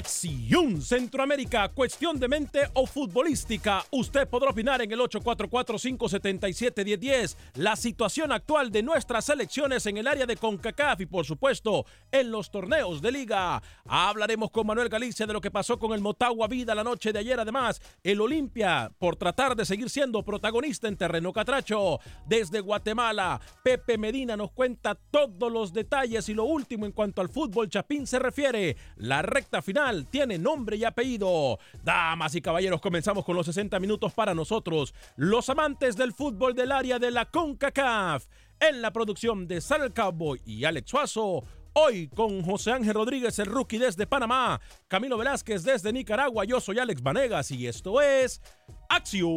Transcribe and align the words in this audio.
Acción 0.00 0.80
Centroamérica, 0.80 1.68
cuestión 1.68 2.18
de 2.18 2.26
mente 2.26 2.70
o 2.72 2.86
futbolística, 2.86 3.84
usted 3.90 4.26
podrá 4.26 4.48
opinar 4.48 4.80
en 4.80 4.90
el 4.90 4.98
844-577-1010 5.00 7.36
la 7.56 7.76
situación 7.76 8.32
actual 8.32 8.72
de 8.72 8.82
nuestras 8.82 9.26
selecciones 9.26 9.84
en 9.84 9.98
el 9.98 10.06
área 10.06 10.24
de 10.24 10.38
CONCACAF 10.38 11.02
y 11.02 11.06
por 11.06 11.26
supuesto 11.26 11.84
en 12.10 12.30
los 12.30 12.50
torneos 12.50 13.02
de 13.02 13.12
liga. 13.12 13.62
Hablaremos 13.84 14.50
con 14.50 14.68
Manuel 14.68 14.88
Galicia 14.88 15.26
de 15.26 15.34
lo 15.34 15.42
que 15.42 15.50
pasó 15.50 15.78
con 15.78 15.92
el 15.92 16.00
Motagua 16.00 16.48
Vida 16.48 16.74
la 16.74 16.82
noche 16.82 17.12
de 17.12 17.18
ayer. 17.18 17.38
Además, 17.38 17.82
el 18.02 18.22
Olimpia 18.22 18.90
por 18.98 19.16
tratar 19.16 19.54
de 19.54 19.66
seguir 19.66 19.90
siendo 19.90 20.22
protagonista 20.22 20.88
en 20.88 20.96
terreno 20.96 21.30
catracho. 21.30 22.00
Desde 22.26 22.60
Guatemala, 22.60 23.38
Pepe 23.62 23.98
Medina 23.98 24.34
nos 24.34 24.52
cuenta 24.52 24.94
todos 24.94 25.52
los 25.52 25.74
detalles 25.74 26.26
y 26.30 26.34
lo 26.34 26.44
último 26.44 26.86
en 26.86 26.92
cuanto 26.92 27.20
al 27.20 27.28
fútbol 27.28 27.68
chapín 27.68 28.06
se 28.06 28.18
refiere. 28.18 28.78
La 28.96 29.20
recta 29.20 29.60
final 29.60 29.89
tiene 30.10 30.38
nombre 30.38 30.76
y 30.76 30.84
apellido. 30.84 31.58
Damas 31.82 32.34
y 32.34 32.40
caballeros, 32.40 32.80
comenzamos 32.80 33.24
con 33.24 33.36
los 33.36 33.46
60 33.46 33.78
minutos 33.80 34.12
para 34.12 34.34
nosotros, 34.34 34.94
los 35.16 35.48
amantes 35.48 35.96
del 35.96 36.12
fútbol 36.12 36.54
del 36.54 36.72
área 36.72 36.98
de 36.98 37.10
la 37.10 37.26
CONCACAF. 37.26 38.26
En 38.60 38.82
la 38.82 38.92
producción 38.92 39.48
de 39.48 39.60
Sal 39.60 39.82
el 39.82 39.92
Cowboy 39.92 40.40
y 40.44 40.64
Alex 40.64 40.90
Suazo. 40.90 41.42
Hoy 41.72 42.08
con 42.08 42.42
José 42.42 42.72
Ángel 42.72 42.94
Rodríguez, 42.94 43.38
el 43.38 43.46
rookie 43.46 43.78
desde 43.78 44.06
Panamá, 44.06 44.60
Camilo 44.88 45.16
Velázquez 45.16 45.62
desde 45.62 45.92
Nicaragua, 45.92 46.44
yo 46.44 46.60
soy 46.60 46.80
Alex 46.80 47.00
Vanegas 47.00 47.52
y 47.52 47.68
esto 47.68 48.02
es 48.02 48.42
Acción 48.88 49.30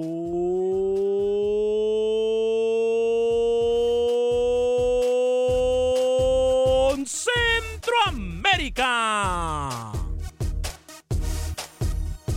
Centroamérica. 7.05 9.92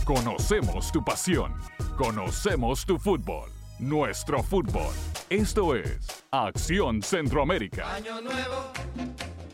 Conocemos 0.07 0.89
tu 0.89 1.03
pasión, 1.03 1.53
conocemos 1.97 2.85
tu 2.85 2.97
fútbol, 2.97 3.49
nuestro 3.77 4.41
fútbol. 4.41 4.95
Esto 5.29 5.75
es 5.75 6.23
Acción 6.31 7.01
Centroamérica. 7.01 7.93
Año 7.93 8.21
nuevo, 8.21 8.71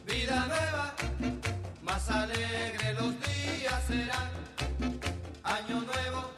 vida 0.05 0.45
nueva, 0.45 0.93
más 1.81 2.07
alegre 2.07 2.93
los 2.93 3.15
días 3.19 3.83
serán. 3.87 4.29
Año 5.41 5.81
nuevo, 5.81 6.29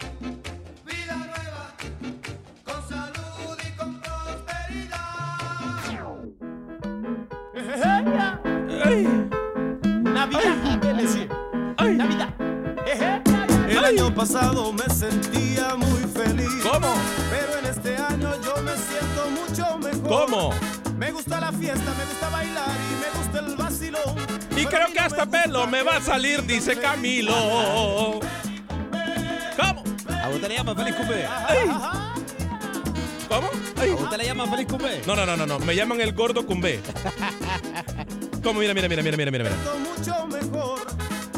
vida 0.86 1.18
nueva, 1.18 1.76
con 2.64 2.88
salud 2.88 3.58
y 3.68 3.72
con 3.76 4.00
prosperidad. 4.00 4.96
Navidad, 10.04 10.80
¿qué 10.80 10.94
decir? 10.94 11.28
Navidad. 11.28 11.45
Pasado 14.16 14.72
me 14.72 14.86
sentía 14.94 15.76
muy 15.76 16.02
feliz. 16.14 16.50
¿Cómo? 16.64 16.96
Pero 17.30 17.60
en 17.60 17.66
este 17.66 17.98
año 17.98 18.32
yo 18.42 18.56
me 18.64 18.72
siento 18.78 19.30
mucho 19.32 19.78
mejor. 19.78 20.28
¿Cómo? 20.28 20.54
Me 20.98 21.12
gusta 21.12 21.42
la 21.42 21.52
fiesta, 21.52 21.94
me 21.98 22.06
gusta 22.06 22.30
bailar 22.30 22.70
y 22.70 22.96
me 23.02 23.20
gusta 23.20 23.40
el 23.40 23.56
vacilón. 23.58 24.16
Y 24.56 24.66
creo 24.66 24.88
que 24.94 25.00
hasta 25.00 25.26
pelo 25.26 25.68
me 25.68 25.84
va 25.84 25.98
a 25.98 26.02
salir, 26.02 26.44
dice 26.46 26.80
Camilo. 26.80 27.34
¿Cómo? 29.58 29.84
¿A 30.24 30.30
usted 30.30 30.48
le 30.48 30.56
llama 30.56 30.76
feliz 30.76 30.96
cumple? 30.96 31.28
¿Cómo? 33.28 33.48
¿A 33.48 34.04
usted 34.04 34.18
le 34.18 34.26
llama 34.26 34.48
feliz 34.48 34.68
cumple? 34.68 35.02
No, 35.06 35.16
no, 35.18 35.26
no, 35.26 35.36
no, 35.36 35.46
no. 35.46 35.60
Me 35.60 35.76
llaman 35.76 36.00
el 36.00 36.14
gordo 36.14 36.46
cumbé. 36.46 36.80
¿Cómo? 38.42 38.62
Mira, 38.62 38.74
mira, 38.74 38.88
mira, 38.88 39.04
mira, 39.04 39.18
mira, 39.18 39.32
mira. 39.32 39.44
mira. 39.44 39.56
mucho 39.78 40.28
mejor. 40.28 40.80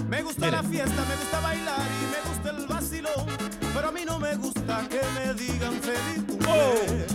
Me 0.08 0.22
gusta 0.22 0.52
la 0.52 0.64
fiesta, 0.64 1.04
me 1.10 1.16
gusta 1.16 1.40
bailar 1.42 1.80
y 1.80 2.06
me 2.06 2.08
gusta 2.08 2.17
el 2.58 2.68
vacilón. 2.68 3.26
Pero 3.74 3.88
a 3.88 3.92
mí 3.92 4.02
no 4.06 4.20
me 4.20 4.36
gusta 4.36 4.88
que 4.90 5.02
me 5.16 5.34
digan 5.34 5.74
feliz 5.82 6.24
cumple. 6.28 6.48
Oh. 6.48 7.08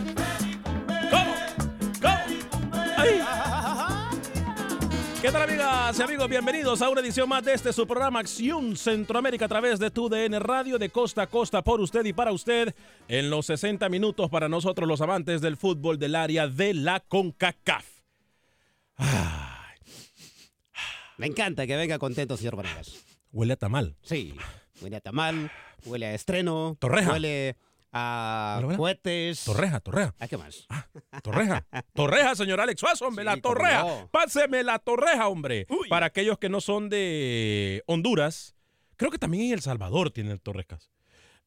¿Qué 5.23 5.31
tal 5.31 5.43
amigas 5.43 5.97
y 5.97 6.03
amigos? 6.03 6.29
Bienvenidos 6.29 6.83
a 6.83 6.89
una 6.89 7.01
edición 7.01 7.29
más 7.29 7.45
de 7.45 7.55
este 7.55 7.73
su 7.73 7.87
programa 7.87 8.19
Acción 8.19 8.77
Centroamérica 8.77 9.45
a 9.45 9.49
través 9.49 9.79
de 9.79 9.89
tu 9.93 10.09
DN 10.09 10.37
Radio 10.41 10.79
de 10.79 10.91
costa 10.91 11.23
a 11.23 11.27
costa 11.29 11.63
por 11.63 11.81
usted 11.81 12.05
y 12.05 12.13
para 12.13 12.33
usted 12.33 12.75
en 13.07 13.31
los 13.31 13.47
60 13.47 13.89
minutos 13.89 14.29
para 14.31 14.49
nosotros 14.49 14.89
los 14.89 15.01
amantes 15.01 15.41
del 15.41 15.57
fútbol 15.57 16.01
del 16.01 16.17
área 16.17 16.49
de 16.49 16.75
la 16.75 16.99
CONCACAF. 16.99 17.87
Me 21.19 21.27
encanta 21.29 21.69
que 21.69 21.77
venga 21.77 22.01
contento, 22.01 22.37
señor 22.37 22.57
Vanegas. 22.57 23.05
Huele 23.31 23.53
a 23.53 23.57
tamal. 23.57 23.95
Sí, 24.03 24.35
huele 24.83 24.97
a 24.97 25.01
tamal, 25.01 25.51
huele 25.87 26.07
a 26.07 26.15
estreno, 26.15 26.77
Torreja. 26.81 27.13
huele 27.13 27.57
a 27.93 28.61
cohetes. 28.77 29.45
Torreja, 29.45 29.81
torreja. 29.81 30.15
¿A 30.19 30.27
qué 30.29 30.37
más? 30.39 30.67
Torreja. 31.23 31.67
Torreja, 31.95 32.35
señor 32.35 32.61
Alex 32.61 32.81
Suazo, 32.81 33.07
hombre, 33.07 33.25
la 33.25 33.37
torreja. 33.37 33.83
no. 33.83 34.09
Páseme 34.11 34.63
la 34.63 34.79
torreja, 34.79 35.29
hombre. 35.29 35.67
Para 35.89 36.07
aquellos 36.07 36.39
que 36.39 36.49
no 36.49 36.61
son 36.61 36.89
de 36.89 37.83
Honduras, 37.87 38.55
creo 38.97 39.11
que 39.11 39.19
también 39.19 39.45
en 39.45 39.53
El 39.53 39.61
Salvador 39.61 40.11
tienen 40.11 40.39
torrejas. 40.39 40.91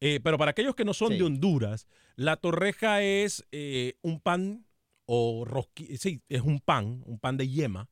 Eh, 0.01 0.19
pero 0.23 0.37
para 0.37 0.51
aquellos 0.51 0.75
que 0.75 0.85
no 0.85 0.93
son 0.93 1.13
Sí. 1.13 1.17
de 1.17 1.23
Honduras, 1.23 1.87
la 2.15 2.35
torreja 2.37 3.01
es 3.01 3.45
eh, 3.51 3.97
un 4.01 4.19
pan 4.19 4.65
o 5.05 5.45
rosqui, 5.45 5.97
sí, 5.97 6.21
es 6.29 6.41
un 6.41 6.59
pan, 6.59 7.01
un 7.05 7.17
pan 7.19 7.37
de 7.37 7.47
yema 7.47 7.89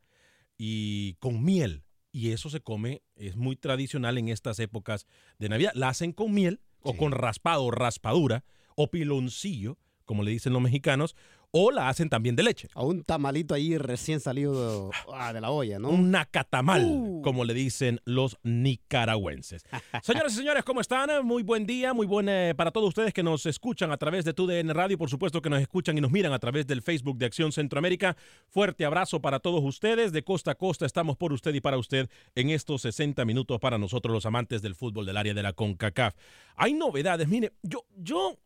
y 0.57 1.16
con 1.16 1.44
miel. 1.44 1.84
Y 2.15 2.31
eso 2.31 2.51
se 2.51 2.62
come, 2.62 3.01
es 3.15 3.36
muy 3.36 3.56
tradicional 3.56 4.19
en 4.19 4.30
estas 4.30 4.60
épocas 4.60 5.07
de 5.39 5.50
Navidad. 5.50 5.71
La 5.74 5.89
hacen 5.89 6.13
con 6.13 6.31
miel 6.31 6.62
o 6.81 6.95
con 6.95 7.12
raspado, 7.12 7.71
raspadura 7.71 8.45
o 8.75 8.92
piloncillo, 8.92 9.80
como 10.06 10.21
le 10.21 10.30
dicen 10.30 10.54
los 10.54 10.62
mexicanos, 10.62 11.15
o 11.56 11.70
la 11.70 11.88
hacen 11.88 12.10
también 12.10 12.36
de 12.36 12.42
leche. 12.42 12.68
A 12.74 12.82
un 12.84 13.04
tamalito 13.04 13.54
ahí 13.54 13.78
recién 13.78 14.20
salido 14.20 14.90
de, 14.90 14.98
ah, 15.14 15.32
de 15.34 15.40
la 15.40 15.52
olla, 15.52 15.78
¿no? 15.78 15.90
Un 15.90 16.10
nacatamal, 16.10 16.84
Uh. 16.84 17.22
como 17.22 17.46
le 17.46 17.54
dicen 17.54 18.02
los 18.06 18.40
nicaragüenses. 18.42 19.64
Señoras 20.02 20.34
y 20.34 20.38
señores, 20.38 20.64
¿cómo 20.64 20.82
están? 20.82 21.24
Muy 21.24 21.44
buen 21.44 21.68
día, 21.68 21.94
muy 21.94 22.08
buen 22.08 22.28
eh, 22.28 22.56
para 22.58 22.72
todos 22.72 22.88
ustedes 22.88 23.14
que 23.14 23.22
nos 23.22 23.46
escuchan 23.46 23.92
a 23.92 23.98
través 23.98 24.26
de 24.26 24.34
TUDN 24.34 24.70
Radio, 24.74 24.98
por 24.98 25.12
supuesto 25.12 25.44
que 25.44 25.50
nos 25.52 25.62
escuchan 25.62 25.96
y 25.96 26.02
nos 26.02 26.10
miran 26.10 26.34
a 26.34 26.40
través 26.40 26.66
del 26.66 26.82
Facebook 26.82 27.20
de 27.20 27.28
Acción 27.28 27.52
Centroamérica. 27.52 28.18
Fuerte 28.50 28.84
abrazo 28.84 29.22
para 29.22 29.40
todos 29.40 29.64
ustedes, 29.64 30.12
de 30.12 30.24
costa 30.24 30.52
a 30.52 30.56
costa 30.56 30.88
estamos 30.88 31.18
por 31.18 31.34
usted 31.34 31.54
y 31.54 31.62
para 31.62 31.78
usted 31.78 32.10
en 32.34 32.50
estos 32.50 32.82
60 32.82 33.24
minutos 33.26 33.60
para 33.60 33.78
nosotros 33.78 34.12
los 34.12 34.26
amantes 34.26 34.64
del 34.64 34.74
fútbol 34.74 35.06
del 35.06 35.18
área 35.18 35.36
de 35.36 35.44
la 35.44 35.54
CONCACAF. 35.54 36.16
Hay 36.56 36.74
novedades, 36.74 37.28
mire, 37.28 37.54
yo, 37.62 37.86
yo 37.96 38.40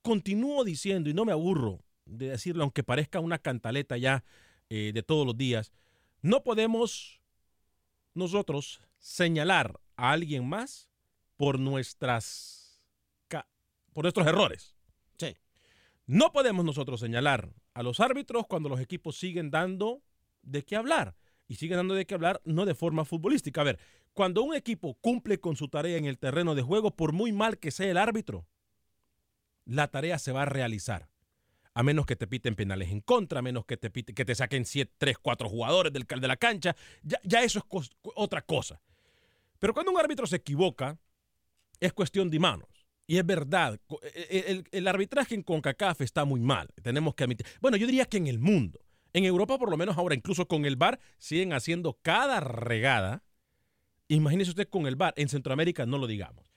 continúo 0.00 0.64
diciendo 0.64 1.10
y 1.10 1.12
no 1.14 1.26
me 1.26 1.32
aburro 1.32 1.80
de 2.08 2.28
decirlo, 2.28 2.62
aunque 2.62 2.82
parezca 2.82 3.20
una 3.20 3.38
cantaleta 3.38 3.96
ya 3.96 4.24
eh, 4.70 4.92
de 4.92 5.02
todos 5.02 5.26
los 5.26 5.36
días, 5.36 5.72
no 6.22 6.42
podemos 6.42 7.20
nosotros 8.14 8.80
señalar 8.98 9.80
a 9.96 10.12
alguien 10.12 10.48
más 10.48 10.90
por 11.36 11.58
nuestras 11.58 12.58
por 13.98 14.04
nuestros 14.04 14.28
errores. 14.28 14.76
Sí. 15.18 15.36
No 16.06 16.30
podemos 16.30 16.64
nosotros 16.64 17.00
señalar 17.00 17.52
a 17.74 17.82
los 17.82 17.98
árbitros 17.98 18.46
cuando 18.46 18.68
los 18.68 18.78
equipos 18.78 19.18
siguen 19.18 19.50
dando 19.50 20.04
de 20.42 20.64
qué 20.64 20.76
hablar. 20.76 21.16
Y 21.48 21.56
siguen 21.56 21.78
dando 21.78 21.94
de 21.94 22.06
qué 22.06 22.14
hablar 22.14 22.40
no 22.44 22.64
de 22.64 22.76
forma 22.76 23.04
futbolística. 23.04 23.60
A 23.60 23.64
ver, 23.64 23.80
cuando 24.12 24.44
un 24.44 24.54
equipo 24.54 24.94
cumple 25.00 25.40
con 25.40 25.56
su 25.56 25.66
tarea 25.66 25.96
en 25.96 26.04
el 26.04 26.16
terreno 26.16 26.54
de 26.54 26.62
juego, 26.62 26.94
por 26.94 27.12
muy 27.12 27.32
mal 27.32 27.58
que 27.58 27.72
sea 27.72 27.90
el 27.90 27.96
árbitro, 27.96 28.46
la 29.64 29.88
tarea 29.88 30.20
se 30.20 30.30
va 30.30 30.42
a 30.42 30.46
realizar. 30.46 31.08
A 31.78 31.84
menos 31.84 32.06
que 32.06 32.16
te 32.16 32.26
piten 32.26 32.56
penales 32.56 32.90
en 32.90 33.00
contra, 33.00 33.38
a 33.38 33.42
menos 33.42 33.64
que 33.64 33.76
te, 33.76 33.88
pite- 33.88 34.12
que 34.12 34.24
te 34.24 34.34
saquen 34.34 34.64
3, 34.98 35.16
4 35.18 35.48
jugadores 35.48 35.92
del, 35.92 36.02
de 36.08 36.26
la 36.26 36.36
cancha, 36.36 36.74
ya, 37.22 37.40
eso 37.44 37.60
es 37.60 37.90
otra 38.16 38.42
cosa. 38.42 38.82
Pero 39.60 39.72
cuando 39.72 39.92
un 39.92 39.98
árbitro 40.00 40.26
se 40.26 40.34
equivoca, 40.34 40.98
es 41.78 41.92
cuestión 41.92 42.30
de 42.30 42.40
manos. 42.40 42.68
Y 43.06 43.18
es 43.18 43.24
verdad, 43.24 43.78
e- 44.02 44.26
e- 44.28 44.50
el, 44.50 44.64
el 44.72 44.88
arbitraje 44.88 45.36
en 45.36 45.44
CONCACAF 45.44 46.00
está 46.00 46.24
muy 46.24 46.40
mal, 46.40 46.68
tenemos 46.82 47.14
que 47.14 47.22
admitir. 47.22 47.46
Bueno, 47.60 47.76
yo 47.76 47.86
diría 47.86 48.06
que 48.06 48.16
en 48.16 48.26
el 48.26 48.40
mundo, 48.40 48.80
en 49.12 49.24
Europa 49.24 49.56
por 49.56 49.70
lo 49.70 49.76
menos 49.76 49.96
ahora, 49.96 50.16
incluso 50.16 50.48
con 50.48 50.64
el 50.66 50.74
VAR, 50.74 50.98
siguen 51.18 51.52
haciendo 51.52 51.96
cada 52.02 52.40
regada. 52.40 53.22
Imagínese 54.08 54.50
usted 54.50 54.68
con 54.68 54.88
el 54.88 54.96
VAR, 54.96 55.14
en 55.16 55.28
Centroamérica 55.28 55.86
no 55.86 55.96
lo 55.98 56.08
digamos. 56.08 56.50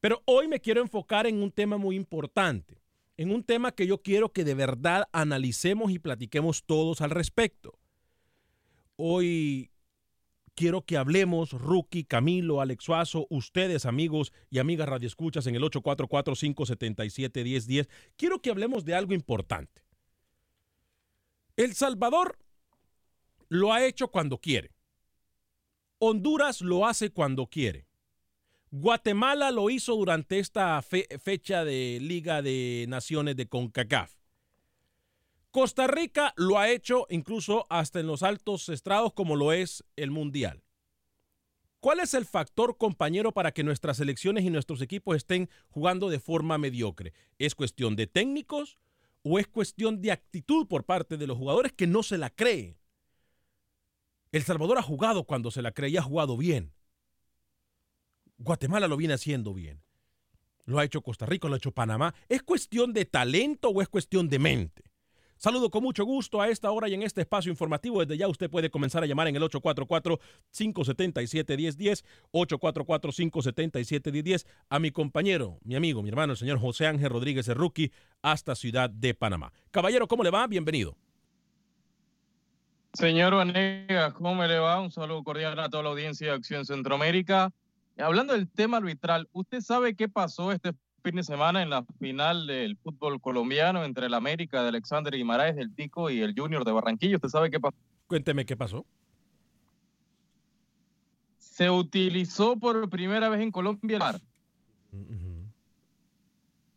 Pero 0.00 0.22
hoy 0.24 0.48
me 0.48 0.60
quiero 0.60 0.80
enfocar 0.80 1.26
en 1.26 1.42
un 1.42 1.52
tema 1.52 1.76
muy 1.76 1.94
importante, 1.94 2.81
en 3.16 3.30
un 3.30 3.44
tema 3.44 3.72
que 3.72 3.86
yo 3.86 4.02
quiero 4.02 4.32
que 4.32 4.44
de 4.44 4.54
verdad 4.54 5.08
analicemos 5.12 5.92
y 5.92 5.98
platiquemos 5.98 6.64
todos 6.64 7.00
al 7.00 7.08
respecto. 7.10 7.78
Hoy 8.96 9.70
quiero 10.54 10.84
que 10.84 10.96
hablemos, 10.96 11.52
Rookie, 11.52 12.04
Camilo, 12.04 12.60
Alex 12.60 12.84
Suazo, 12.84 13.26
ustedes, 13.30 13.86
amigos 13.86 14.32
y 14.50 14.58
amigas 14.58 14.88
radioescuchas 14.88 15.46
en 15.46 15.54
el 15.56 15.62
844-577-1010. 15.62 17.88
Quiero 18.16 18.40
que 18.40 18.50
hablemos 18.50 18.84
de 18.84 18.94
algo 18.94 19.14
importante. 19.14 19.82
El 21.56 21.74
Salvador 21.74 22.38
lo 23.48 23.72
ha 23.72 23.84
hecho 23.84 24.06
cuando 24.08 24.38
quiere. 24.38 24.70
Honduras 25.98 26.60
lo 26.62 26.86
hace 26.86 27.10
cuando 27.10 27.46
quiere. 27.46 27.86
Guatemala 28.74 29.50
lo 29.50 29.68
hizo 29.68 29.94
durante 29.94 30.38
esta 30.38 30.80
fe- 30.80 31.06
fecha 31.22 31.62
de 31.62 31.98
Liga 32.00 32.40
de 32.40 32.86
Naciones 32.88 33.36
de 33.36 33.46
CONCACAF. 33.46 34.14
Costa 35.50 35.86
Rica 35.86 36.32
lo 36.36 36.58
ha 36.58 36.70
hecho 36.70 37.06
incluso 37.10 37.66
hasta 37.68 38.00
en 38.00 38.06
los 38.06 38.22
altos 38.22 38.70
estrados 38.70 39.12
como 39.12 39.36
lo 39.36 39.52
es 39.52 39.84
el 39.96 40.10
Mundial. 40.10 40.64
¿Cuál 41.80 42.00
es 42.00 42.14
el 42.14 42.24
factor 42.24 42.78
compañero 42.78 43.32
para 43.32 43.52
que 43.52 43.62
nuestras 43.62 43.98
selecciones 43.98 44.42
y 44.42 44.48
nuestros 44.48 44.80
equipos 44.80 45.16
estén 45.16 45.50
jugando 45.68 46.08
de 46.08 46.18
forma 46.18 46.56
mediocre? 46.56 47.12
¿Es 47.38 47.54
cuestión 47.54 47.94
de 47.94 48.06
técnicos 48.06 48.78
o 49.22 49.38
es 49.38 49.46
cuestión 49.48 50.00
de 50.00 50.12
actitud 50.12 50.66
por 50.66 50.84
parte 50.86 51.18
de 51.18 51.26
los 51.26 51.36
jugadores 51.36 51.72
que 51.72 51.86
no 51.86 52.02
se 52.02 52.16
la 52.16 52.30
creen? 52.30 52.78
El 54.30 54.44
Salvador 54.44 54.78
ha 54.78 54.82
jugado 54.82 55.24
cuando 55.24 55.50
se 55.50 55.60
la 55.60 55.72
cree 55.72 55.90
y 55.90 55.98
ha 55.98 56.02
jugado 56.02 56.38
bien. 56.38 56.72
Guatemala 58.42 58.88
lo 58.88 58.96
viene 58.96 59.14
haciendo 59.14 59.54
bien. 59.54 59.80
Lo 60.64 60.78
ha 60.78 60.84
hecho 60.84 61.02
Costa 61.02 61.26
Rica, 61.26 61.48
lo 61.48 61.54
ha 61.54 61.58
hecho 61.58 61.72
Panamá. 61.72 62.14
¿Es 62.28 62.40
cuestión 62.42 62.92
de 62.92 63.04
talento 63.04 63.70
o 63.70 63.82
es 63.82 63.88
cuestión 63.88 64.28
de 64.28 64.38
mente? 64.38 64.84
Saludo 65.36 65.70
con 65.70 65.82
mucho 65.82 66.04
gusto 66.04 66.40
a 66.40 66.48
esta 66.48 66.70
hora 66.70 66.88
y 66.88 66.94
en 66.94 67.02
este 67.02 67.22
espacio 67.22 67.50
informativo. 67.50 67.98
Desde 67.98 68.16
ya 68.16 68.28
usted 68.28 68.48
puede 68.48 68.70
comenzar 68.70 69.02
a 69.02 69.06
llamar 69.06 69.26
en 69.26 69.34
el 69.34 69.42
844-577-1010, 69.42 72.04
844-577-1010 72.32 74.46
a 74.68 74.78
mi 74.78 74.92
compañero, 74.92 75.58
mi 75.64 75.74
amigo, 75.74 76.00
mi 76.00 76.10
hermano, 76.10 76.34
el 76.34 76.38
señor 76.38 76.60
José 76.60 76.86
Ángel 76.86 77.10
Rodríguez 77.10 77.48
Erruqui, 77.48 77.90
hasta 78.22 78.54
Ciudad 78.54 78.88
de 78.88 79.14
Panamá. 79.14 79.52
Caballero, 79.72 80.06
¿cómo 80.06 80.22
le 80.22 80.30
va? 80.30 80.46
Bienvenido. 80.46 80.96
Señor 82.92 83.34
Vanegas, 83.34 84.12
¿cómo 84.12 84.36
me 84.36 84.46
le 84.46 84.60
va? 84.60 84.80
Un 84.80 84.92
saludo 84.92 85.24
cordial 85.24 85.58
a 85.58 85.68
toda 85.68 85.82
la 85.82 85.88
audiencia 85.88 86.28
de 86.28 86.34
Acción 86.34 86.64
Centroamérica. 86.64 87.52
Hablando 87.98 88.32
del 88.32 88.48
tema 88.48 88.78
arbitral, 88.78 89.28
¿usted 89.32 89.60
sabe 89.60 89.94
qué 89.94 90.08
pasó 90.08 90.50
este 90.52 90.72
fin 91.02 91.16
de 91.16 91.22
semana 91.22 91.62
en 91.62 91.70
la 91.70 91.84
final 91.98 92.46
del 92.46 92.76
fútbol 92.78 93.20
colombiano 93.20 93.84
entre 93.84 94.06
el 94.06 94.14
América 94.14 94.62
de 94.62 94.68
Alexander 94.68 95.14
Guimaraes 95.14 95.56
del 95.56 95.74
Tico 95.74 96.10
y 96.10 96.20
el 96.20 96.34
Junior 96.36 96.64
de 96.64 96.72
Barranquilla? 96.72 97.16
¿Usted 97.16 97.28
sabe 97.28 97.50
qué 97.50 97.60
pasó? 97.60 97.76
Cuénteme 98.06 98.46
qué 98.46 98.56
pasó. 98.56 98.86
Se 101.38 101.70
utilizó 101.70 102.56
por 102.56 102.88
primera 102.88 103.28
vez 103.28 103.40
en 103.40 103.50
Colombia 103.50 103.96
el 103.96 104.00
VAR. 104.00 104.20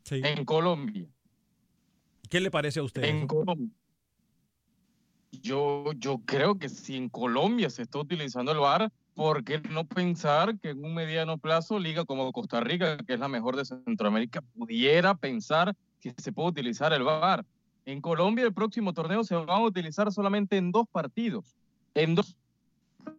Sí. 0.03 0.21
En 0.23 0.45
Colombia. 0.45 1.07
¿Qué 2.29 2.39
le 2.39 2.51
parece 2.51 2.79
a 2.79 2.83
usted? 2.83 3.03
En 3.03 3.17
eso? 3.17 3.27
Colombia. 3.27 3.69
Yo, 5.41 5.91
yo 5.93 6.19
creo 6.25 6.57
que 6.57 6.69
si 6.69 6.95
en 6.95 7.09
Colombia 7.09 7.69
se 7.69 7.83
está 7.83 7.99
utilizando 7.99 8.51
el 8.51 8.59
VAR, 8.59 8.91
¿por 9.15 9.43
qué 9.43 9.61
no 9.69 9.85
pensar 9.85 10.59
que 10.59 10.71
en 10.71 10.83
un 10.83 10.93
mediano 10.93 11.37
plazo, 11.37 11.79
liga 11.79 12.05
como 12.05 12.31
Costa 12.33 12.59
Rica, 12.59 12.97
que 12.97 13.13
es 13.13 13.19
la 13.19 13.29
mejor 13.29 13.55
de 13.55 13.65
Centroamérica, 13.65 14.41
pudiera 14.57 15.15
pensar 15.15 15.75
que 16.01 16.13
se 16.17 16.31
puede 16.33 16.49
utilizar 16.49 16.93
el 16.93 17.03
VAR? 17.03 17.45
En 17.85 18.01
Colombia 18.01 18.45
el 18.45 18.53
próximo 18.53 18.93
torneo 18.93 19.23
se 19.23 19.35
va 19.35 19.55
a 19.55 19.61
utilizar 19.61 20.11
solamente 20.11 20.57
en 20.57 20.71
dos 20.71 20.87
partidos. 20.91 21.55
En 21.93 22.13
dos. 22.13 22.35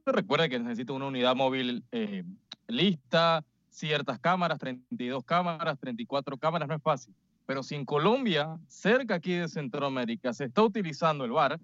Recuerda 0.05 0.49
que 0.49 0.59
necesita 0.59 0.93
una 0.93 1.07
unidad 1.07 1.35
móvil 1.35 1.83
eh, 1.93 2.25
lista, 2.69 3.43
ciertas 3.71 4.19
cámaras, 4.19 4.59
32 4.59 5.25
cámaras, 5.25 5.79
34 5.79 6.37
cámaras, 6.37 6.69
no 6.69 6.75
es 6.75 6.83
fácil. 6.83 7.15
Pero 7.47 7.63
si 7.63 7.75
en 7.75 7.85
Colombia, 7.85 8.59
cerca 8.67 9.15
aquí 9.15 9.33
de 9.33 9.49
Centroamérica, 9.49 10.33
se 10.35 10.45
está 10.45 10.63
utilizando 10.63 11.25
el 11.25 11.31
VAR 11.31 11.59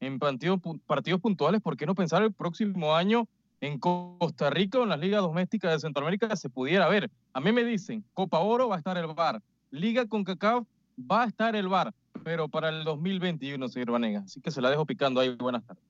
en 0.00 0.18
partidos, 0.18 0.60
partidos 0.86 1.20
puntuales, 1.20 1.60
¿por 1.60 1.76
qué 1.76 1.86
no 1.86 1.94
pensar 1.94 2.22
el 2.22 2.32
próximo 2.32 2.94
año 2.94 3.26
en 3.66 3.78
Costa 3.78 4.50
Rica 4.50 4.78
o 4.78 4.82
en 4.82 4.90
las 4.90 5.00
ligas 5.00 5.22
domésticas 5.22 5.72
de 5.72 5.80
Centroamérica 5.80 6.34
se 6.36 6.50
pudiera 6.50 6.88
ver? 6.88 7.10
A 7.32 7.40
mí 7.40 7.52
me 7.52 7.64
dicen, 7.64 8.04
Copa 8.12 8.38
Oro 8.40 8.68
va 8.68 8.76
a 8.76 8.78
estar 8.78 8.96
el 8.96 9.06
VAR, 9.06 9.40
Liga 9.70 10.06
con 10.06 10.22
CACAF 10.22 10.64
va 10.98 11.24
a 11.24 11.26
estar 11.26 11.56
el 11.56 11.68
VAR, 11.68 11.92
pero 12.22 12.48
para 12.48 12.68
el 12.68 12.84
2021, 12.84 13.68
señor 13.68 13.90
Vanegas. 13.90 14.24
Así 14.24 14.40
que 14.40 14.50
se 14.50 14.60
la 14.60 14.70
dejo 14.70 14.86
picando 14.86 15.20
ahí. 15.20 15.30
Buenas 15.30 15.64
tardes. 15.64 15.82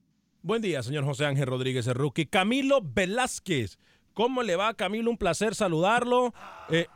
Buen 0.43 0.63
día, 0.63 0.83
señor 0.83 1.05
José 1.05 1.27
Ángel 1.27 1.47
Rodríguez 1.47 1.87
Erruqui. 1.87 2.27
Camilo 2.27 2.81
Velázquez. 2.83 3.79
¿Cómo 4.15 4.43
le 4.43 4.57
va, 4.57 4.75
Camilo? 4.75 5.11
Un 5.11 5.19
placer 5.19 5.55
saludarlo. 5.55 6.33
Eh, 6.71 6.87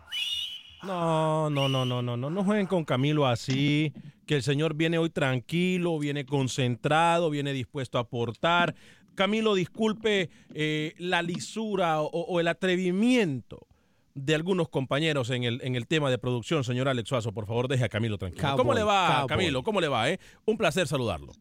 no, 0.82 1.50
no, 1.50 1.68
no, 1.68 1.84
no, 1.84 2.00
no, 2.00 2.16
no, 2.16 2.30
no 2.30 2.44
jueguen 2.44 2.66
con 2.66 2.84
Camilo 2.84 3.26
así. 3.26 3.92
Que 4.26 4.36
el 4.36 4.42
señor 4.42 4.74
viene 4.74 4.98
hoy 4.98 5.10
tranquilo, 5.10 5.98
viene 5.98 6.24
concentrado, 6.26 7.30
viene 7.30 7.52
dispuesto 7.52 7.98
a 7.98 8.02
aportar. 8.02 8.74
Camilo, 9.18 9.56
disculpe 9.56 10.30
eh, 10.54 10.94
la 10.98 11.22
lisura 11.22 12.00
o, 12.00 12.06
o 12.06 12.38
el 12.38 12.46
atrevimiento 12.46 13.66
de 14.14 14.34
algunos 14.36 14.68
compañeros 14.68 15.30
en 15.30 15.42
el, 15.42 15.60
en 15.64 15.74
el 15.74 15.88
tema 15.88 16.08
de 16.08 16.18
producción. 16.18 16.62
Señor 16.62 16.88
Alex 16.88 17.08
Suazo, 17.08 17.32
por 17.32 17.46
favor, 17.46 17.66
deje 17.66 17.84
a 17.84 17.88
Camilo 17.88 18.16
tranquilo. 18.16 18.56
¿Cómo 18.56 18.74
le 18.74 18.84
va, 18.84 19.08
cowboy. 19.08 19.26
Camilo? 19.28 19.62
¿Cómo 19.64 19.80
le 19.80 19.88
va? 19.88 20.08
Eh? 20.08 20.20
Un 20.44 20.56
placer 20.56 20.86
saludarlo. 20.86 21.32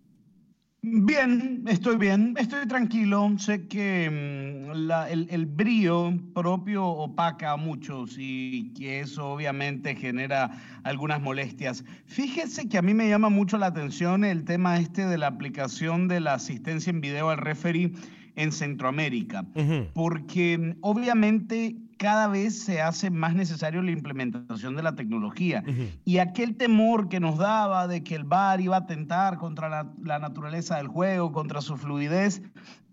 Bien, 0.89 1.63
estoy 1.67 1.97
bien, 1.97 2.33
estoy 2.37 2.65
tranquilo. 2.65 3.29
Sé 3.37 3.67
que 3.67 4.09
mm, 4.09 4.71
la- 4.87 5.09
el, 5.09 5.27
el 5.29 5.45
brío 5.45 6.13
propio 6.33 6.85
opaca 6.85 7.51
a 7.51 7.57
muchos 7.57 8.15
y 8.17 8.71
que 8.73 9.01
eso 9.01 9.27
obviamente 9.33 9.95
genera 9.95 10.49
algunas 10.83 11.21
molestias. 11.21 11.83
Fíjese 12.05 12.69
que 12.69 12.77
a 12.77 12.81
mí 12.81 12.93
me 12.93 13.09
llama 13.09 13.29
mucho 13.29 13.57
la 13.57 13.65
atención 13.67 14.23
el 14.23 14.45
tema 14.45 14.79
este 14.79 15.05
de 15.05 15.17
la 15.17 15.27
aplicación 15.27 16.07
de 16.07 16.21
la 16.21 16.35
asistencia 16.35 16.89
en 16.89 17.01
video 17.01 17.29
al 17.29 17.37
referee 17.39 17.91
en 18.35 18.51
Centroamérica, 18.51 19.45
porque 19.93 20.57
mm, 20.57 20.77
obviamente 20.81 21.75
cada 21.97 22.27
vez 22.27 22.63
se 22.63 22.81
hace 22.81 23.09
más 23.09 23.35
necesario 23.35 23.81
la 23.81 23.91
implementación 23.91 24.75
de 24.75 24.83
la 24.83 24.95
tecnología. 24.95 25.63
Y 26.05 26.19
aquel 26.19 26.55
temor 26.55 27.09
que 27.09 27.19
nos 27.19 27.37
daba 27.37 27.87
de 27.87 28.03
que 28.03 28.15
el 28.15 28.23
VAR 28.23 28.61
iba 28.61 28.75
a 28.75 28.79
atentar 28.79 29.37
contra 29.37 29.69
la, 29.69 29.91
la 30.01 30.19
naturaleza 30.19 30.77
del 30.77 30.87
juego, 30.87 31.31
contra 31.31 31.61
su 31.61 31.77
fluidez, 31.77 32.41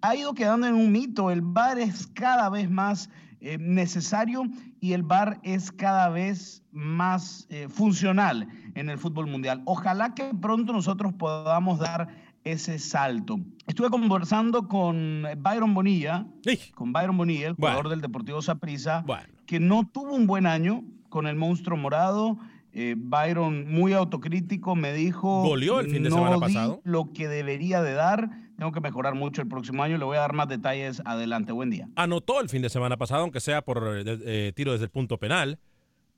ha 0.00 0.14
ido 0.16 0.34
quedando 0.34 0.66
en 0.66 0.74
un 0.74 0.92
mito. 0.92 1.30
El 1.30 1.42
VAR 1.42 1.78
es 1.78 2.06
cada 2.08 2.50
vez 2.50 2.70
más 2.70 3.08
eh, 3.46 3.58
necesario 3.58 4.44
y 4.80 4.94
el 4.94 5.02
VAR 5.02 5.38
es 5.42 5.70
cada 5.70 6.08
vez 6.08 6.62
más 6.72 7.46
eh, 7.50 7.68
funcional 7.68 8.48
en 8.74 8.88
el 8.88 8.96
fútbol 8.96 9.26
mundial. 9.26 9.60
Ojalá 9.66 10.14
que 10.14 10.32
pronto 10.40 10.72
nosotros 10.72 11.12
podamos 11.12 11.78
dar 11.78 12.08
ese 12.44 12.78
salto. 12.78 13.38
Estuve 13.66 13.88
conversando 13.90 14.68
con 14.68 15.24
Byron 15.38 15.74
Bonilla, 15.74 16.26
con 16.74 16.92
Byron 16.92 17.16
Bonilla, 17.16 17.48
el 17.48 17.54
jugador 17.54 17.88
del 17.88 18.00
Deportivo 18.00 18.42
Saprissa, 18.42 19.04
que 19.46 19.60
no 19.60 19.88
tuvo 19.92 20.14
un 20.14 20.26
buen 20.26 20.46
año 20.46 20.84
con 21.08 21.26
el 21.26 21.36
monstruo 21.36 21.76
morado. 21.76 22.38
Eh, 22.76 22.96
Byron, 22.98 23.70
muy 23.72 23.92
autocrítico, 23.92 24.74
me 24.74 24.92
dijo, 24.92 25.42
Goleó 25.44 25.78
el 25.80 25.88
fin 25.90 26.02
de 26.02 26.10
"No 26.10 26.16
semana 26.16 26.34
di 26.34 26.40
pasado". 26.40 26.80
lo 26.82 27.12
que 27.12 27.28
debería 27.28 27.80
de 27.82 27.92
dar, 27.94 28.28
tengo 28.58 28.72
que 28.72 28.80
mejorar 28.80 29.14
mucho 29.14 29.40
el 29.42 29.46
próximo 29.48 29.84
año, 29.84 29.96
le 29.96 30.04
voy 30.04 30.16
a 30.16 30.20
dar 30.20 30.32
más 30.32 30.48
detalles 30.48 31.00
adelante. 31.04 31.52
Buen 31.52 31.70
día. 31.70 31.88
Anotó 31.94 32.40
el 32.40 32.48
fin 32.48 32.62
de 32.62 32.68
semana 32.70 32.96
pasado, 32.96 33.22
aunque 33.22 33.38
sea 33.38 33.62
por 33.62 33.96
eh, 33.96 34.02
eh, 34.26 34.52
tiro 34.56 34.72
desde 34.72 34.86
el 34.86 34.90
punto 34.90 35.18
penal. 35.18 35.58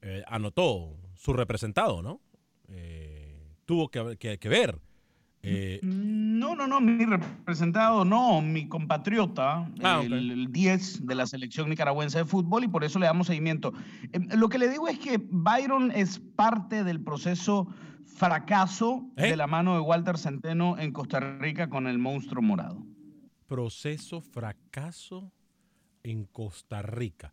eh, 0.02 0.22
anotó 0.28 0.96
su 1.14 1.32
representado, 1.34 2.00
¿no? 2.02 2.20
Tuvo 3.64 3.88
que, 3.88 4.16
que- 4.18 4.38
que 4.38 4.48
ver. 4.48 4.78
Eh, 5.48 5.80
No, 5.82 6.54
no, 6.54 6.66
no, 6.66 6.80
mi 6.80 7.04
representado, 7.04 8.04
no, 8.04 8.40
mi 8.42 8.68
compatriota, 8.68 9.70
Ah, 9.82 10.00
el, 10.04 10.12
ok. 10.12 10.18
el 10.18 10.52
10 10.52 11.06
de 11.06 11.14
la 11.14 11.26
selección 11.26 11.68
nicaragüense 11.70 12.18
de 12.18 12.24
fútbol 12.24 12.64
y 12.64 12.68
por 12.68 12.84
eso 12.84 12.98
le 12.98 13.06
damos 13.06 13.26
seguimiento. 13.28 13.72
Eh, 14.12 14.20
lo 14.36 14.48
que 14.48 14.58
le 14.58 14.68
digo 14.68 14.88
es 14.88 14.98
que 14.98 15.18
Byron 15.30 15.90
es 15.92 16.18
parte 16.18 16.84
del 16.84 17.00
proceso 17.00 17.66
fracaso 18.04 19.08
¿Eh? 19.16 19.28
de 19.30 19.36
la 19.36 19.46
mano 19.46 19.74
de 19.74 19.80
Walter 19.80 20.16
Centeno 20.18 20.78
en 20.78 20.92
Costa 20.92 21.20
Rica 21.20 21.68
con 21.68 21.86
el 21.86 21.98
monstruo 21.98 22.42
morado. 22.42 22.84
proceso 23.46 24.20
fracaso 24.20 25.30
en 26.02 26.24
Costa 26.24 26.82
Rica. 26.82 27.32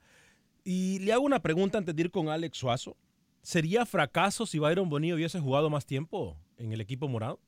Y 0.63 0.99
le 0.99 1.11
hago 1.13 1.23
una 1.25 1.41
pregunta 1.41 1.77
antes 1.77 1.95
de 1.95 2.03
ir 2.03 2.11
con 2.11 2.29
Alex 2.29 2.57
Suazo. 2.57 2.95
¿Sería 3.41 3.85
fracaso 3.85 4.45
si 4.45 4.57
Byron 4.59 4.89
Bonilla 4.89 5.15
hubiese 5.15 5.39
jugado 5.39 5.69
más 5.69 5.85
tiempo 5.85 6.37
en 6.57 6.71
el 6.71 6.79
equipo 6.81 7.07
morado? 7.07 7.39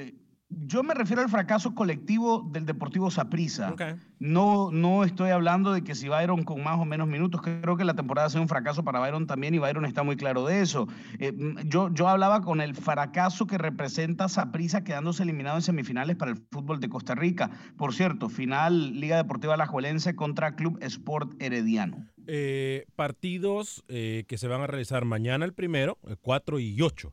Eh, 0.00 0.14
Yo 0.48 0.82
me 0.82 0.94
refiero 0.94 1.22
al 1.22 1.28
fracaso 1.28 1.76
colectivo 1.76 2.44
del 2.50 2.66
Deportivo 2.66 3.08
Saprissa. 3.12 3.72
No, 4.18 4.72
no 4.72 5.04
estoy 5.04 5.30
hablando 5.30 5.72
de 5.72 5.84
que 5.84 5.94
si 5.94 6.08
Byron 6.08 6.42
con 6.42 6.64
más 6.64 6.78
o 6.80 6.84
menos 6.84 7.06
minutos, 7.06 7.40
creo 7.40 7.76
que 7.76 7.84
la 7.84 7.94
temporada 7.94 8.26
ha 8.26 8.30
sido 8.30 8.42
un 8.42 8.48
fracaso 8.48 8.82
para 8.82 8.98
Byron 8.98 9.28
también 9.28 9.54
y 9.54 9.58
Byron 9.58 9.84
está 9.84 10.02
muy 10.02 10.16
claro 10.16 10.44
de 10.44 10.60
eso. 10.60 10.88
Eh, 11.20 11.32
yo, 11.66 11.94
yo 11.94 12.08
hablaba 12.08 12.40
con 12.40 12.60
el 12.60 12.74
fracaso 12.74 13.46
que 13.46 13.58
representa 13.58 14.28
Saprissa 14.28 14.82
quedándose 14.82 15.22
eliminado 15.22 15.56
en 15.56 15.62
semifinales 15.62 16.16
para 16.16 16.32
el 16.32 16.38
fútbol 16.50 16.80
de 16.80 16.88
Costa 16.88 17.14
Rica. 17.14 17.50
Por 17.76 17.94
cierto, 17.94 18.28
final 18.28 18.98
Liga 18.98 19.16
Deportiva 19.18 19.54
Alajuelense 19.54 20.16
contra 20.16 20.56
Club 20.56 20.78
Sport 20.82 21.40
Herediano. 21.40 22.08
Eh, 22.26 22.86
partidos 22.96 23.84
eh, 23.86 24.24
que 24.26 24.36
se 24.36 24.48
van 24.48 24.62
a 24.62 24.66
realizar 24.66 25.04
mañana 25.04 25.44
el 25.44 25.52
primero, 25.52 25.96
el 26.08 26.18
4 26.18 26.58
y 26.58 26.82
8. 26.82 27.12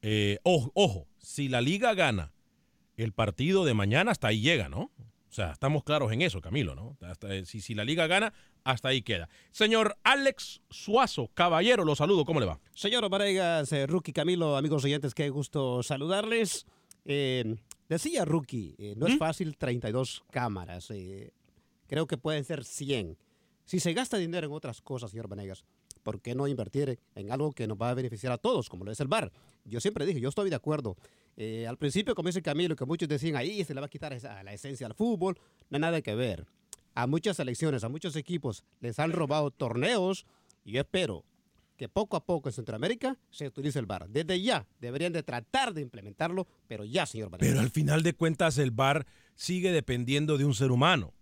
Eh, 0.00 0.38
ojo, 0.44 0.70
ojo, 0.74 1.07
si 1.28 1.48
la 1.48 1.60
liga 1.60 1.92
gana 1.92 2.32
el 2.96 3.12
partido 3.12 3.66
de 3.66 3.74
mañana, 3.74 4.12
hasta 4.12 4.28
ahí 4.28 4.40
llega, 4.40 4.70
¿no? 4.70 4.90
O 5.28 5.32
sea, 5.32 5.52
estamos 5.52 5.84
claros 5.84 6.10
en 6.10 6.22
eso, 6.22 6.40
Camilo, 6.40 6.74
¿no? 6.74 6.96
Hasta, 7.02 7.34
eh, 7.34 7.44
si, 7.44 7.60
si 7.60 7.74
la 7.74 7.84
liga 7.84 8.06
gana, 8.06 8.32
hasta 8.64 8.88
ahí 8.88 9.02
queda. 9.02 9.28
Señor 9.52 9.98
Alex 10.04 10.62
Suazo, 10.70 11.28
caballero, 11.34 11.84
lo 11.84 11.94
saludo, 11.94 12.24
¿cómo 12.24 12.40
le 12.40 12.46
va? 12.46 12.58
Señor 12.74 13.06
Varegas, 13.10 13.70
eh, 13.72 13.86
Rookie 13.86 14.14
Camilo, 14.14 14.56
amigos 14.56 14.86
oyentes, 14.86 15.14
qué 15.14 15.28
gusto 15.28 15.82
saludarles. 15.82 16.64
Eh, 17.04 17.56
decía 17.90 18.24
Rookie, 18.24 18.74
eh, 18.78 18.94
no 18.96 19.06
es 19.06 19.18
fácil 19.18 19.58
32 19.58 20.24
cámaras. 20.30 20.88
creo 21.86 22.06
que 22.06 22.16
pueden 22.16 22.44
ser 22.44 22.64
100. 22.64 23.18
Si 23.66 23.80
se 23.80 23.92
gasta 23.92 24.16
dinero 24.16 24.46
en 24.46 24.52
otras 24.54 24.80
cosas, 24.80 25.10
señor 25.10 25.28
Vanegas, 25.28 25.62
¿por 26.02 26.22
qué 26.22 26.34
no 26.34 26.48
invertir 26.48 26.98
en 27.14 27.30
algo 27.30 27.52
que 27.52 27.66
nos 27.66 27.76
va 27.76 27.90
a 27.90 27.94
beneficiar 27.94 28.32
a 28.32 28.38
todos, 28.38 28.70
como 28.70 28.86
lo 28.86 28.92
es 28.92 29.00
el 29.00 29.08
bar? 29.08 29.30
Yo 29.68 29.80
siempre 29.80 30.06
dije, 30.06 30.20
yo 30.20 30.28
estoy 30.28 30.50
de 30.50 30.56
acuerdo. 30.56 30.96
Eh, 31.36 31.66
al 31.66 31.76
principio, 31.76 32.14
como 32.14 32.28
dice 32.28 32.42
Camilo, 32.42 32.74
que 32.76 32.84
muchos 32.84 33.08
decían, 33.08 33.36
ahí 33.36 33.62
se 33.64 33.74
le 33.74 33.80
va 33.80 33.86
a 33.86 33.90
quitar 33.90 34.16
la 34.44 34.52
esencia 34.52 34.86
al 34.86 34.94
fútbol, 34.94 35.38
no 35.70 35.76
hay 35.76 35.80
nada 35.80 36.02
que 36.02 36.14
ver. 36.14 36.46
A 36.94 37.06
muchas 37.06 37.36
selecciones, 37.36 37.84
a 37.84 37.88
muchos 37.88 38.16
equipos 38.16 38.64
les 38.80 38.98
han 38.98 39.12
robado 39.12 39.50
torneos 39.50 40.26
y 40.64 40.72
yo 40.72 40.80
espero 40.80 41.24
que 41.76 41.88
poco 41.88 42.16
a 42.16 42.24
poco 42.26 42.48
en 42.48 42.52
Centroamérica 42.52 43.16
se 43.30 43.46
utilice 43.46 43.78
el 43.78 43.86
VAR. 43.86 44.08
Desde 44.08 44.42
ya 44.42 44.66
deberían 44.80 45.12
de 45.12 45.22
tratar 45.22 45.72
de 45.72 45.80
implementarlo, 45.80 46.48
pero 46.66 46.84
ya, 46.84 47.06
señor 47.06 47.30
Vanegas. 47.30 47.52
Pero 47.52 47.60
al 47.60 47.70
final 47.70 48.02
de 48.02 48.14
cuentas 48.14 48.58
el 48.58 48.72
VAR 48.72 49.06
sigue 49.36 49.70
dependiendo 49.70 50.38
de 50.38 50.44
un 50.44 50.54
ser 50.54 50.72
humano. 50.72 51.14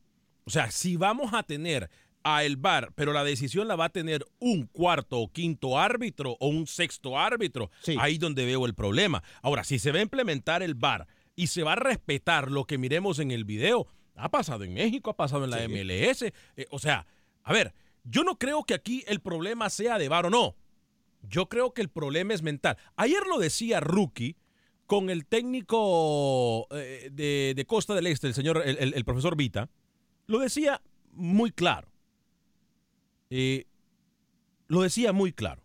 O 0.44 0.50
sea, 0.50 0.70
si 0.70 0.96
vamos 0.96 1.34
a 1.34 1.42
tener 1.42 1.90
a 2.28 2.45
el 2.45 2.56
VAR, 2.56 2.92
pero 2.97 3.12
la 3.12 3.23
decisión 3.23 3.68
la 3.68 3.76
va 3.76 3.85
a 3.87 3.88
tener 3.90 4.26
un 4.40 4.66
cuarto 4.66 5.18
o 5.21 5.33
quinto 5.33 5.78
árbitro 5.78 6.37
o 6.40 6.49
un 6.49 6.66
sexto 6.66 7.18
árbitro, 7.18 7.71
ahí 7.99 8.18
donde 8.18 8.45
veo 8.45 8.66
el 8.66 8.75
problema. 8.75 9.23
Ahora, 9.42 9.62
si 9.62 9.78
se 9.78 9.92
va 9.92 9.99
a 9.99 10.02
implementar 10.02 10.62
el 10.62 10.75
VAR 10.75 11.06
y 11.37 11.47
se 11.47 11.62
va 11.62 11.75
a 11.75 11.76
respetar 11.76 12.50
lo 12.50 12.64
que 12.64 12.78
miremos 12.78 13.18
en 13.21 13.30
el 13.30 13.45
video, 13.45 13.87
ha 14.16 14.28
pasado 14.30 14.64
en 14.64 14.75
México, 14.75 15.11
ha 15.11 15.16
pasado 15.16 15.45
en 15.45 15.50
la 15.50 15.59
MLS, 15.68 16.23
eh, 16.23 16.33
o 16.71 16.78
sea, 16.78 17.06
a 17.45 17.52
ver, 17.52 17.75
yo 18.02 18.25
no 18.25 18.38
creo 18.38 18.64
que 18.64 18.75
aquí 18.75 19.04
el 19.06 19.21
problema 19.21 19.71
sea 19.71 19.99
de 19.99 20.09
VAR 20.09 20.26
o 20.26 20.30
no. 20.30 20.56
Yo 21.28 21.49
creo 21.49 21.75
que 21.75 21.83
el 21.83 21.88
problema 21.90 22.35
es 22.35 22.42
mental. 22.42 22.76
Ayer 22.97 23.25
lo 23.26 23.38
decía 23.38 23.80
Rookie 23.80 24.37
con 24.87 25.11
el 25.11 25.26
técnico 25.26 26.66
eh, 26.71 27.09
de, 27.12 27.52
de 27.56 27.64
Costa 27.66 27.95
del 27.95 28.06
Este, 28.06 28.26
el 28.28 28.35
señor, 28.35 28.62
el, 28.64 28.78
el- 28.78 28.95
el 28.95 29.04
profesor 29.04 29.37
Vita, 29.37 29.68
lo 30.26 30.38
decía 30.38 30.80
muy 31.12 31.50
claro. 31.50 31.88
Eh, 33.30 33.66
lo 34.68 34.83
decía 34.83 35.12
muy 35.12 35.33
claro. 35.33 35.62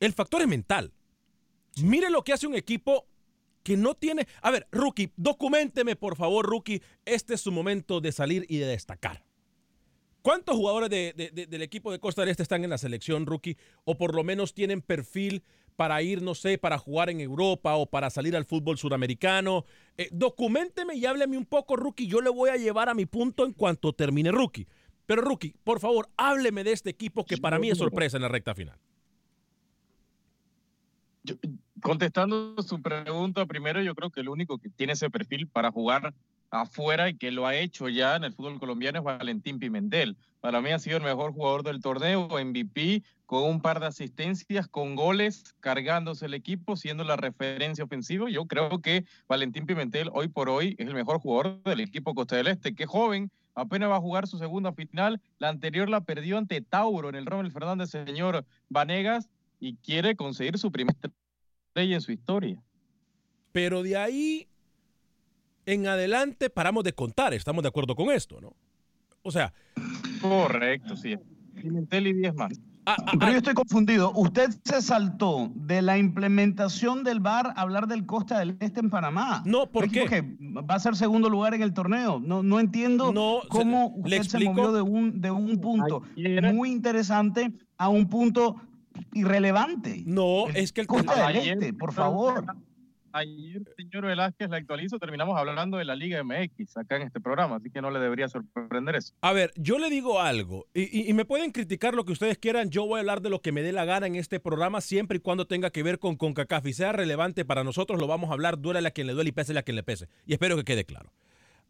El 0.00 0.12
factor 0.12 0.42
es 0.42 0.48
mental. 0.48 0.92
Mire 1.82 2.10
lo 2.10 2.22
que 2.24 2.32
hace 2.32 2.46
un 2.46 2.54
equipo 2.54 3.06
que 3.62 3.76
no 3.76 3.94
tiene... 3.94 4.26
A 4.42 4.50
ver, 4.50 4.66
Rookie, 4.72 5.12
documenteme 5.16 5.96
por 5.96 6.16
favor, 6.16 6.46
Rookie. 6.46 6.82
Este 7.04 7.34
es 7.34 7.40
su 7.40 7.52
momento 7.52 8.00
de 8.00 8.10
salir 8.12 8.44
y 8.48 8.58
de 8.58 8.66
destacar. 8.66 9.24
¿Cuántos 10.22 10.56
jugadores 10.56 10.90
de- 10.90 11.12
de- 11.16 11.30
de- 11.30 11.46
del 11.46 11.62
equipo 11.62 11.90
de 11.92 11.98
Costa 11.98 12.22
del 12.22 12.30
Este 12.30 12.42
están 12.42 12.62
en 12.64 12.70
la 12.70 12.78
selección, 12.78 13.26
Rookie? 13.26 13.56
O 13.84 13.96
por 13.96 14.14
lo 14.14 14.22
menos 14.24 14.54
tienen 14.54 14.80
perfil 14.82 15.42
para 15.76 16.02
ir, 16.02 16.20
no 16.22 16.34
sé, 16.34 16.58
para 16.58 16.78
jugar 16.78 17.08
en 17.10 17.20
Europa 17.20 17.74
o 17.76 17.86
para 17.86 18.10
salir 18.10 18.36
al 18.36 18.44
fútbol 18.44 18.78
suramericano. 18.78 19.64
Eh, 19.96 20.08
documenteme 20.12 20.94
y 20.96 21.06
hábleme 21.06 21.38
un 21.38 21.46
poco, 21.46 21.76
Rookie. 21.76 22.06
Yo 22.06 22.20
le 22.20 22.30
voy 22.30 22.50
a 22.50 22.56
llevar 22.56 22.88
a 22.88 22.94
mi 22.94 23.06
punto 23.06 23.44
en 23.46 23.52
cuanto 23.52 23.92
termine, 23.92 24.30
Rookie. 24.30 24.66
Pero, 25.06 25.22
Rookie, 25.22 25.54
por 25.64 25.80
favor, 25.80 26.08
hábleme 26.16 26.64
de 26.64 26.72
este 26.72 26.90
equipo 26.90 27.24
que 27.24 27.36
para 27.36 27.58
mí 27.58 27.70
es 27.70 27.78
sorpresa 27.78 28.16
en 28.16 28.22
la 28.22 28.28
recta 28.28 28.54
final. 28.54 28.78
Contestando 31.80 32.60
su 32.62 32.80
pregunta, 32.80 33.46
primero 33.46 33.82
yo 33.82 33.94
creo 33.94 34.10
que 34.10 34.20
el 34.20 34.28
único 34.28 34.58
que 34.58 34.68
tiene 34.68 34.94
ese 34.94 35.10
perfil 35.10 35.48
para 35.48 35.70
jugar 35.70 36.14
afuera 36.52 37.08
y 37.08 37.16
que 37.16 37.30
lo 37.30 37.46
ha 37.46 37.56
hecho 37.56 37.88
ya 37.88 38.16
en 38.16 38.24
el 38.24 38.34
fútbol 38.34 38.60
colombiano 38.60 38.98
es 38.98 39.04
Valentín 39.04 39.58
Pimentel. 39.58 40.16
Para 40.40 40.60
mí 40.60 40.70
ha 40.70 40.78
sido 40.78 40.98
el 40.98 41.02
mejor 41.02 41.32
jugador 41.32 41.62
del 41.62 41.80
torneo, 41.80 42.28
MVP, 42.28 43.02
con 43.26 43.44
un 43.44 43.62
par 43.62 43.80
de 43.80 43.86
asistencias, 43.86 44.68
con 44.68 44.94
goles, 44.94 45.54
cargándose 45.60 46.26
el 46.26 46.34
equipo, 46.34 46.76
siendo 46.76 47.04
la 47.04 47.16
referencia 47.16 47.84
ofensiva. 47.84 48.28
Yo 48.28 48.46
creo 48.46 48.80
que 48.82 49.04
Valentín 49.28 49.66
Pimentel 49.66 50.10
hoy 50.12 50.28
por 50.28 50.50
hoy 50.50 50.74
es 50.78 50.86
el 50.86 50.94
mejor 50.94 51.18
jugador 51.20 51.62
del 51.62 51.80
equipo 51.80 52.14
Costa 52.14 52.36
del 52.36 52.48
Este. 52.48 52.74
Qué 52.74 52.84
joven, 52.86 53.30
apenas 53.54 53.90
va 53.90 53.96
a 53.96 54.00
jugar 54.00 54.26
su 54.26 54.38
segunda 54.38 54.72
final. 54.72 55.20
La 55.38 55.48
anterior 55.48 55.88
la 55.88 56.02
perdió 56.02 56.38
ante 56.38 56.60
Tauro 56.60 57.08
en 57.08 57.14
el 57.14 57.26
Rommel 57.26 57.52
Fernández, 57.52 57.90
señor 57.90 58.44
Vanegas, 58.68 59.28
y 59.60 59.76
quiere 59.76 60.16
conseguir 60.16 60.58
su 60.58 60.72
primera 60.72 60.98
estrella 61.68 61.94
en 61.94 62.00
su 62.00 62.12
historia. 62.12 62.62
Pero 63.52 63.82
de 63.82 63.96
ahí 63.96 64.48
en 65.66 65.86
adelante 65.86 66.50
paramos 66.50 66.84
de 66.84 66.92
contar. 66.92 67.34
Estamos 67.34 67.62
de 67.62 67.68
acuerdo 67.68 67.94
con 67.94 68.10
esto, 68.10 68.40
¿no? 68.40 68.54
O 69.22 69.30
sea. 69.30 69.52
Correcto, 70.20 70.96
sí. 70.96 71.16
Pimentel 71.54 72.08
y 72.08 72.12
10 72.14 72.34
más. 72.34 72.60
Ah, 72.84 72.96
Pero 73.18 73.30
yo 73.32 73.38
estoy 73.38 73.54
confundido. 73.54 74.12
Usted 74.14 74.50
se 74.64 74.82
saltó 74.82 75.52
de 75.54 75.82
la 75.82 75.98
implementación 75.98 77.04
del 77.04 77.20
VAR 77.20 77.52
a 77.54 77.60
hablar 77.60 77.86
del 77.86 78.06
Costa 78.06 78.38
del 78.40 78.56
Este 78.58 78.80
en 78.80 78.90
Panamá. 78.90 79.42
No, 79.46 79.70
¿por 79.70 79.84
Un 79.84 79.90
equipo 79.90 80.06
qué? 80.06 80.22
que 80.22 80.36
va 80.60 80.74
a 80.74 80.78
ser 80.80 80.96
segundo 80.96 81.30
lugar 81.30 81.54
en 81.54 81.62
el 81.62 81.72
torneo. 81.74 82.18
No, 82.18 82.42
no 82.42 82.58
entiendo 82.58 83.12
No, 83.12 83.42
se- 83.42 83.48
cómo 83.48 83.94
le 84.04 84.18
usted 84.20 84.38
se 84.38 84.44
movió 84.44 84.72
de 84.72 84.82
un, 84.82 85.20
de 85.20 85.30
un 85.30 85.60
punto 85.60 86.02
muy 86.52 86.70
interesante 86.72 87.52
a 87.78 87.88
un 87.88 88.08
punto 88.08 88.56
irrelevante. 89.14 90.02
No, 90.06 90.48
es 90.48 90.72
que 90.72 90.80
el 90.80 90.86
Costa 90.86 91.14
del 91.14 91.24
Ayer- 91.36 91.52
Este, 91.58 91.72
por 91.72 91.92
favor. 91.92 92.44
Ayer, 93.12 93.62
señor 93.76 94.06
Velázquez, 94.06 94.48
la 94.48 94.56
actualizo, 94.56 94.98
terminamos 94.98 95.38
hablando 95.38 95.76
de 95.76 95.84
la 95.84 95.94
Liga 95.94 96.22
MX 96.24 96.76
acá 96.78 96.96
en 96.96 97.02
este 97.02 97.20
programa, 97.20 97.56
así 97.56 97.70
que 97.70 97.82
no 97.82 97.90
le 97.90 98.00
debería 98.00 98.28
sorprender 98.28 98.96
eso. 98.96 99.14
A 99.20 99.32
ver, 99.32 99.52
yo 99.56 99.78
le 99.78 99.90
digo 99.90 100.20
algo, 100.20 100.66
y, 100.74 101.12
me 101.12 101.24
pueden 101.24 101.52
criticar 101.52 101.94
lo 101.94 102.04
que 102.04 102.12
ustedes 102.12 102.38
quieran, 102.38 102.70
yo 102.70 102.86
voy 102.86 102.96
a 102.96 103.00
hablar 103.00 103.20
de 103.20 103.30
lo 103.30 103.42
que 103.42 103.52
me 103.52 103.62
dé 103.62 103.72
la 103.72 103.84
gana 103.84 104.06
en 104.06 104.16
este 104.16 104.40
programa, 104.40 104.80
siempre 104.80 105.18
y 105.18 105.20
cuando 105.20 105.46
tenga 105.46 105.70
que 105.70 105.82
ver 105.82 105.98
con 105.98 106.16
CONCACAF 106.16 106.66
y 106.66 106.72
sea 106.72 106.92
relevante 106.92 107.44
para 107.44 107.64
nosotros, 107.64 108.00
lo 108.00 108.06
vamos 108.06 108.30
a 108.30 108.32
hablar, 108.32 108.58
duele 108.58 108.86
a 108.86 108.90
quien 108.90 109.06
le 109.06 109.12
duele 109.12 109.28
y 109.28 109.32
pese 109.32 109.56
a 109.58 109.62
quien 109.62 109.76
le 109.76 109.82
pese. 109.82 110.08
Y 110.26 110.32
espero 110.32 110.56
que 110.56 110.64
quede 110.64 110.84
claro. 110.84 111.12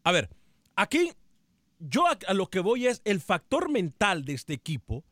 A 0.03 0.11
ver, 0.11 0.29
aquí 0.75 1.11
yo 1.79 2.05
a, 2.07 2.33
lo 2.33 2.47
que 2.47 2.61
voy 2.61 2.87
es 2.87 3.01
el 3.03 3.19
factor 3.19 3.69
mental 3.69 4.23
de 4.23 4.33
este 4.33 4.53
equipo, 4.53 5.03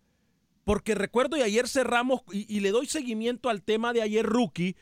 porque 0.64 0.96
recuerdo 0.96 1.36
y 1.36 1.42
ayer 1.42 1.68
cerramos 1.68 2.22
y 2.32 2.60
le 2.62 2.72
doy 2.72 2.86
seguimiento 2.86 3.50
al 3.50 3.64
tema 3.64 3.92
de 3.94 4.02
ayer 4.02 4.26
rookie, 4.26 4.76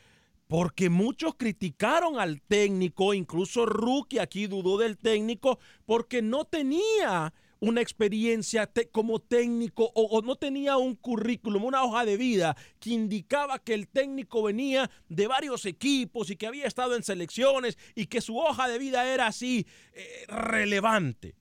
porque 0.50 0.90
muchos 0.90 1.36
criticaron 1.36 2.18
al 2.18 2.42
técnico, 2.42 3.14
incluso 3.14 3.66
Rookie 3.66 4.18
aquí 4.18 4.48
dudó 4.48 4.78
del 4.78 4.98
técnico, 4.98 5.60
porque 5.86 6.22
no 6.22 6.44
tenía 6.44 7.32
una 7.60 7.80
experiencia 7.80 8.68
como 8.90 9.20
técnico 9.20 9.92
o, 9.94 10.06
o 10.06 10.22
no 10.22 10.34
tenía 10.34 10.76
un 10.76 10.96
currículum, 10.96 11.66
una 11.66 11.84
hoja 11.84 12.04
de 12.04 12.16
vida 12.16 12.56
que 12.80 12.90
indicaba 12.90 13.60
que 13.60 13.74
el 13.74 13.86
técnico 13.86 14.42
venía 14.42 14.90
de 15.08 15.28
varios 15.28 15.66
equipos 15.66 16.30
y 16.30 16.36
que 16.36 16.48
había 16.48 16.66
estado 16.66 16.96
en 16.96 17.04
selecciones 17.04 17.78
y 17.94 18.06
que 18.06 18.20
su 18.20 18.36
hoja 18.36 18.66
de 18.66 18.78
vida 18.78 19.06
era 19.06 19.28
así 19.28 19.68
eh, 19.92 20.24
relevante. 20.26 21.36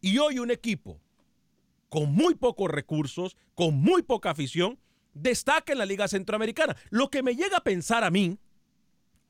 Y 0.00 0.16
hoy 0.16 0.38
un 0.38 0.50
equipo 0.50 0.98
con 1.90 2.14
muy 2.14 2.34
pocos 2.34 2.70
recursos, 2.70 3.36
con 3.54 3.74
muy 3.74 4.02
poca 4.02 4.30
afición, 4.30 4.78
destaca 5.12 5.72
en 5.72 5.78
la 5.78 5.84
Liga 5.84 6.08
Centroamericana. 6.08 6.74
Lo 6.88 7.10
que 7.10 7.22
me 7.22 7.36
llega 7.36 7.58
a 7.58 7.64
pensar 7.64 8.04
a 8.04 8.10
mí, 8.10 8.38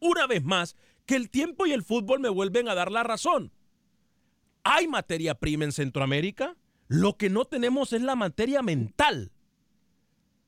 una 0.00 0.26
vez 0.26 0.44
más, 0.44 0.76
que 1.06 1.16
el 1.16 1.30
tiempo 1.30 1.66
y 1.66 1.72
el 1.72 1.82
fútbol 1.82 2.20
me 2.20 2.28
vuelven 2.28 2.68
a 2.68 2.74
dar 2.74 2.90
la 2.90 3.02
razón. 3.02 3.52
Hay 4.62 4.88
materia 4.88 5.34
prima 5.34 5.64
en 5.64 5.72
Centroamérica, 5.72 6.56
lo 6.88 7.16
que 7.16 7.30
no 7.30 7.44
tenemos 7.44 7.92
es 7.92 8.02
la 8.02 8.16
materia 8.16 8.62
mental. 8.62 9.32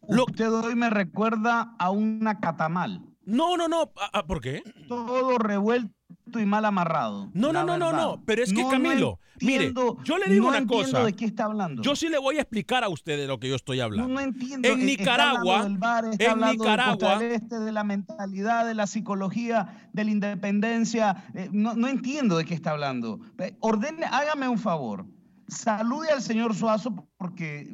Usted 0.00 0.52
hoy 0.52 0.74
me 0.74 0.90
recuerda 0.90 1.74
a 1.78 1.90
una 1.90 2.40
catamal. 2.40 3.02
No, 3.24 3.56
no, 3.56 3.66
no. 3.66 3.92
ah, 3.96 4.10
ah, 4.12 4.26
¿Por 4.26 4.40
qué? 4.40 4.62
Todo 4.86 5.36
revuelto 5.38 5.95
y 6.34 6.44
mal 6.44 6.64
amarrado. 6.64 7.30
No, 7.34 7.52
no, 7.52 7.64
no, 7.64 7.78
no, 7.78 7.92
no. 7.92 8.22
Pero 8.26 8.42
es 8.42 8.52
que 8.52 8.56
No, 8.62 8.64
no 8.64 8.70
Camilo, 8.70 9.20
mire, 9.40 9.66
entiendo- 9.66 9.96
yo 10.04 10.18
le 10.18 10.26
digo 10.28 10.50
no 10.50 10.58
una 10.58 10.66
cosa. 10.66 11.02
de 11.04 11.12
qué 11.14 11.24
está 11.24 11.44
hablando. 11.44 11.82
Yo 11.82 11.96
sí 11.96 12.08
le 12.08 12.18
voy 12.18 12.36
a 12.36 12.42
explicar 12.42 12.84
a 12.84 12.88
usted 12.88 13.16
de 13.16 13.26
lo 13.26 13.38
que 13.40 13.48
yo 13.48 13.54
estoy 13.56 13.80
hablando. 13.80 14.08
No, 14.08 14.14
no 14.14 14.20
entiendo. 14.20 14.68
En 14.68 14.80
Eh, 14.80 14.92
está 14.92 15.02
Nicaragua, 15.02 15.56
hablando 15.60 15.68
del 15.68 15.78
VAR, 15.78 16.04
está 16.12 16.32
en 16.32 16.40
Nicaragua, 16.58 17.18
del 17.18 17.32
Este, 17.32 17.58
de 17.58 17.72
la 17.72 17.84
mentalidad, 17.84 18.66
de 18.66 18.74
la 18.74 18.86
psicología, 18.86 19.88
de 19.92 20.04
la 20.04 20.10
independencia. 20.10 21.24
Eh, 21.34 21.48
no, 21.52 21.74
no 21.74 21.88
entiendo 21.88 22.36
de 22.36 22.44
qué 22.44 22.54
está 22.54 22.72
hablando. 22.72 23.18
Eh, 23.38 23.56
Ordene, 23.60 24.04
hágame 24.04 24.48
un 24.48 24.58
favor. 24.58 25.06
Salude 25.48 26.10
al 26.10 26.22
señor 26.22 26.54
Suazo 26.56 27.08
porque 27.16 27.66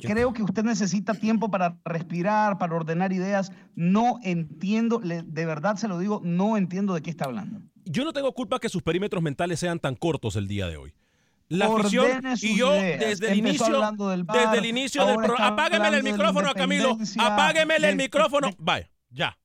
creo 0.00 0.32
que 0.32 0.42
usted 0.42 0.64
necesita 0.64 1.14
tiempo 1.14 1.50
para 1.50 1.78
respirar, 1.84 2.58
para 2.58 2.74
ordenar 2.74 3.12
ideas. 3.12 3.52
No 3.74 4.18
entiendo, 4.22 5.00
le- 5.02 5.22
de 5.22 5.46
verdad 5.46 5.76
se 5.76 5.88
lo 5.88 5.98
digo, 5.98 6.20
no 6.24 6.56
entiendo 6.56 6.94
de 6.94 7.02
qué 7.02 7.10
está 7.10 7.24
hablando. 7.26 7.60
yo 7.86 8.04
no 8.04 8.12
tengo 8.12 8.32
culpa 8.32 8.58
que 8.60 8.68
sus 8.70 8.82
perímetros 8.82 9.22
mentales 9.22 9.60
sean 9.60 9.78
tan 9.78 9.94
cortos 9.94 10.36
el 10.36 10.48
día 10.48 10.66
de 10.68 10.76
hoy. 10.78 10.94
La 11.48 11.66
afición 11.66 12.22
y 12.40 12.56
yo 12.56 12.74
ideas. 12.74 13.00
desde 13.00 13.32
el 13.32 13.38
Empezó 13.40 13.48
inicio, 13.64 13.74
hablando 13.74 14.08
del 14.08 14.24
VAR, 14.24 14.38
desde 14.46 14.58
el 14.58 14.64
inicio 14.64 15.06
del 15.06 15.16
programa, 15.16 15.34
está 15.34 15.46
apáguemele 15.48 15.96
el 15.98 16.02
micrófono 16.02 16.48
a 16.48 16.54
Camilo, 16.54 16.98
apáguemele 17.18 17.88
el 17.90 17.96
micrófono. 17.96 18.48
Vaya, 18.58 18.90
ya. 19.10 19.36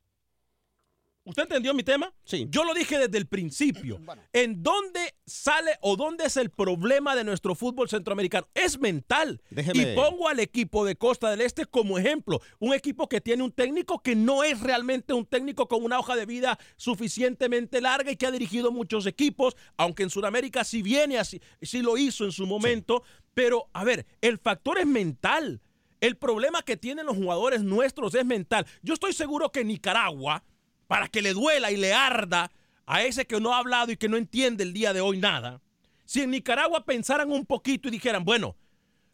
¿Usted 1.29 1.43
entendió 1.43 1.73
mi 1.73 1.83
tema? 1.83 2.13
Sí. 2.25 2.47
Yo 2.49 2.63
lo 2.63 2.73
dije 2.73 2.97
desde 2.99 3.17
el 3.17 3.27
principio. 3.27 3.99
¿En 4.33 4.61
dónde 4.63 4.99
sale 5.25 5.71
o 5.81 5.95
dónde 5.95 6.25
es 6.25 6.35
el 6.37 6.49
problema 6.49 7.15
de 7.15 7.23
nuestro 7.23 7.55
fútbol 7.55 7.87
centroamericano? 7.87 8.47
Es 8.53 8.79
mental. 8.79 9.41
Déjeme- 9.51 9.93
Y 9.93 9.95
pongo 9.95 10.27
al 10.27 10.39
equipo 10.39 10.83
de 10.85 10.95
Costa 10.95 11.29
del 11.29 11.41
Este 11.41 11.65
como 11.65 11.97
ejemplo. 11.99 12.41
Un 12.59 12.73
equipo 12.73 13.07
que 13.07 13.21
tiene 13.21 13.43
un 13.43 13.51
técnico 13.51 14.01
que 14.01 14.15
no 14.15 14.43
es 14.43 14.59
realmente 14.59 15.13
un 15.13 15.25
técnico 15.25 15.67
con 15.67 15.83
una 15.83 15.99
hoja 15.99 16.15
de 16.15 16.25
vida 16.25 16.57
suficientemente 16.77 17.79
larga 17.81 18.11
y 18.11 18.15
que 18.17 18.25
ha 18.25 18.31
dirigido 18.31 18.71
muchos 18.71 19.05
equipos, 19.05 19.55
aunque 19.77 20.03
en 20.03 20.09
Sudamérica 20.09 20.63
sí 20.63 20.81
viene 20.81 21.17
así, 21.17 21.39
sí 21.61 21.81
lo 21.81 21.97
hizo 21.97 22.25
en 22.25 22.31
su 22.31 22.45
momento. 22.45 23.03
Pero, 23.33 23.69
a 23.73 23.83
ver, 23.83 24.05
el 24.21 24.37
factor 24.37 24.79
es 24.79 24.85
mental. 24.87 25.61
El 26.01 26.17
problema 26.17 26.61
que 26.61 26.77
tienen 26.77 27.05
los 27.05 27.15
jugadores 27.17 27.61
nuestros 27.61 28.15
es 28.15 28.25
mental. 28.25 28.65
Yo 28.81 28.93
estoy 28.93 29.13
seguro 29.13 29.51
que 29.51 29.63
Nicaragua, 29.63 30.43
para 30.89 31.07
que 31.07 31.21
le 31.21 31.35
duela 31.35 31.69
y 31.69 31.77
le 31.77 31.93
arda 31.93 32.51
a 32.87 33.03
ese 33.03 33.27
que 33.27 33.39
no 33.39 33.53
ha 33.53 33.59
hablado 33.59 33.91
y 33.91 33.97
que 33.97 34.09
no 34.09 34.17
entiende 34.17 34.63
el 34.63 34.73
día 34.73 34.91
de 34.91 35.01
hoy 35.01 35.19
nada, 35.19 35.61
si 36.03 36.23
en 36.23 36.31
Nicaragua 36.31 36.83
pensaran 36.83 37.31
un 37.31 37.45
poquito 37.45 37.87
y 37.87 37.91
dijeran, 37.91 38.25
bueno, 38.25 38.57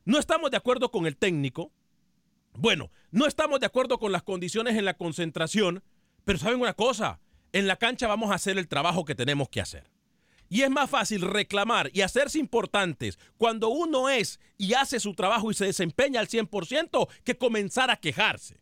no 0.05 0.17
estamos 0.17 0.51
de 0.51 0.55
acuerdo 0.55 0.89
con 0.89 1.05
el 1.05 1.17
técnico, 1.17 1.73
bueno, 2.53 2.91
no 3.11 3.25
estamos 3.25 3.59
de 3.59 3.65
acuerdo 3.65 3.99
con 3.99 4.13
las 4.13 4.23
condiciones 4.23 4.77
en 4.77 4.85
la 4.85 4.93
concentración, 4.93 5.83
pero 6.23 6.39
saben 6.39 6.61
una 6.61 6.75
cosa, 6.75 7.19
en 7.51 7.67
la 7.67 7.75
cancha 7.75 8.07
vamos 8.07 8.31
a 8.31 8.35
hacer 8.35 8.57
el 8.57 8.69
trabajo 8.69 9.03
que 9.03 9.13
tenemos 9.13 9.49
que 9.49 9.59
hacer. 9.59 9.91
Y 10.47 10.61
es 10.61 10.69
más 10.69 10.89
fácil 10.89 11.23
reclamar 11.23 11.89
y 11.93 12.03
hacerse 12.03 12.39
importantes 12.39 13.19
cuando 13.35 13.67
uno 13.67 14.07
es 14.07 14.39
y 14.57 14.75
hace 14.75 15.01
su 15.01 15.13
trabajo 15.13 15.51
y 15.51 15.55
se 15.55 15.65
desempeña 15.65 16.21
al 16.21 16.29
100% 16.29 17.09
que 17.25 17.37
comenzar 17.37 17.91
a 17.91 17.97
quejarse. 17.97 18.61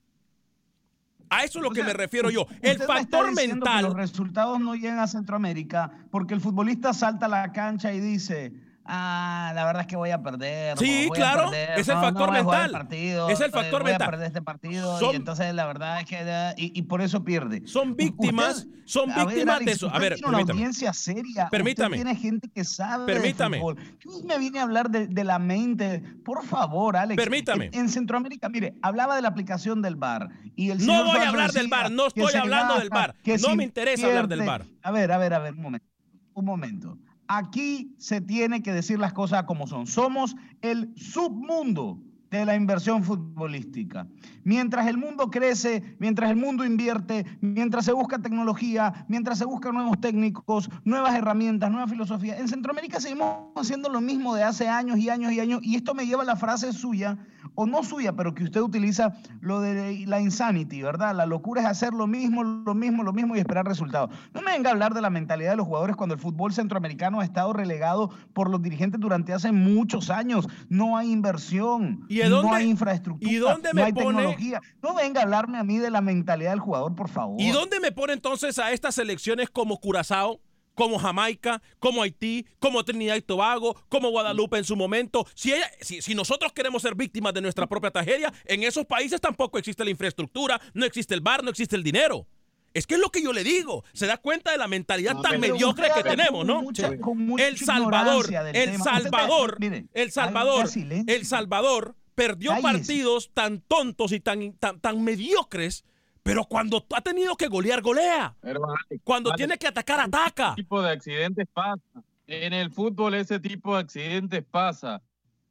A 1.30 1.44
eso 1.44 1.60
es 1.60 1.64
lo 1.64 1.70
O 1.70 1.72
que 1.72 1.82
sea, 1.82 1.88
me 1.88 1.94
refiero 1.94 2.30
yo. 2.30 2.46
El 2.62 2.80
me 2.80 2.86
factor 2.86 3.30
que 3.30 3.48
mental. 3.48 3.86
los 3.86 3.96
resultados 3.96 4.60
no 4.60 4.76
llegan 4.76 5.00
a 5.00 5.08
Centroamérica 5.08 5.92
porque 6.12 6.34
el 6.34 6.42
futbolista 6.42 6.94
salta 6.94 7.26
a 7.26 7.30
la 7.30 7.52
cancha 7.52 7.94
y 7.94 8.00
dice, 8.00 8.54
ah, 8.86 9.52
la 9.56 9.66
verdad 9.66 9.82
es 9.82 9.88
que 9.88 9.96
voy 9.96 10.12
a 10.12 10.22
perder. 10.22 10.78
Sí, 10.78 11.06
voy 11.08 11.18
a 11.18 11.22
claro, 11.22 11.50
perder, 11.50 11.80
es 11.80 11.88
el 11.88 11.96
no, 11.96 12.02
factor 12.02 12.30
no 12.32 12.38
el 12.38 12.44
mental. 12.46 12.72
partido, 12.72 13.30
Es 13.30 13.40
el 13.40 13.48
eh, 13.48 13.52
factor 13.52 13.82
voy 13.84 13.92
mental. 13.92 14.08
a 14.08 14.12
perder 14.12 14.28
este 14.28 14.42
partido 14.42 15.00
Son- 15.00 15.14
y 15.14 15.16
entonces 15.16 15.54
la 15.54 15.66
verdad 15.66 16.00
es 16.02 16.06
que... 16.06 16.54
Y, 16.58 16.78
y 16.78 16.82
por 16.84 17.02
eso 17.02 17.24
pierde. 17.24 17.64
Son 17.66 17.96
víctimas, 17.96 18.68
son 18.86 19.10
ver, 19.14 19.26
víctimas 19.28 19.56
Alex, 19.56 19.66
de 19.66 19.72
eso. 19.72 19.90
A 19.90 20.00
ver, 20.00 20.14
tiene 20.16 20.28
una 20.28 20.38
permítame. 20.38 20.60
audiencia 20.60 20.94
seria. 20.94 21.50
Permítame. 21.50 21.98
Usted 21.98 22.06
tiene 22.06 22.20
gente 22.20 22.50
que 22.54 22.64
sabe 22.64 23.06
Permítame. 23.06 23.58
de 23.58 23.62
fútbol. 23.64 23.78
Yo 24.00 24.12
me 24.26 24.38
vine 24.38 24.60
a 24.60 24.64
hablar 24.64 24.90
de, 24.90 25.08
de 25.08 25.24
la 25.24 25.40
mente. 25.40 26.04
Por 26.26 26.44
favor, 26.46 26.98
Alex. 26.98 27.16
Permítame. 27.22 27.66
En, 27.74 27.82
en 27.82 27.90
Centroamérica, 27.90 28.50
mire, 28.50 28.76
hablaba 28.82 29.16
de 29.16 29.22
la 29.22 29.30
aplicación 29.30 29.82
del 29.82 29.96
VAR. 29.96 30.30
Y 30.56 30.70
el 30.72 30.86
No 30.86 31.04
voy 31.06 31.20
a 31.20 31.30
hablar 31.30 31.52
del 31.52 31.68
VAR, 31.68 31.92
no 31.92 32.08
estoy 32.08 32.34
hablando 32.36 32.80
del 32.80 32.90
que 33.24 33.38
No 33.38 33.56
me 33.56 33.64
interesa 33.64 34.08
hablar 34.08 34.28
del. 34.28 34.42
VAR. 34.44 34.66
A 34.82 34.92
ver, 34.92 35.12
a 35.12 35.18
ver, 35.18 35.34
a 35.34 35.40
ver, 35.40 35.54
un 35.54 35.62
momento. 35.62 35.88
Un 36.34 36.46
momento. 36.46 36.98
Aquí 37.28 37.96
se 37.98 38.22
tiene 38.22 38.62
que 38.62 38.74
decir 38.74 39.00
las 39.00 39.14
cosas 39.14 39.44
como 39.44 39.68
son. 39.68 39.88
Somos 39.88 40.36
el 40.62 40.94
submundo 40.96 42.00
de 42.34 42.46
la 42.46 42.56
inversión 42.56 43.04
futbolística. 43.04 44.08
Mientras 44.44 44.88
el 44.88 44.98
mundo 44.98 45.30
crece, 45.30 45.96
mientras 46.00 46.32
el 46.32 46.36
mundo 46.36 46.66
invierte, 46.66 47.26
mientras 47.42 47.86
se 47.86 47.94
busca 47.94 48.18
tecnología, 48.18 49.06
mientras 49.08 49.38
se 49.38 49.46
buscan 49.46 49.76
nuevos 49.76 50.02
técnicos, 50.02 50.70
nuevas 50.84 51.14
herramientas, 51.14 51.70
nueva 51.70 51.88
filosofía, 51.88 52.40
en 52.40 52.48
Centroamérica 52.48 53.00
seguimos 53.00 53.52
haciendo 53.56 53.88
lo 53.90 54.02
mismo 54.02 54.34
de 54.34 54.44
hace 54.44 54.68
años 54.68 54.98
y 54.98 55.10
años 55.10 55.32
y 55.32 55.40
años. 55.40 55.60
Y 55.62 55.76
esto 55.76 55.94
me 55.94 56.08
lleva 56.08 56.24
a 56.24 56.26
la 56.26 56.36
frase 56.36 56.74
suya, 56.74 57.20
o 57.56 57.66
no 57.66 57.84
suya, 57.84 58.14
pero 58.14 58.34
que 58.34 58.44
usted 58.44 58.62
utiliza, 58.62 59.14
lo 59.42 59.62
de 59.62 60.06
la 60.08 60.20
insanity, 60.20 60.82
¿verdad? 60.82 61.16
La 61.16 61.26
locura 61.26 61.62
es 61.62 61.68
hacer 61.68 61.94
lo 61.94 62.08
mismo, 62.08 62.44
lo 62.44 62.74
mismo, 62.74 63.04
lo 63.04 63.14
mismo 63.14 63.36
y 63.36 63.40
esperar 63.40 63.66
resultados. 63.66 64.10
No 64.34 64.42
me 64.42 64.52
venga 64.52 64.70
a 64.70 64.74
hablar 64.74 64.94
de 64.94 65.02
la 65.02 65.10
mentalidad 65.10 65.52
de 65.52 65.58
los 65.58 65.68
jugadores 65.68 65.96
cuando 65.96 66.16
el 66.16 66.22
fútbol 66.22 66.54
centroamericano 66.54 67.20
ha 67.20 67.26
estado 67.26 67.54
relegado 67.54 68.10
por 68.34 68.50
los 68.50 68.62
dirigentes 68.62 69.00
durante 69.00 69.34
hace 69.34 69.52
muchos 69.52 70.10
años. 70.10 70.48
No 70.70 70.98
hay 70.98 71.12
inversión, 71.12 72.06
¿Y 72.10 72.20
no 72.30 72.54
hay 72.54 72.70
infraestructura, 72.70 73.32
y 73.32 73.36
dónde 73.36 73.70
no 73.74 73.84
hay 73.84 73.94
pone- 73.94 74.06
tecnología. 74.08 74.62
No 74.82 74.94
venga 74.96 75.22
a 75.22 75.24
hablarme 75.24 75.58
a 75.58 75.64
mí 75.64 75.78
de 75.78 75.90
la 75.92 76.02
mentalidad 76.02 76.52
del 76.52 76.60
jugador, 76.60 76.96
por 76.96 77.10
favor. 77.10 77.40
¿Y 77.40 77.52
dónde 77.52 77.80
me 77.80 77.92
pone 77.92 78.14
entonces 78.14 78.60
a 78.60 78.72
estas 78.72 78.96
selecciones 78.96 79.50
como 79.50 79.80
Curazao, 79.80 80.40
como 80.76 80.98
Jamaica, 81.00 81.62
como 81.80 82.02
Haití, 82.02 82.46
como 82.60 82.84
Trinidad 82.84 83.16
y 83.16 83.22
Tobago, 83.22 83.76
como 83.90 84.10
Guadalupe 84.10 84.58
en 84.58 84.64
su 84.64 84.76
momento? 84.76 85.26
Si, 85.36 85.54
ella- 85.54 85.70
si, 85.82 86.02
si 86.02 86.16
nosotros 86.16 86.52
queremos 86.54 86.82
ser 86.82 86.96
víctimas 86.96 87.34
de 87.34 87.42
nuestra 87.42 87.68
propia 87.68 87.92
tragedia, 87.92 88.34
en 88.46 88.64
esos 88.64 88.86
países 88.86 89.22
tampoco 89.22 89.58
existe 89.58 89.84
la 89.84 89.92
infraestructura, 89.92 90.60
no 90.74 90.86
existe 90.86 91.14
el 91.14 91.22
bar, 91.22 91.44
no 91.44 91.50
existe 91.50 91.76
el 91.76 91.84
dinero. 91.84 92.28
Es 92.74 92.88
que 92.88 92.96
es 92.96 93.00
lo 93.00 93.12
que 93.12 93.22
yo 93.22 93.34
le 93.34 93.44
digo. 93.44 93.84
Se 93.94 94.08
da 94.08 94.18
cuenta 94.18 94.52
de 94.52 94.58
la 94.58 94.68
mentalidad 94.68 95.16
tan 95.22 95.40
mediocre 95.40 95.90
que 95.96 96.02
tenemos, 96.04 96.40
con 96.40 96.48
¿no? 96.48 96.62
mucha- 96.64 96.90
Sí. 96.90 96.98
con 96.98 97.18
mucha 97.20 97.48
El 97.48 97.58
Salvador, 97.60 98.26
El 98.54 98.78
Salvador, 98.80 99.58
mire, 99.60 99.86
El 99.94 100.12
Salvador. 100.12 100.68
El 101.06 101.26
Salvador 101.28 101.96
perdió 102.16 102.50
Cállese. 102.50 102.64
partidos 102.80 103.30
tan 103.34 103.62
tontos 103.62 104.12
y 104.12 104.20
tan, 104.20 104.54
tan, 104.54 104.80
tan 104.80 105.04
mediocres, 105.04 105.84
pero 106.24 106.46
cuando 106.46 106.86
ha 106.96 107.02
tenido 107.02 107.36
que 107.36 107.48
golear, 107.48 107.82
golea. 107.82 108.34
Pero, 108.42 108.62
Cuando 109.04 109.30
Alex, 109.30 109.38
tiene 109.38 109.58
que 109.58 109.68
atacar, 109.68 110.00
ataca. 110.00 110.48
Ese 110.54 110.56
tipo 110.56 110.82
de 110.82 110.92
accidentes 110.92 111.48
pasa. 111.54 111.82
En 112.28 112.54
el 112.54 112.72
fútbol 112.72 113.14
ese 113.16 113.40
tipo 113.40 113.76
de 113.76 113.82
accidentes 113.82 114.44
pasa. 114.50 115.02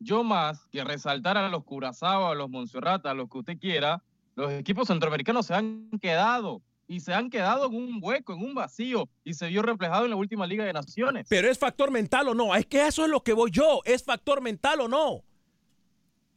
Yo 0.00 0.24
más 0.24 0.66
que 0.72 0.82
resaltar 0.82 1.37
a 1.37 1.48
los 1.48 1.62
Curazao, 1.64 2.26
a 2.26 2.35
los 2.35 2.48
Montserrat, 2.50 3.04
a 3.06 3.14
los 3.14 3.28
que 3.30 3.38
usted 3.38 3.58
quiera, 3.58 4.02
los 4.35 4.50
equipos 4.52 4.88
centroamericanos 4.88 5.46
se 5.46 5.54
han 5.54 5.90
quedado 6.00 6.62
y 6.88 7.00
se 7.00 7.12
han 7.14 7.30
quedado 7.30 7.66
en 7.66 7.74
un 7.74 7.98
hueco, 8.02 8.32
en 8.32 8.42
un 8.42 8.54
vacío 8.54 9.08
y 9.22 9.35
se 9.35 9.46
vio 9.48 9.62
reflejado 9.62 10.04
en 10.04 10.11
la 10.11 10.16
última 10.16 10.46
Liga 10.46 10.64
de 10.64 10.72
Naciones. 10.72 11.26
Pero 11.28 11.48
es 11.48 11.58
factor 11.58 11.90
mental 11.90 12.28
o 12.28 12.35
no. 12.35 12.54
Es 12.56 12.66
que 12.66 12.87
eso 12.87 13.04
es 13.04 13.11
lo 13.11 13.22
que 13.22 13.35
voy 13.35 13.50
yo. 13.50 13.80
¿Es 13.85 14.02
factor 14.02 14.40
mental 14.40 14.80
o 14.80 14.88
no? 14.88 15.22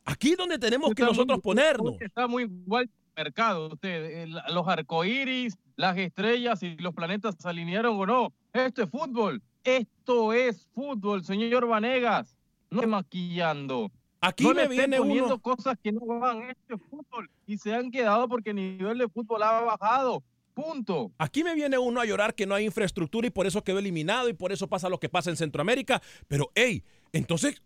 Aquí 0.03 0.31
es 0.31 0.37
donde 0.37 0.59
tenemos 0.59 0.93
que 0.93 1.01
muy- 1.03 1.11
nosotros 1.13 1.39
ponernos. 1.41 1.95
Está 1.99 2.27
muy 2.27 2.43
igual 2.43 2.89
mercado, 3.15 3.67
usted, 3.67 4.27
los 4.49 4.67
arcoíris, 4.67 5.57
las 5.75 5.97
estrellas 5.97 6.61
y 6.63 6.75
los 6.77 6.93
planetas 6.93 7.35
se 7.39 7.47
alinearon 7.47 7.97
o 7.99 8.05
no. 8.05 8.33
Esto 8.53 8.83
es 8.83 8.89
fútbol. 8.89 9.41
Esto 9.63 10.33
es 10.33 10.67
fútbol, 10.73 11.23
señor 11.23 11.67
Vanegas. 11.67 12.35
No 12.69 12.79
esté 12.79 12.87
maquillando. 12.87 13.91
Aquí 14.21 14.43
no 14.43 14.53
me 14.53 14.63
le 14.63 14.67
viene 14.67 14.97
poniendo 14.97 15.25
uno. 15.25 15.39
cosas 15.39 15.77
que 15.81 15.91
no 15.91 16.05
van. 16.05 16.43
Esto 16.43 16.75
es 16.75 16.81
fútbol. 16.89 17.29
Y 17.45 17.57
se 17.57 17.73
han 17.73 17.91
quedado 17.91 18.27
porque 18.27 18.51
el 18.51 18.55
nivel 18.55 18.97
de 18.97 19.07
fútbol 19.07 19.43
ha 19.43 19.61
bajado. 19.61 20.23
Punto. 20.53 21.11
Aquí 21.17 21.43
me 21.43 21.53
viene 21.53 21.77
uno 21.77 21.99
a 21.99 22.05
llorar 22.05 22.33
que 22.33 22.45
no 22.45 22.55
hay 22.55 22.65
infraestructura 22.65 23.27
y 23.27 23.29
por 23.29 23.45
eso 23.45 23.63
quedó 23.63 23.77
eliminado 23.77 24.29
y 24.29 24.33
por 24.33 24.53
eso 24.53 24.67
pasa 24.67 24.87
lo 24.87 24.99
que 24.99 25.09
pasa 25.09 25.29
en 25.29 25.35
Centroamérica. 25.35 26.01
Pero, 26.27 26.49
hey, 26.55 26.83
entonces, 27.11 27.61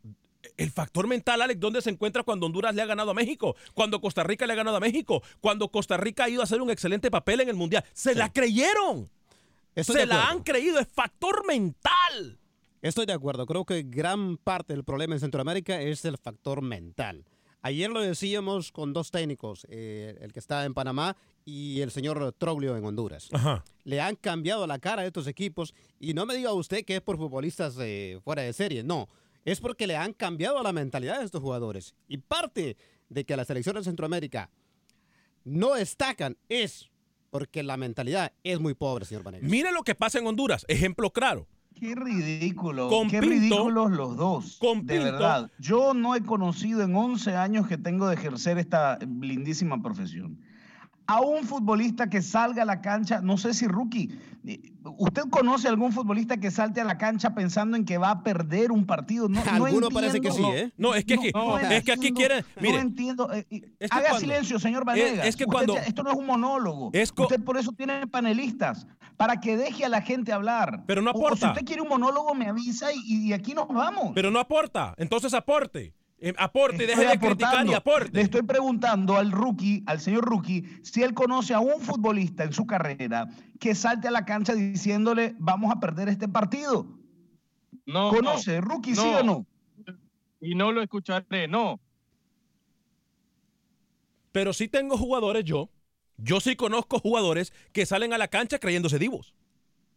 el 0.57 0.71
factor 0.71 1.07
mental, 1.07 1.41
Alex, 1.41 1.59
¿dónde 1.59 1.81
se 1.81 1.89
encuentra 1.89 2.23
cuando 2.23 2.45
Honduras 2.45 2.73
le 2.75 2.81
ha 2.81 2.85
ganado 2.85 3.11
a 3.11 3.13
México? 3.13 3.55
Cuando 3.73 4.01
Costa 4.01 4.23
Rica 4.23 4.45
le 4.47 4.53
ha 4.53 4.55
ganado 4.55 4.77
a 4.77 4.79
México. 4.79 5.21
Cuando 5.41 5.69
Costa 5.69 5.97
Rica 5.97 6.25
ha 6.25 6.29
ido 6.29 6.41
a 6.41 6.45
hacer 6.45 6.61
un 6.61 6.69
excelente 6.69 7.11
papel 7.11 7.41
en 7.41 7.49
el 7.49 7.55
Mundial. 7.55 7.83
Se 7.93 8.15
la 8.15 8.31
creyeron. 8.31 9.09
Estoy 9.75 10.01
se 10.01 10.05
la 10.05 10.27
han 10.27 10.43
creído. 10.43 10.79
Es 10.79 10.87
factor 10.87 11.45
mental. 11.45 12.39
Estoy 12.81 13.05
de 13.05 13.13
acuerdo. 13.13 13.45
Creo 13.45 13.65
que 13.65 13.83
gran 13.83 14.37
parte 14.37 14.73
del 14.73 14.83
problema 14.83 15.13
en 15.13 15.19
Centroamérica 15.19 15.81
es 15.81 16.05
el 16.05 16.17
factor 16.17 16.61
mental. 16.61 17.25
Ayer 17.61 17.89
lo 17.89 17.99
decíamos 17.99 18.71
con 18.71 18.93
dos 18.93 19.11
técnicos, 19.11 19.67
eh, 19.69 20.17
el 20.21 20.31
que 20.31 20.39
está 20.39 20.63
en 20.63 20.73
Panamá 20.73 21.17
y 21.43 21.81
el 21.81 21.91
señor 21.91 22.33
Troglio 22.37 22.77
en 22.77 22.85
Honduras. 22.85 23.27
Ajá. 23.33 23.65
Le 23.83 23.99
han 23.99 24.15
cambiado 24.15 24.65
la 24.65 24.79
cara 24.79 25.01
a 25.01 25.05
estos 25.05 25.27
equipos 25.27 25.73
y 25.99 26.13
no 26.13 26.25
me 26.25 26.35
diga 26.35 26.53
usted 26.53 26.85
que 26.85 26.95
es 26.95 27.01
por 27.01 27.17
futbolistas 27.17 27.75
eh, 27.79 28.21
fuera 28.23 28.43
de 28.43 28.53
serie. 28.53 28.83
No, 28.83 29.09
es 29.45 29.59
porque 29.59 29.87
le 29.87 29.95
han 29.95 30.13
cambiado 30.13 30.61
la 30.63 30.73
mentalidad 30.73 31.19
de 31.19 31.25
estos 31.25 31.41
jugadores. 31.41 31.95
Y 32.07 32.17
parte 32.17 32.77
de 33.09 33.25
que 33.25 33.35
las 33.37 33.47
selecciones 33.47 33.83
de 33.85 33.89
Centroamérica 33.91 34.49
no 35.43 35.73
destacan 35.73 36.37
es 36.49 36.89
porque 37.29 37.63
la 37.63 37.77
mentalidad 37.77 38.33
es 38.43 38.59
muy 38.59 38.73
pobre, 38.73 39.05
señor 39.05 39.23
Vanegas. 39.23 39.49
Mire 39.49 39.71
lo 39.71 39.83
que 39.83 39.95
pasa 39.95 40.19
en 40.19 40.27
Honduras. 40.27 40.65
Ejemplo 40.67 41.11
claro. 41.11 41.47
Qué 41.75 41.95
ridículo, 41.95 42.89
Con 42.89 43.09
qué 43.09 43.19
Pinto- 43.21 43.29
ridículos 43.29 43.91
los 43.91 44.17
dos. 44.17 44.57
con 44.59 44.85
de 44.85 44.95
Pinto- 44.95 45.11
verdad. 45.13 45.51
Yo 45.59 45.93
no 45.93 46.15
he 46.15 46.21
conocido 46.23 46.81
en 46.83 46.93
11 46.95 47.35
años 47.35 47.67
que 47.67 47.77
tengo 47.77 48.07
de 48.09 48.15
ejercer 48.15 48.57
esta 48.57 48.97
lindísima 48.99 49.81
profesión. 49.81 50.41
A 51.11 51.21
un 51.21 51.43
futbolista 51.43 52.07
que 52.07 52.21
salga 52.21 52.61
a 52.61 52.65
la 52.65 52.81
cancha, 52.81 53.19
no 53.21 53.37
sé 53.37 53.55
si 53.55 53.65
rookie, 53.67 54.09
eh, 54.45 54.59
¿usted 54.97 55.23
conoce 55.31 55.67
algún 55.67 55.91
futbolista 55.91 56.37
que 56.37 56.51
salte 56.51 56.81
a 56.81 56.83
la 56.83 56.99
cancha 56.99 57.33
pensando 57.33 57.75
en 57.75 57.83
que 57.83 57.97
va 57.97 58.11
a 58.11 58.23
perder 58.23 58.71
un 58.71 58.85
partido? 58.85 59.27
No, 59.27 59.43
no 59.43 59.65
Alguno 59.65 59.89
parece 59.89 60.21
que 60.21 60.29
sí. 60.31 60.43
¿eh? 60.43 60.71
No, 60.77 60.93
es 60.93 61.05
que 61.05 61.15
aquí, 61.15 61.31
No, 61.33 61.57
es 61.57 61.83
que 61.83 61.91
aquí 61.93 62.11
quieren. 62.11 62.45
Mire, 62.61 62.75
no 62.75 62.79
entiendo. 62.81 63.33
eh, 63.33 63.45
es 63.49 63.59
que 63.59 63.97
haga 63.97 64.09
cuando- 64.09 64.19
silencio, 64.19 64.59
señor 64.59 64.85
Vanegas. 64.85 65.25
es 65.25 65.35
que 65.35 65.45
cuando- 65.45 65.77
esto 65.77 66.03
no 66.03 66.11
es 66.11 66.15
un 66.17 66.27
monólogo. 66.27 66.91
Es 66.93 67.11
co- 67.11 67.23
Usted 67.23 67.43
por 67.43 67.57
eso 67.57 67.71
tiene 67.71 68.05
panelistas, 68.05 68.85
para 69.17 69.39
que 69.39 69.57
deje 69.57 69.85
a 69.85 69.89
la 69.89 70.01
gente 70.03 70.31
hablar. 70.31 70.83
Pero 70.85 71.01
no 71.01 71.09
O- 71.09 71.13
o 71.15 71.19
si 71.19 71.25
aporta. 71.25 71.47
usted 71.53 71.65
quiere 71.65 71.81
un 71.81 71.89
monólogo, 71.89 72.35
me 72.35 72.45
avisa 72.47 72.93
y, 72.93 73.29
y 73.29 73.33
aquí 73.33 73.55
nos 73.55 73.67
vamos. 73.67 74.11
pero 74.13 74.29
no 74.29 74.39
aporta. 74.39 74.93
Entonces 74.97 75.33
aporte. 75.33 75.95
Eh, 76.21 76.33
aporte, 76.37 76.85
deje 76.85 77.05
de 77.05 77.17
criticar 77.17 77.65
y 77.65 77.71
aportando. 77.71 77.71
Le 77.71 77.77
aporte. 77.77 78.21
estoy 78.21 78.41
preguntando 78.41 79.17
al 79.17 79.31
rookie, 79.31 79.83
al 79.85 80.01
señor 80.01 80.25
rookie, 80.25 80.65
si 80.83 81.01
él 81.01 81.13
conoce 81.13 81.53
a 81.53 81.61
un 81.61 81.79
futbolista 81.79 82.43
en 82.43 82.51
su 82.51 82.65
carrera 82.65 83.29
que 83.59 83.73
salte 83.73 84.09
a 84.09 84.11
la 84.11 84.25
cancha 84.25 84.53
diciéndole, 84.53 85.35
vamos 85.39 85.71
a 85.71 85.79
perder 85.79 86.09
este 86.09 86.27
partido. 86.27 86.85
No, 87.85 88.09
¿Conoce, 88.09 88.59
rookie, 88.59 88.95
sí 88.95 89.01
o 89.01 89.23
no? 89.23 89.45
Y 90.41 90.55
no 90.55 90.71
lo 90.71 90.81
escucharé, 90.81 91.47
no. 91.47 91.79
Pero 94.31 94.53
sí 94.53 94.67
tengo 94.67 94.97
jugadores 94.97 95.43
yo. 95.45 95.69
Yo 96.17 96.41
sí 96.41 96.55
conozco 96.55 96.99
jugadores 96.99 97.53
que 97.71 97.85
salen 97.85 98.13
a 98.13 98.17
la 98.17 98.27
cancha 98.27 98.59
creyéndose 98.59 98.99
divos. 98.99 99.33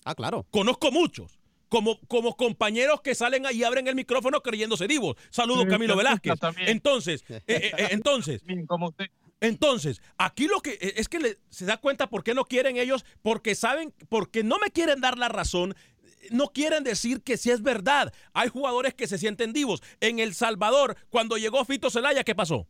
Ah, 0.05 0.15
claro. 0.15 0.47
Conozco 0.51 0.91
muchos. 0.93 1.42
Como, 1.73 1.99
como 2.07 2.37
compañeros 2.37 3.01
que 3.01 3.15
salen 3.15 3.47
ahí 3.47 3.61
y 3.61 3.65
abren 3.65 3.89
el 3.89 3.95
micrófono 3.95 4.43
creyéndose 4.43 4.87
divos. 4.87 5.17
Saludos, 5.31 5.65
Camilo 5.65 5.97
Velázquez. 5.97 6.35
Entonces, 6.67 7.25
eh, 7.31 7.41
eh, 7.47 7.73
eh, 7.79 7.89
entonces, 7.93 8.45
Bien, 8.45 8.67
como 8.67 8.89
usted. 8.89 9.07
entonces, 9.41 10.03
aquí 10.19 10.49
lo 10.49 10.61
que 10.61 10.73
eh, 10.73 10.93
es 10.97 11.09
que 11.09 11.19
le- 11.19 11.39
se 11.49 11.65
da 11.65 11.79
cuenta 11.79 12.11
por 12.11 12.23
qué 12.25 12.35
no 12.35 12.45
quieren 12.45 12.77
ellos, 12.77 13.07
porque 13.23 13.55
saben, 13.55 13.95
porque 14.11 14.45
no 14.45 14.59
me 14.59 14.71
quieren 14.71 15.01
dar 15.01 15.17
la 15.17 15.31
razón. 15.31 15.75
No 16.31 16.49
quieren 16.49 16.85
decir 16.85 17.23
que 17.23 17.39
sí 17.39 17.51
es 17.51 17.63
verdad. 17.63 18.13
Hay 18.35 18.51
jugadores 18.51 18.93
que 18.93 19.07
se 19.07 19.17
sienten 19.17 19.55
divos. 19.55 19.83
En 20.01 20.19
El 20.19 20.35
Salvador, 20.35 20.99
cuando 21.09 21.39
llegó 21.39 21.65
Fito 21.65 21.89
Zelaya, 21.89 22.23
¿qué 22.23 22.35
pasó? 22.35 22.69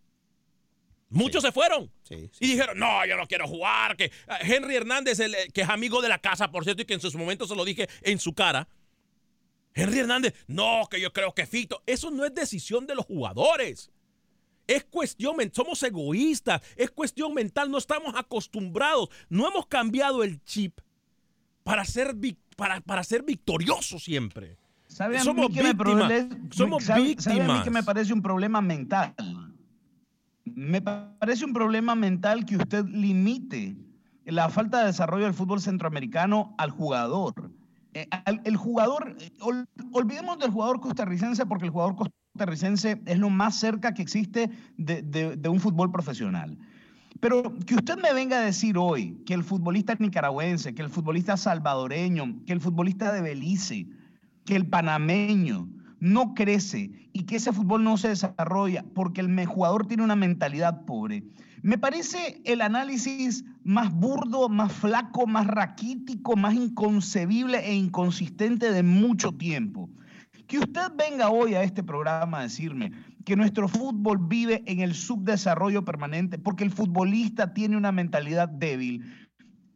Muchos 1.09 1.43
se 1.43 1.51
fueron. 1.51 1.91
Sí, 2.05 2.31
sí. 2.33 2.39
Y 2.45 2.47
dijeron, 2.53 2.79
no, 2.79 3.05
yo 3.05 3.17
no 3.17 3.27
quiero 3.27 3.47
jugar. 3.49 3.97
Que 3.97 4.11
ah, 4.29 4.39
Henry 4.43 4.77
Hernández, 4.77 5.19
el, 5.19 5.35
eh, 5.35 5.49
que 5.53 5.63
es 5.63 5.69
amigo 5.69 6.01
de 6.01 6.09
la 6.09 6.19
casa, 6.19 6.53
por 6.53 6.63
cierto, 6.65 6.83
y 6.83 6.85
que 6.87 6.95
en 6.95 7.01
sus 7.01 7.15
momentos 7.17 7.49
se 7.49 7.57
lo 7.57 7.65
dije 7.65 7.89
en 8.03 8.19
su 8.21 8.33
cara. 8.33 8.69
Henry 9.75 10.01
Hernández, 10.01 10.35
no, 10.49 10.87
que 10.91 11.01
yo 11.01 11.13
creo 11.13 11.33
que 11.35 11.47
Fito. 11.47 11.83
Eso 11.87 12.11
no 12.11 12.25
es 12.25 12.35
decisión 12.35 12.87
de 12.87 12.95
los 12.95 13.07
jugadores. 13.07 13.91
Es 14.67 14.85
cuestión, 14.85 15.37
somos 15.53 15.83
egoístas, 15.83 16.63
es 16.77 16.91
cuestión 16.91 17.35
mental, 17.35 17.71
no 17.71 17.79
estamos 17.79 18.15
acostumbrados, 18.17 19.09
no 19.29 19.49
hemos 19.49 19.67
cambiado 19.67 20.23
el 20.23 20.43
chip 20.45 20.79
para 21.65 21.85
ser, 21.85 22.15
para, 22.57 22.81
para 22.81 23.03
ser 23.03 23.23
victoriosos 23.23 24.05
siempre. 24.05 24.57
¿Sabe 24.87 25.17
a 25.19 25.25
Somos 25.25 25.49
mí 25.49 25.55
que 25.57 25.63
me 25.63 25.73
víctimas, 25.73 26.13
prole- 26.13 26.55
somos 26.55 26.85
sabe- 26.85 27.17
sabe 27.19 27.41
a 27.43 27.47
mí 27.47 27.63
que 27.65 27.71
me 27.71 27.83
parece 27.83 28.13
un 28.13 28.21
problema 28.23 28.61
mental? 28.61 29.15
Me 30.45 30.83
parece 30.83 31.45
un 31.45 31.53
problema 31.55 31.95
mental 31.95 32.45
que 32.45 32.57
usted 32.57 32.85
limite 32.87 33.77
la 34.27 34.49
falta 34.51 34.81
de 34.81 34.87
desarrollo 34.87 35.25
del 35.25 35.35
fútbol 35.35 35.61
centroamericano 35.61 36.55
al 36.59 36.71
jugador. 36.71 37.51
Eh, 37.95 38.09
el 38.45 38.57
jugador, 38.57 39.17
eh, 39.21 39.31
ol- 39.41 39.67
olvidemos 39.93 40.39
del 40.39 40.51
jugador 40.51 40.81
costarricense 40.81 41.45
porque 41.47 41.67
el 41.67 41.71
jugador 41.71 41.97
costarricense 41.97 43.03
es 43.05 43.19
lo 43.19 43.29
más 43.29 43.57
cerca 43.57 43.93
que 43.93 44.03
existe 44.03 44.51
de 44.79 45.49
un 45.49 45.61
fútbol 45.61 45.91
profesional. 45.91 46.57
Pero 47.21 47.55
que 47.67 47.75
usted 47.75 47.99
me 48.03 48.13
venga 48.15 48.39
a 48.39 48.41
decir 48.41 48.77
hoy 48.79 49.23
que 49.27 49.35
el 49.35 49.45
futbolista 49.45 49.95
nicaragüense, 49.99 50.75
que 50.75 50.83
el 50.83 50.89
futbolista 50.89 51.37
salvadoreño, 51.37 52.43
que 52.47 52.53
el 52.55 52.61
futbolista 52.61 53.13
de 53.13 53.21
Belice, 53.21 53.87
que 54.45 54.57
el 54.57 54.67
panameño 54.67 55.69
no 56.03 56.35
crece 56.35 56.91
y 57.13 57.23
que 57.27 57.37
ese 57.37 57.53
fútbol 57.53 57.85
no 57.85 57.97
se 57.97 58.09
desarrolla 58.09 58.85
porque 58.93 59.21
el 59.21 59.47
jugador 59.47 59.87
tiene 59.87 60.03
una 60.03 60.17
mentalidad 60.17 60.85
pobre. 60.85 61.23
Me 61.63 61.79
parece 61.79 62.43
el 62.45 62.61
análisis 62.61 63.45
más 63.63 63.93
burdo, 63.93 64.49
más 64.49 64.73
flaco, 64.73 65.29
más 65.29 65.47
raquítico, 65.47 66.35
más 66.35 66.55
inconcebible 66.55 67.65
e 67.65 67.75
inconsistente 67.75 68.73
de 68.73 68.83
mucho 68.83 69.31
tiempo. 69.31 69.89
Que 70.49 70.59
usted 70.59 70.91
venga 70.97 71.31
hoy 71.31 71.55
a 71.55 71.63
este 71.63 71.85
programa 71.85 72.41
a 72.41 72.43
decirme 72.43 72.91
que 73.25 73.37
nuestro 73.37 73.69
fútbol 73.69 74.19
vive 74.27 74.65
en 74.67 74.81
el 74.81 74.97
subdesarrollo 74.97 75.85
permanente 75.85 76.37
porque 76.37 76.65
el 76.65 76.73
futbolista 76.73 77.55
tiene 77.55 77.77
una 77.77 77.93
mentalidad 77.93 78.49
débil 78.49 79.05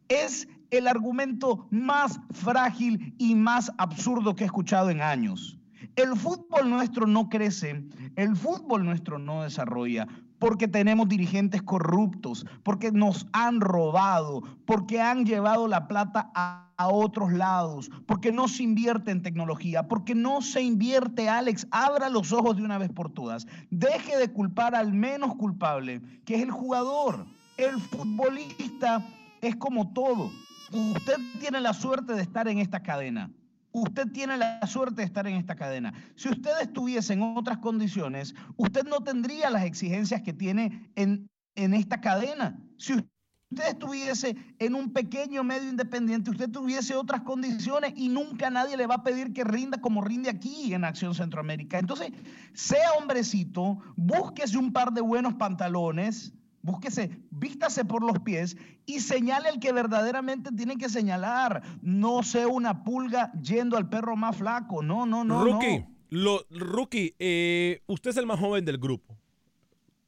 es 0.09 0.45
el 0.71 0.87
argumento 0.87 1.67
más 1.71 2.19
frágil 2.31 3.15
y 3.17 3.35
más 3.35 3.71
absurdo 3.77 4.35
que 4.35 4.43
he 4.43 4.47
escuchado 4.47 4.89
en 4.89 5.01
años. 5.01 5.57
El 5.95 6.15
fútbol 6.15 6.69
nuestro 6.69 7.07
no 7.07 7.29
crece, 7.29 7.83
el 8.15 8.35
fútbol 8.35 8.85
nuestro 8.85 9.19
no 9.19 9.43
desarrolla, 9.43 10.07
porque 10.39 10.67
tenemos 10.67 11.09
dirigentes 11.09 11.61
corruptos, 11.61 12.45
porque 12.63 12.91
nos 12.91 13.27
han 13.33 13.61
robado, 13.61 14.43
porque 14.65 15.01
han 15.01 15.25
llevado 15.25 15.67
la 15.67 15.87
plata 15.87 16.31
a, 16.35 16.63
otros 16.79 17.33
lados, 17.33 17.89
porque 18.05 18.31
no 18.31 18.47
se 18.47 18.61
invierte 18.61 19.09
en 19.09 19.23
tecnología, 19.23 19.87
porque 19.87 20.13
no 20.13 20.43
se 20.43 20.61
invierte, 20.61 21.27
Alex, 21.27 21.65
abra 21.71 22.07
los 22.07 22.31
ojos 22.31 22.55
de 22.55 22.63
una 22.63 22.77
vez 22.77 22.91
por 22.91 23.11
todas. 23.11 23.47
Deje 23.71 24.15
de 24.15 24.31
culpar 24.31 24.75
al 24.75 24.93
menos 24.93 25.33
culpable, 25.37 26.03
que 26.23 26.35
es 26.35 26.43
el 26.43 26.51
jugador. 26.51 27.25
El 27.57 27.81
futbolista 27.81 29.03
es 29.41 29.55
como 29.55 29.91
todo. 29.91 30.29
Usted 30.71 31.15
tiene 31.39 31.61
la 31.61 31.73
suerte 31.73 32.13
de 32.13 32.21
estar 32.21 32.47
en 32.47 32.59
esta 32.59 32.83
cadena. 32.83 33.31
Usted 33.71 34.11
tiene 34.11 34.37
la 34.37 34.65
suerte 34.67 35.01
de 35.01 35.05
estar 35.05 35.27
en 35.27 35.35
esta 35.35 35.55
cadena. 35.55 35.93
Si 36.15 36.29
usted 36.29 36.51
estuviese 36.61 37.13
en 37.13 37.21
otras 37.21 37.57
condiciones, 37.59 38.33
usted 38.55 38.83
no 38.85 39.01
tendría 39.01 39.49
las 39.49 39.63
exigencias 39.63 40.21
que 40.21 40.33
tiene 40.33 40.91
en, 40.95 41.29
en 41.55 41.73
esta 41.73 42.01
cadena. 42.01 42.59
Si 42.77 42.93
usted 42.93 43.67
estuviese 43.69 44.35
en 44.59 44.75
un 44.75 44.91
pequeño 44.91 45.43
medio 45.43 45.69
independiente, 45.69 46.31
usted 46.31 46.49
tuviese 46.49 46.95
otras 46.95 47.21
condiciones 47.21 47.93
y 47.95 48.09
nunca 48.09 48.49
nadie 48.49 48.77
le 48.77 48.87
va 48.87 48.95
a 48.95 49.03
pedir 49.03 49.33
que 49.33 49.43
rinda 49.43 49.79
como 49.79 50.01
rinde 50.01 50.29
aquí 50.29 50.73
en 50.73 50.83
Acción 50.83 51.15
Centroamérica. 51.15 51.79
Entonces, 51.79 52.11
sea 52.53 52.93
hombrecito, 52.99 53.79
búsquese 53.95 54.57
un 54.57 54.73
par 54.73 54.91
de 54.91 55.01
buenos 55.01 55.35
pantalones, 55.35 56.33
búsquese, 56.67 57.09
vístase 57.31 57.85
por 57.85 58.03
los 58.03 58.19
pies 58.19 58.57
y 58.85 58.99
señale 58.99 59.49
el 59.49 59.59
que 59.59 59.71
verdaderamente 59.71 60.51
tiene 60.51 60.77
que 60.77 60.89
señalar. 60.89 61.63
No 61.81 62.21
sea 62.23 62.47
una 62.47 62.83
pulga 62.83 63.31
yendo 63.41 63.77
al 63.77 63.89
perro 63.89 64.15
más 64.15 64.35
flaco. 64.35 64.83
No, 64.83 65.05
no, 65.05 65.23
no. 65.23 65.43
Rookie, 65.43 65.79
no. 65.79 65.97
Lo, 66.09 66.45
rookie 66.51 67.15
eh, 67.19 67.81
usted 67.87 68.11
es 68.11 68.17
el 68.17 68.25
más 68.25 68.39
joven 68.39 68.63
del 68.65 68.77
grupo. 68.77 69.17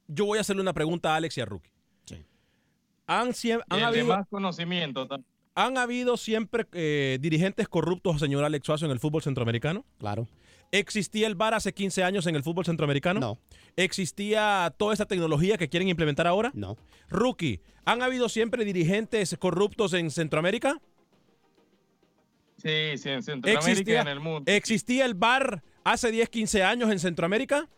Yo 0.08 0.26
voy 0.26 0.38
a 0.38 0.42
hacerle 0.42 0.62
una 0.62 0.74
pregunta 0.74 1.14
a 1.14 1.16
Alex 1.16 1.38
y 1.38 1.42
a 1.42 1.46
Rookie. 1.46 1.72
Han, 3.08 3.30
siem- 3.30 3.64
han 3.70 3.82
habido, 3.84 4.06
más 4.06 4.28
conocimiento 4.28 5.08
también. 5.08 5.26
¿Han 5.56 5.78
habido 5.80 6.16
siempre 6.16 6.68
eh, 6.74 7.18
dirigentes 7.20 7.68
corruptos, 7.68 8.20
señor 8.20 8.44
Alex 8.44 8.66
Suazo, 8.66 8.86
en 8.86 8.92
el 8.92 9.00
fútbol 9.00 9.24
centroamericano? 9.24 9.84
Claro. 9.98 10.28
¿Existía 10.72 11.26
el 11.26 11.34
VAR 11.34 11.56
hace 11.56 11.74
15 11.74 12.04
años 12.04 12.28
en 12.28 12.36
el 12.36 12.44
fútbol 12.44 12.66
centroamericano? 12.66 13.20
No. 13.20 13.38
¿Existía 13.80 14.74
toda 14.76 14.94
esa 14.94 15.06
tecnología 15.06 15.58
que 15.58 15.70
quieren 15.70 15.88
implementar 15.88 16.28
ahora? 16.28 16.52
No. 16.54 16.76
Rookie, 17.08 17.62
¿han 17.86 18.02
habido 18.02 18.28
siempre 18.28 18.66
dirigentes 18.66 19.38
corruptos 19.40 19.94
en 19.94 20.12
Centroamérica? 20.12 20.82
Sí, 22.58 22.98
sí, 22.98 23.08
en 23.08 23.24
Centroamérica 23.24 23.70
y 23.70 23.72
¿Existía, 23.72 24.02
en 24.02 24.08
el 24.10 24.20
mundo. 24.20 24.52
¿Existía 24.52 25.06
el 25.06 25.14
VAR 25.14 25.64
hace 25.86 26.12
10, 26.12 26.28
15 26.28 26.64
años 26.64 26.92
en 26.92 27.00
Centroamérica? 27.00 27.70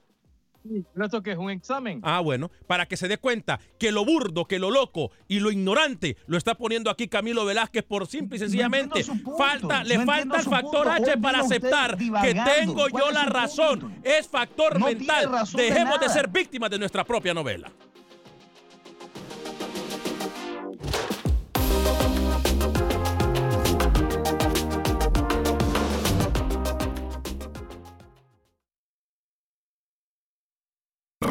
Esto 1.02 1.24
que 1.24 1.32
es 1.32 1.38
un 1.38 1.50
examen. 1.50 2.00
Ah, 2.04 2.20
bueno, 2.20 2.52
para 2.68 2.86
que 2.86 2.98
se 2.98 3.08
dé 3.08 3.18
cuenta 3.18 3.60
que 3.80 3.92
lo 3.92 4.06
burdo, 4.06 4.46
que 4.46 4.60
lo 4.60 4.70
loco 4.72 5.12
y 5.28 5.40
lo 5.40 5.52
ignorante 5.52 6.18
lo 6.28 6.38
está 6.38 6.56
poniendo 6.56 6.90
aquí 6.90 7.08
Camilo 7.08 7.46
Velázquez 7.46 7.84
por 7.84 8.08
simple 8.08 8.38
y 8.38 8.40
sencillamente 8.40 9.04
punto, 9.04 9.38
falta, 9.38 9.84
le 9.84 9.98
no 9.98 10.06
falta 10.06 10.38
el 10.38 10.44
factor 10.44 10.88
punto. 10.88 11.12
H 11.12 11.18
para 11.18 11.40
aceptar 11.40 11.98
que 11.98 12.36
tengo 12.58 12.86
¿Cuál 12.90 13.04
yo 13.06 13.12
la 13.12 13.26
razón. 13.26 13.80
punto? 13.80 13.98
Es 14.04 14.28
factor 14.28 14.80
No 14.80 14.86
mental. 14.86 15.32
razón 15.32 15.58
de 15.58 15.64
Dejemos 15.64 16.00
de 16.00 16.10
ser 16.10 16.28
víctimas 16.30 16.70
de 16.70 16.80
nuestra 16.80 17.04
propia 17.04 17.34
novela. 17.34 17.72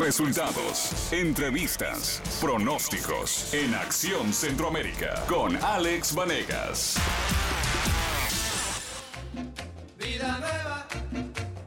Resultados, 0.00 1.12
entrevistas, 1.12 2.22
pronósticos 2.40 3.52
en 3.52 3.74
Acción 3.74 4.32
Centroamérica 4.32 5.22
con 5.28 5.54
Alex 5.62 6.14
Vanegas. 6.14 6.96
Vida 9.98 10.38
nueva, 10.38 10.86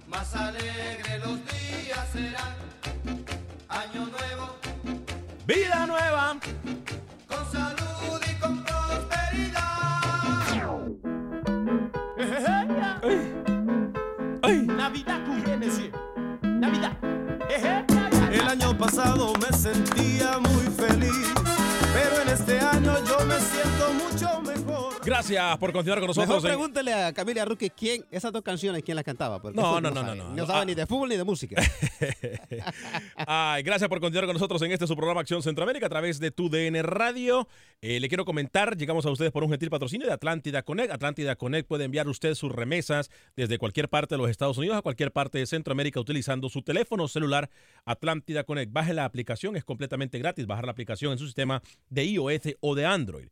más 0.08 0.36
alegre 0.36 1.20
los 1.20 1.40
días 1.46 2.08
serán. 2.12 2.56
Año 3.70 4.08
nuevo, 4.08 4.56
Vida 5.46 5.86
nueva. 5.86 6.36
con 7.28 7.52
salud 7.52 8.20
y 8.32 8.34
con 8.40 8.64
prosperidad. 8.64 9.62
Navidad 14.66 15.22
viene 15.46 15.70
siempre. 15.70 16.02
Navidad. 16.42 16.98
Año 17.64 17.93
me 18.96 19.58
sentía 19.58 20.38
muy 20.38 20.66
feliz, 20.78 21.34
pero 21.94 22.22
en 22.22 22.30
este 22.30 22.60
año 22.60 22.94
yo 23.08 23.26
me 23.26 23.40
siento 23.40 23.92
mucho 23.94 24.42
mejor. 24.42 24.53
Gracias 25.06 25.58
por 25.58 25.72
continuar 25.74 26.00
con 26.00 26.08
Mejor 26.10 26.18
nosotros. 26.26 26.44
en- 26.46 26.50
pregúntele 26.52 26.94
a 26.94 27.14
Camila 27.14 27.46
Rookie 27.46 27.70
quién, 27.70 28.06
esas 28.12 28.32
dos 28.32 28.42
canciones, 28.42 28.84
quién 28.84 28.96
las 28.96 29.04
cantaba. 29.06 29.42
porque 29.42 29.60
No, 29.60 29.80
no, 29.82 29.90
no, 29.92 30.02
sabe. 30.02 30.16
no, 30.18 30.30
no. 30.30 30.36
No 30.36 30.46
sabe 30.48 30.60
Ah. 30.62 30.66
ni 30.66 30.76
de 30.76 30.86
fútbol 30.86 31.10
ni 31.10 31.18
de 31.18 31.24
música. 31.24 31.62
Ay, 33.16 33.64
gracias 33.64 33.90
por 33.90 34.00
continuar 34.00 34.26
con 34.26 34.34
nosotros 34.34 34.62
en 34.62 34.72
este 34.72 34.88
su 34.88 34.96
programa 34.96 35.22
Acción 35.22 35.42
Centroamérica 35.44 35.86
a 35.86 35.90
través 35.90 36.20
de 36.20 36.32
tu 36.32 36.50
DN 36.50 36.82
Radio. 36.84 37.48
Eh, 37.82 38.00
le 38.00 38.08
quiero 38.08 38.26
comentar, 38.26 38.78
llegamos 38.78 39.06
a 39.06 39.10
ustedes 39.12 39.32
por 39.32 39.44
un 39.44 39.50
gentil 39.50 39.70
patrocinio 39.70 40.08
de 40.08 40.14
Atlántida 40.14 40.64
Connect. 40.64 40.92
Atlántida 40.92 41.36
Connect 41.36 41.68
puede 41.68 41.86
enviar 41.86 42.08
usted 42.08 42.34
sus 42.36 42.52
remesas 42.52 43.10
desde 43.36 43.58
cualquier 43.58 43.90
parte 43.90 44.16
de 44.16 44.20
los 44.20 44.30
Estados 44.30 44.58
Unidos 44.58 44.78
a 44.78 44.82
cualquier 44.82 45.12
parte 45.12 45.38
de 45.38 45.46
Centroamérica 45.46 46.00
utilizando 46.00 46.50
su 46.50 46.62
teléfono 46.62 47.08
celular 47.08 47.50
Atlántida 47.86 48.44
Connect. 48.44 48.72
Baje 48.72 48.94
la 48.94 49.06
aplicación, 49.06 49.56
es 49.56 49.64
completamente 49.64 50.20
gratis 50.20 50.46
bajar 50.48 50.66
la 50.66 50.72
aplicación 50.72 51.12
en 51.12 51.18
su 51.18 51.26
sistema 51.26 51.62
de 51.90 52.06
iOS 52.06 52.56
o 52.62 52.76
de 52.76 52.86
Android. 52.86 53.28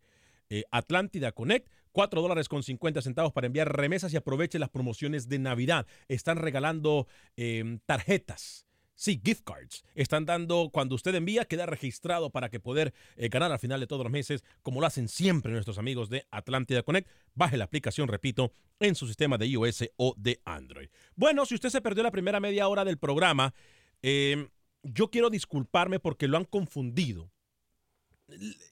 Eh, 0.54 0.66
Atlántida 0.70 1.32
Connect, 1.32 1.70
4 1.94 2.22
dólares 2.22 2.50
con 2.50 2.62
50 2.62 3.02
centavos 3.02 3.32
para 3.32 3.48
enviar 3.48 3.74
remesas 3.74 4.12
y 4.12 4.18
aproveche 4.18 4.60
las 4.60 4.70
promociones 4.70 5.30
de 5.30 5.40
Navidad. 5.40 5.88
Están 6.10 6.38
regalando 6.38 7.08
eh, 7.38 7.80
tarjetas. 7.86 8.68
Sí, 8.96 9.20
gift 9.24 9.44
cards. 9.46 9.86
Están 9.96 10.26
dando, 10.26 10.70
cuando 10.72 10.96
usted 10.96 11.16
envía, 11.16 11.46
queda 11.46 11.66
registrado 11.66 12.32
para 12.32 12.50
que 12.50 12.60
poder 12.60 12.94
eh, 13.16 13.30
ganar 13.30 13.50
al 13.50 13.60
final 13.60 13.80
de 13.80 13.88
todos 13.88 14.04
los 14.04 14.12
meses, 14.12 14.44
como 14.62 14.82
lo 14.82 14.88
hacen 14.88 15.08
siempre 15.08 15.54
nuestros 15.54 15.78
amigos 15.78 16.10
de 16.10 16.28
Atlántida 16.32 16.84
Connect. 16.84 17.10
Baje 17.34 17.56
la 17.56 17.64
aplicación, 17.64 18.10
repito, 18.10 18.52
en 18.82 18.96
su 18.96 19.08
sistema 19.08 19.38
de 19.38 19.48
iOS 19.48 19.86
o 19.96 20.16
de 20.18 20.42
Android. 20.44 20.90
Bueno, 21.16 21.46
si 21.46 21.56
usted 21.56 21.70
se 21.70 21.82
perdió 21.82 22.04
la 22.04 22.12
primera 22.12 22.42
media 22.42 22.68
hora 22.68 22.84
del 22.84 22.98
programa, 22.98 23.54
eh, 24.02 24.50
yo 24.84 25.10
quiero 25.10 25.30
disculparme 25.30 26.00
porque 26.00 26.28
lo 26.28 26.36
han 26.36 26.46
confundido. 26.46 27.32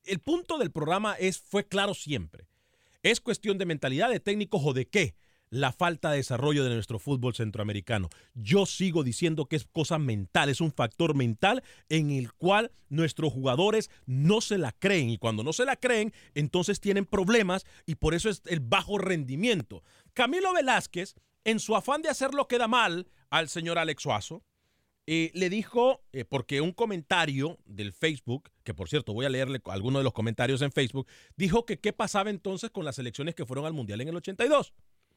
El- 0.05 0.19
punto 0.19 0.57
del 0.57 0.71
programa 0.71 1.15
es, 1.15 1.39
fue 1.39 1.67
claro 1.67 1.93
siempre. 1.93 2.47
Es 3.03 3.21
cuestión 3.21 3.57
de 3.57 3.65
mentalidad 3.65 4.09
de 4.09 4.19
técnicos 4.19 4.61
o 4.63 4.73
de 4.73 4.87
qué. 4.87 5.15
La 5.51 5.71
falta 5.71 6.11
de 6.11 6.17
desarrollo 6.17 6.63
de 6.63 6.75
nuestro 6.75 6.99
fútbol 6.99 7.33
centroamericano. 7.33 8.09
Yo 8.35 8.67
sigo 8.67 9.03
diciendo 9.03 9.47
que 9.47 9.55
es 9.55 9.65
cosa 9.65 9.97
mental, 9.97 10.47
es 10.49 10.61
un 10.61 10.71
factor 10.71 11.15
mental 11.15 11.63
en 11.89 12.11
el 12.11 12.33
cual 12.33 12.71
nuestros 12.89 13.33
jugadores 13.33 13.89
no 14.05 14.41
se 14.41 14.59
la 14.59 14.73
creen 14.73 15.09
y 15.09 15.17
cuando 15.17 15.43
no 15.43 15.51
se 15.51 15.65
la 15.65 15.75
creen, 15.75 16.13
entonces 16.35 16.79
tienen 16.79 17.05
problemas 17.07 17.65
y 17.87 17.95
por 17.95 18.13
eso 18.13 18.29
es 18.29 18.43
el 18.45 18.59
bajo 18.59 18.99
rendimiento. 18.99 19.83
Camilo 20.13 20.53
Velázquez, 20.53 21.15
en 21.45 21.59
su 21.59 21.75
afán 21.75 22.03
de 22.03 22.09
hacerlo 22.09 22.47
queda 22.47 22.67
mal 22.67 23.07
al 23.31 23.49
señor 23.49 23.79
Alex 23.79 24.03
Suazo, 24.03 24.43
eh, 25.11 25.31
le 25.33 25.49
dijo, 25.49 26.03
eh, 26.13 26.23
porque 26.23 26.61
un 26.61 26.71
comentario 26.71 27.57
del 27.65 27.93
Facebook, 27.93 28.51
que 28.63 28.75
por 28.75 28.89
cierto 28.89 29.11
voy 29.11 29.25
a 29.25 29.29
leerle 29.29 29.59
algunos 29.65 30.01
de 30.01 30.03
los 30.03 30.13
comentarios 30.13 30.61
en 30.61 30.71
Facebook, 30.71 31.07
dijo 31.35 31.65
que 31.65 31.79
qué 31.79 31.93
pasaba 31.93 32.29
entonces 32.29 32.69
con 32.69 32.85
las 32.85 32.99
elecciones 32.99 33.33
que 33.33 33.43
fueron 33.43 33.65
al 33.65 33.73
Mundial 33.73 34.01
en 34.01 34.09
el 34.09 34.17
82. 34.17 34.71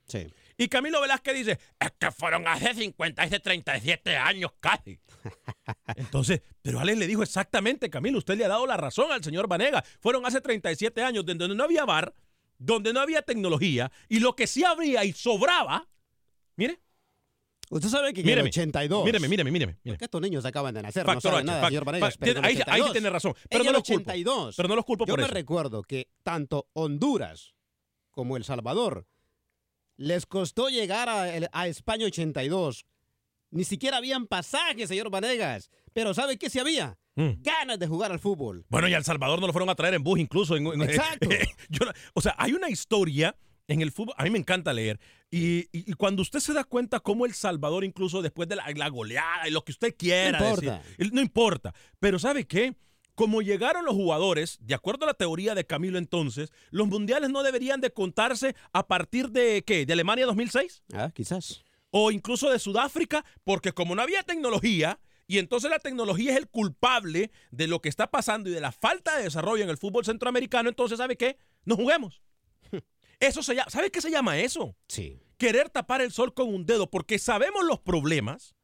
Sí. 0.07 0.33
Y 0.57 0.68
Camilo 0.68 0.98
Velázquez 0.98 1.35
dice, 1.35 1.59
es 1.78 1.92
que 1.98 2.11
fueron 2.11 2.48
hace 2.48 2.72
50, 2.72 3.22
hace 3.22 3.38
37 3.38 4.16
años 4.16 4.52
casi. 4.61 4.98
Entonces, 5.96 6.40
pero 6.62 6.81
Alex 6.81 6.98
le 6.98 7.07
dijo 7.07 7.22
exactamente, 7.22 7.90
Camilo, 7.90 8.16
usted 8.16 8.38
le 8.38 8.46
ha 8.46 8.48
dado 8.48 8.66
la 8.66 8.78
razón 8.78 9.12
al 9.12 9.22
señor 9.22 9.46
Vanega. 9.46 9.85
Fueron 10.00 10.24
hace 10.24 10.40
37 10.40 11.02
años 11.02 11.26
donde 11.26 11.55
no 11.55 11.64
había 11.64 11.85
bar, 11.85 12.14
donde 12.57 12.94
no 12.94 13.00
había 13.00 13.20
tecnología, 13.20 13.92
y 14.09 14.20
lo 14.20 14.37
que 14.37 14.46
sí 14.46 14.64
habría 14.64 15.05
y 15.05 15.12
sobraba, 15.12 15.87
mire, 16.57 16.81
Usted 17.72 17.88
sabe 17.88 18.12
que 18.12 18.20
en 18.20 18.26
Míreme, 18.26 18.42
el 18.42 18.52
82. 18.52 19.04
míreme, 19.04 19.28
míreme, 19.28 19.50
míreme. 19.50 19.72
míreme. 19.82 19.94
Porque 19.94 20.04
estos 20.04 20.20
niños 20.20 20.44
acaban 20.44 20.74
de 20.74 20.82
nacer, 20.82 21.06
Factor 21.06 21.32
no 21.32 21.38
saben 21.38 21.48
H, 21.48 21.56
nada, 21.56 21.68
señor 21.68 21.85
Vanegas, 21.87 22.16
pero 22.18 22.40
ahí, 22.42 22.46
ahí 22.48 22.54
sí 22.56 22.61
82. 22.62 22.92
tiene 22.92 23.11
razón, 23.11 23.35
pero 23.48 23.64
no 23.64 23.72
los 23.72 23.82
culpo. 23.82 24.00
82. 24.11 24.56
Pero 24.56 24.68
no 24.68 24.76
los 24.76 24.85
culpo 24.85 25.06
Yo 25.06 25.12
por 25.14 25.20
me 25.20 25.24
eso. 25.24 25.35
recuerdo 25.35 25.82
que 25.82 26.08
tanto 26.22 26.68
Honduras 26.74 27.54
como 28.11 28.37
El 28.37 28.44
Salvador 28.44 29.06
les 29.96 30.26
costó 30.26 30.68
llegar 30.68 31.08
a, 31.08 31.22
a 31.52 31.66
España 31.66 32.04
82. 32.06 32.85
Ni 33.50 33.64
siquiera 33.64 33.96
habían 33.98 34.26
pasajes, 34.26 34.88
señor 34.88 35.11
Vanegas. 35.11 35.70
Pero 35.94 36.12
¿sabe 36.12 36.37
qué 36.38 36.50
sí 36.50 36.58
había? 36.58 36.98
Mm. 37.14 37.42
Ganas 37.42 37.78
de 37.78 37.87
jugar 37.87 38.12
al 38.12 38.18
fútbol. 38.18 38.66
Bueno, 38.68 38.88
y 38.88 38.94
a 38.94 38.98
El 38.98 39.04
Salvador 39.04 39.40
no 39.40 39.46
lo 39.46 39.52
fueron 39.52 39.68
a 39.70 39.74
traer 39.74 39.94
en 39.94 40.02
bus 40.02 40.18
incluso. 40.18 40.56
En, 40.56 40.66
en- 40.66 40.82
Exacto. 40.82 41.28
Yo 41.70 41.87
o 42.14 42.20
sea, 42.20 42.35
hay 42.38 42.52
una 42.52 42.68
historia 42.70 43.35
en 43.68 43.81
el 43.81 43.92
fútbol, 43.92 44.14
a 44.18 44.25
mí 44.25 44.31
me 44.31 44.38
encanta 44.38 44.72
leer, 44.72 44.98
y, 45.31 45.61
y- 45.77 45.90
y 45.90 45.92
cuando 45.94 46.22
usted 46.22 46.40
se 46.40 46.53
da 46.53 46.64
cuenta 46.64 47.01
cómo 47.01 47.25
El 47.27 47.33
Salvador, 47.35 47.85
incluso 47.85 48.20
después 48.22 48.48
de 48.48 48.57
la, 48.57 48.64
la 48.75 48.88
goleada 48.88 49.48
y 49.48 49.51
lo 49.51 49.64
que 49.64 49.72
usted 49.72 49.94
quiera 49.96 50.38
No 50.38 50.44
decir, 50.51 50.64
importa. 50.64 50.88
él- 50.98 51.11
no 51.12 51.20
importa, 51.20 51.75
pero 52.01 52.18
¿sabe 52.18 52.46
qué? 52.46 52.75
Como 53.14 53.42
llegaron 53.42 53.85
los 53.85 53.94
jugadores, 53.94 54.59
de 54.62 54.75
acuerdo 54.75 55.05
a 55.05 55.09
la 55.09 55.14
teoría 55.14 55.55
de 55.55 55.66
Camilo 55.66 55.98
entonces, 55.98 56.51
los 56.70 56.88
mundiales 56.88 57.29
no 57.31 57.42
deberían 57.42 57.81
de 57.81 57.92
contarse 57.92 58.57
a 58.72 58.87
partir 58.87 59.31
de, 59.31 59.62
¿qué? 59.66 59.85
¿De 59.87 59.92
Alemania 59.92 60.25
2006? 60.27 60.83
Ah, 60.94 61.11
quizás. 61.14 61.62
o 61.90 62.11
incluso 62.11 62.51
de 62.51 62.59
Sudáfrica, 62.59 63.22
porque 63.44 63.72
como 63.72 63.94
no 63.94 64.01
había 64.03 64.22
tecnología, 64.22 64.98
y 65.27 65.38
entonces 65.38 65.70
la 65.70 65.79
tecnología 65.79 66.33
es 66.33 66.38
el 66.38 66.48
culpable 66.48 67.31
de 67.51 67.66
lo 67.66 67.81
que 67.83 67.90
está 67.90 68.11
pasando 68.11 68.48
y 68.48 68.53
de 68.53 68.61
la 68.62 68.72
falta 68.72 69.16
de 69.18 69.25
desarrollo 69.25 69.62
en 69.62 69.68
el 69.70 69.77
fútbol 69.79 70.05
centroamericano, 70.07 70.70
entonces 70.70 70.96
¿sabe 70.98 71.16
qué? 71.16 71.37
No 71.66 71.77
juguemos. 71.77 72.22
Eso 73.22 73.42
se 73.42 73.54
llama, 73.54 73.70
¿sabe 73.70 73.90
qué 73.90 74.00
se 74.00 74.11
llama 74.11 74.37
eso? 74.38 74.76
Sí. 74.88 75.18
querer 75.38 75.68
tapar 75.70 76.00
el 76.02 76.12
sol 76.12 76.35
con 76.35 76.48
un 76.54 76.64
dedo 76.66 76.88
porque 76.88 77.18
sabemos 77.18 77.64
los 77.64 77.80
problemas, 77.80 78.54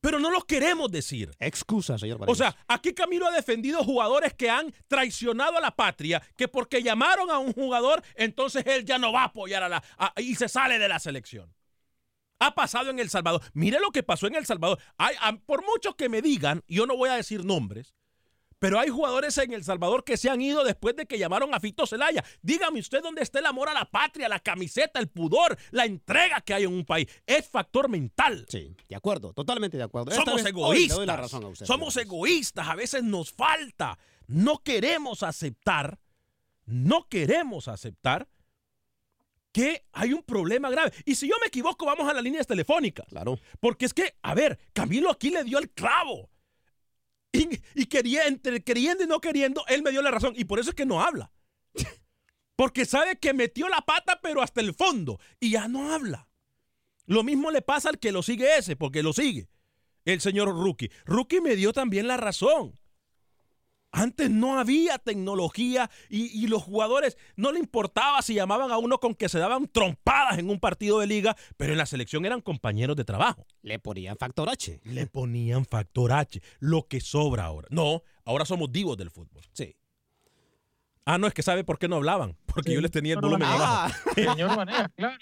pero 0.00 0.18
no 0.18 0.30
los 0.30 0.44
queremos 0.44 0.90
decir. 0.90 1.30
Excusa, 1.38 1.98
señor 1.98 2.16
O 2.16 2.20
Vanegas. 2.20 2.38
sea, 2.38 2.56
aquí 2.68 2.92
Camilo 2.92 3.26
ha 3.28 3.30
defendido 3.30 3.82
jugadores 3.84 4.34
que 4.34 4.50
han 4.50 4.72
traicionado 4.88 5.56
a 5.56 5.60
la 5.60 5.74
patria, 5.76 6.20
que 6.36 6.48
porque 6.48 6.82
llamaron 6.82 7.30
a 7.30 7.38
un 7.38 7.52
jugador, 7.52 8.02
entonces 8.16 8.64
él 8.66 8.84
ya 8.84 8.98
no 8.98 9.12
va 9.12 9.22
a 9.22 9.26
apoyar 9.26 9.62
a 9.62 9.68
la 9.68 9.84
a- 9.96 10.12
y 10.20 10.34
se 10.34 10.48
sale 10.48 10.78
de 10.80 10.88
la 10.88 10.98
selección. 10.98 11.54
Ha 12.40 12.54
pasado 12.56 12.90
en 12.90 12.98
El 12.98 13.08
Salvador. 13.08 13.40
Mire 13.54 13.78
lo 13.80 13.90
que 13.92 14.02
pasó 14.02 14.26
en 14.26 14.34
El 14.34 14.44
Salvador. 14.46 14.78
Hay- 14.98 15.14
a- 15.20 15.36
por 15.36 15.64
muchos 15.64 15.94
que 15.94 16.08
me 16.08 16.20
digan, 16.22 16.62
yo 16.66 16.86
no 16.86 16.96
voy 16.96 17.08
a 17.10 17.14
decir 17.14 17.44
nombres, 17.44 17.94
pero 18.64 18.80
hay 18.80 18.88
jugadores 18.88 19.36
en 19.36 19.52
El 19.52 19.62
Salvador 19.62 20.04
que 20.04 20.16
se 20.16 20.30
han 20.30 20.40
ido 20.40 20.64
después 20.64 20.96
de 20.96 21.04
que 21.04 21.18
llamaron 21.18 21.52
a 21.52 21.60
Fito 21.60 21.86
Celaya. 21.86 22.24
Dígame 22.40 22.80
usted 22.80 23.02
dónde 23.02 23.20
está 23.20 23.38
el 23.40 23.44
amor 23.44 23.68
a 23.68 23.74
la 23.74 23.84
patria, 23.90 24.26
la 24.26 24.40
camiseta, 24.40 25.00
el 25.00 25.08
pudor, 25.08 25.58
la 25.70 25.84
entrega 25.84 26.40
que 26.40 26.54
hay 26.54 26.64
en 26.64 26.72
un 26.72 26.86
país. 26.86 27.06
Es 27.26 27.46
factor 27.46 27.90
mental. 27.90 28.46
Sí, 28.48 28.74
de 28.88 28.96
acuerdo, 28.96 29.34
totalmente 29.34 29.76
de 29.76 29.82
acuerdo. 29.82 30.12
Somos 30.12 30.36
vez, 30.36 30.46
egoístas. 30.46 30.88
le 30.88 30.94
doy 30.94 31.06
la 31.06 31.16
razón 31.18 31.44
a 31.44 31.48
usted, 31.48 31.66
Somos 31.66 31.92
señor. 31.92 32.06
egoístas. 32.06 32.66
A 32.66 32.74
veces 32.74 33.04
nos 33.04 33.30
falta. 33.32 33.98
No 34.28 34.62
queremos 34.62 35.22
aceptar, 35.22 35.98
no 36.64 37.06
queremos 37.10 37.68
aceptar 37.68 38.30
que 39.52 39.84
hay 39.92 40.14
un 40.14 40.22
problema 40.22 40.70
grave. 40.70 40.90
Y 41.04 41.16
si 41.16 41.28
yo 41.28 41.34
me 41.38 41.48
equivoco, 41.48 41.84
vamos 41.84 42.08
a 42.08 42.14
las 42.14 42.22
líneas 42.24 42.46
telefónicas. 42.46 43.04
Claro. 43.10 43.38
Porque 43.60 43.84
es 43.84 43.92
que, 43.92 44.14
a 44.22 44.34
ver, 44.34 44.58
Camilo 44.72 45.10
aquí 45.10 45.28
le 45.28 45.44
dio 45.44 45.58
el 45.58 45.68
clavo. 45.68 46.30
Y, 47.74 47.86
quería, 47.86 48.26
entre 48.26 48.62
queriendo 48.62 49.02
y 49.02 49.06
no 49.06 49.20
queriendo, 49.20 49.64
él 49.66 49.82
me 49.82 49.90
dio 49.90 50.02
la 50.02 50.12
razón. 50.12 50.34
Y 50.36 50.44
por 50.44 50.60
eso 50.60 50.70
es 50.70 50.76
que 50.76 50.86
no 50.86 51.02
habla. 51.02 51.32
Porque 52.56 52.84
sabe 52.86 53.18
que 53.18 53.34
metió 53.34 53.68
la 53.68 53.80
pata, 53.80 54.20
pero 54.22 54.40
hasta 54.40 54.60
el 54.60 54.74
fondo. 54.74 55.18
Y 55.40 55.50
ya 55.50 55.66
no 55.66 55.92
habla. 55.92 56.28
Lo 57.06 57.24
mismo 57.24 57.50
le 57.50 57.60
pasa 57.60 57.88
al 57.88 57.98
que 57.98 58.12
lo 58.12 58.22
sigue 58.22 58.56
ese, 58.56 58.76
porque 58.76 59.02
lo 59.02 59.12
sigue. 59.12 59.48
El 60.06 60.22
señor 60.22 60.48
Rookie. 60.48 60.90
Rookie 61.04 61.42
me 61.42 61.54
dio 61.56 61.72
también 61.74 62.08
la 62.08 62.16
razón. 62.16 62.78
Antes 63.96 64.28
no 64.28 64.58
había 64.58 64.98
tecnología 64.98 65.88
y, 66.10 66.26
y 66.36 66.48
los 66.48 66.62
jugadores 66.64 67.16
no 67.36 67.52
le 67.52 67.60
importaba 67.60 68.20
si 68.22 68.34
llamaban 68.34 68.72
a 68.72 68.78
uno 68.78 68.98
con 68.98 69.14
que 69.14 69.28
se 69.28 69.38
daban 69.38 69.68
trompadas 69.68 70.38
en 70.38 70.50
un 70.50 70.58
partido 70.58 70.98
de 70.98 71.06
liga, 71.06 71.36
pero 71.56 71.72
en 71.72 71.78
la 71.78 71.86
selección 71.86 72.26
eran 72.26 72.40
compañeros 72.40 72.96
de 72.96 73.04
trabajo. 73.04 73.46
Le 73.62 73.78
ponían 73.78 74.16
factor 74.16 74.48
H. 74.48 74.80
Le 74.84 75.06
ponían 75.06 75.64
factor 75.64 76.12
H, 76.12 76.42
lo 76.58 76.88
que 76.88 77.00
sobra 77.00 77.44
ahora. 77.44 77.68
No, 77.70 78.02
ahora 78.24 78.44
somos 78.44 78.72
divos 78.72 78.96
del 78.96 79.10
fútbol. 79.10 79.42
Sí. 79.52 79.76
Ah, 81.06 81.18
no, 81.18 81.26
es 81.26 81.34
que 81.34 81.42
sabe 81.42 81.64
por 81.64 81.78
qué 81.78 81.86
no 81.86 81.96
hablaban, 81.96 82.36
porque 82.46 82.72
yo 82.72 82.80
les 82.80 82.90
tenía 82.90 83.14
el 83.14 83.20
volumen 83.20 83.46
Ah, 83.46 83.84
abajo. 83.86 83.94
Señor 84.14 84.56
Vanegas, 84.56 84.90
claro. 84.96 85.18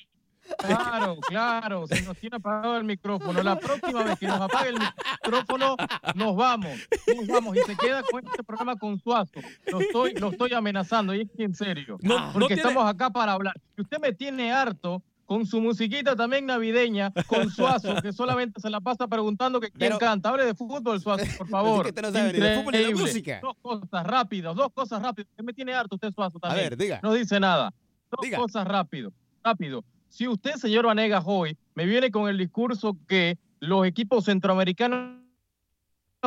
Claro, 0.58 1.16
claro, 1.28 1.86
se 1.86 2.02
nos 2.02 2.16
tiene 2.18 2.36
apagado 2.36 2.76
el 2.76 2.84
micrófono. 2.84 3.42
La 3.42 3.58
próxima 3.58 4.02
vez 4.04 4.18
que 4.18 4.26
nos 4.26 4.40
apague 4.40 4.70
el 4.70 4.76
micrófono, 4.78 5.76
nos 6.14 6.36
vamos, 6.36 6.78
nos 7.16 7.26
vamos 7.26 7.56
y 7.56 7.60
se 7.60 7.76
queda 7.76 8.02
con 8.10 8.24
este 8.26 8.42
programa 8.44 8.76
con 8.76 8.98
Suazo. 9.00 9.40
Lo 9.66 9.80
estoy, 9.80 10.14
lo 10.14 10.30
estoy 10.30 10.52
amenazando 10.54 11.14
y 11.14 11.22
es 11.22 11.28
que 11.36 11.44
en 11.44 11.54
serio. 11.54 11.98
No, 12.02 12.18
no 12.26 12.32
porque 12.32 12.54
tiene- 12.54 12.62
estamos 12.68 12.88
acá 12.88 13.10
para 13.10 13.32
hablar. 13.32 13.54
Y 13.76 13.82
usted 13.82 13.98
me 14.00 14.12
tiene 14.12 14.52
harto 14.52 15.02
con 15.24 15.46
su 15.46 15.60
musiquita 15.62 16.14
también 16.14 16.44
navideña, 16.44 17.10
con 17.26 17.48
Suazo, 17.48 17.94
que 18.02 18.12
solamente 18.12 18.60
se 18.60 18.68
la 18.68 18.80
pasa 18.80 19.06
preguntando 19.08 19.60
que 19.60 19.68
quién 19.70 19.78
Pero- 19.78 19.98
canta. 19.98 20.28
Hable 20.28 20.44
de 20.44 20.54
fútbol, 20.54 21.00
Suazo, 21.00 21.24
por 21.38 21.48
favor. 21.48 21.82
que 21.84 21.88
usted 21.90 22.02
no 22.02 22.10
sabe 22.12 22.32
de 22.32 22.56
fútbol 22.58 22.72
ni 22.74 22.78
de 22.80 22.94
música. 22.94 23.40
Dos 23.42 23.56
cosas 23.62 24.06
rápidas, 24.06 24.54
dos 24.54 24.68
cosas 24.74 25.00
rápidas. 25.02 25.30
Usted 25.30 25.44
me 25.44 25.52
tiene 25.54 25.72
harto, 25.74 25.94
usted 25.96 26.12
Suazo 26.12 26.38
también. 26.38 26.64
ver, 26.70 26.76
diga. 26.76 27.00
No 27.02 27.12
dice 27.14 27.40
nada. 27.40 27.72
Dos 28.10 28.20
Diga. 28.20 28.36
cosas 28.36 28.66
rápido, 28.68 29.10
rápido. 29.42 29.82
Si 30.12 30.28
usted, 30.28 30.56
señor 30.56 30.84
Vanegas, 30.84 31.24
hoy 31.26 31.56
me 31.74 31.86
viene 31.86 32.10
con 32.10 32.28
el 32.28 32.36
discurso 32.36 32.98
que 33.08 33.38
los 33.60 33.86
equipos 33.86 34.26
centroamericanos 34.26 35.22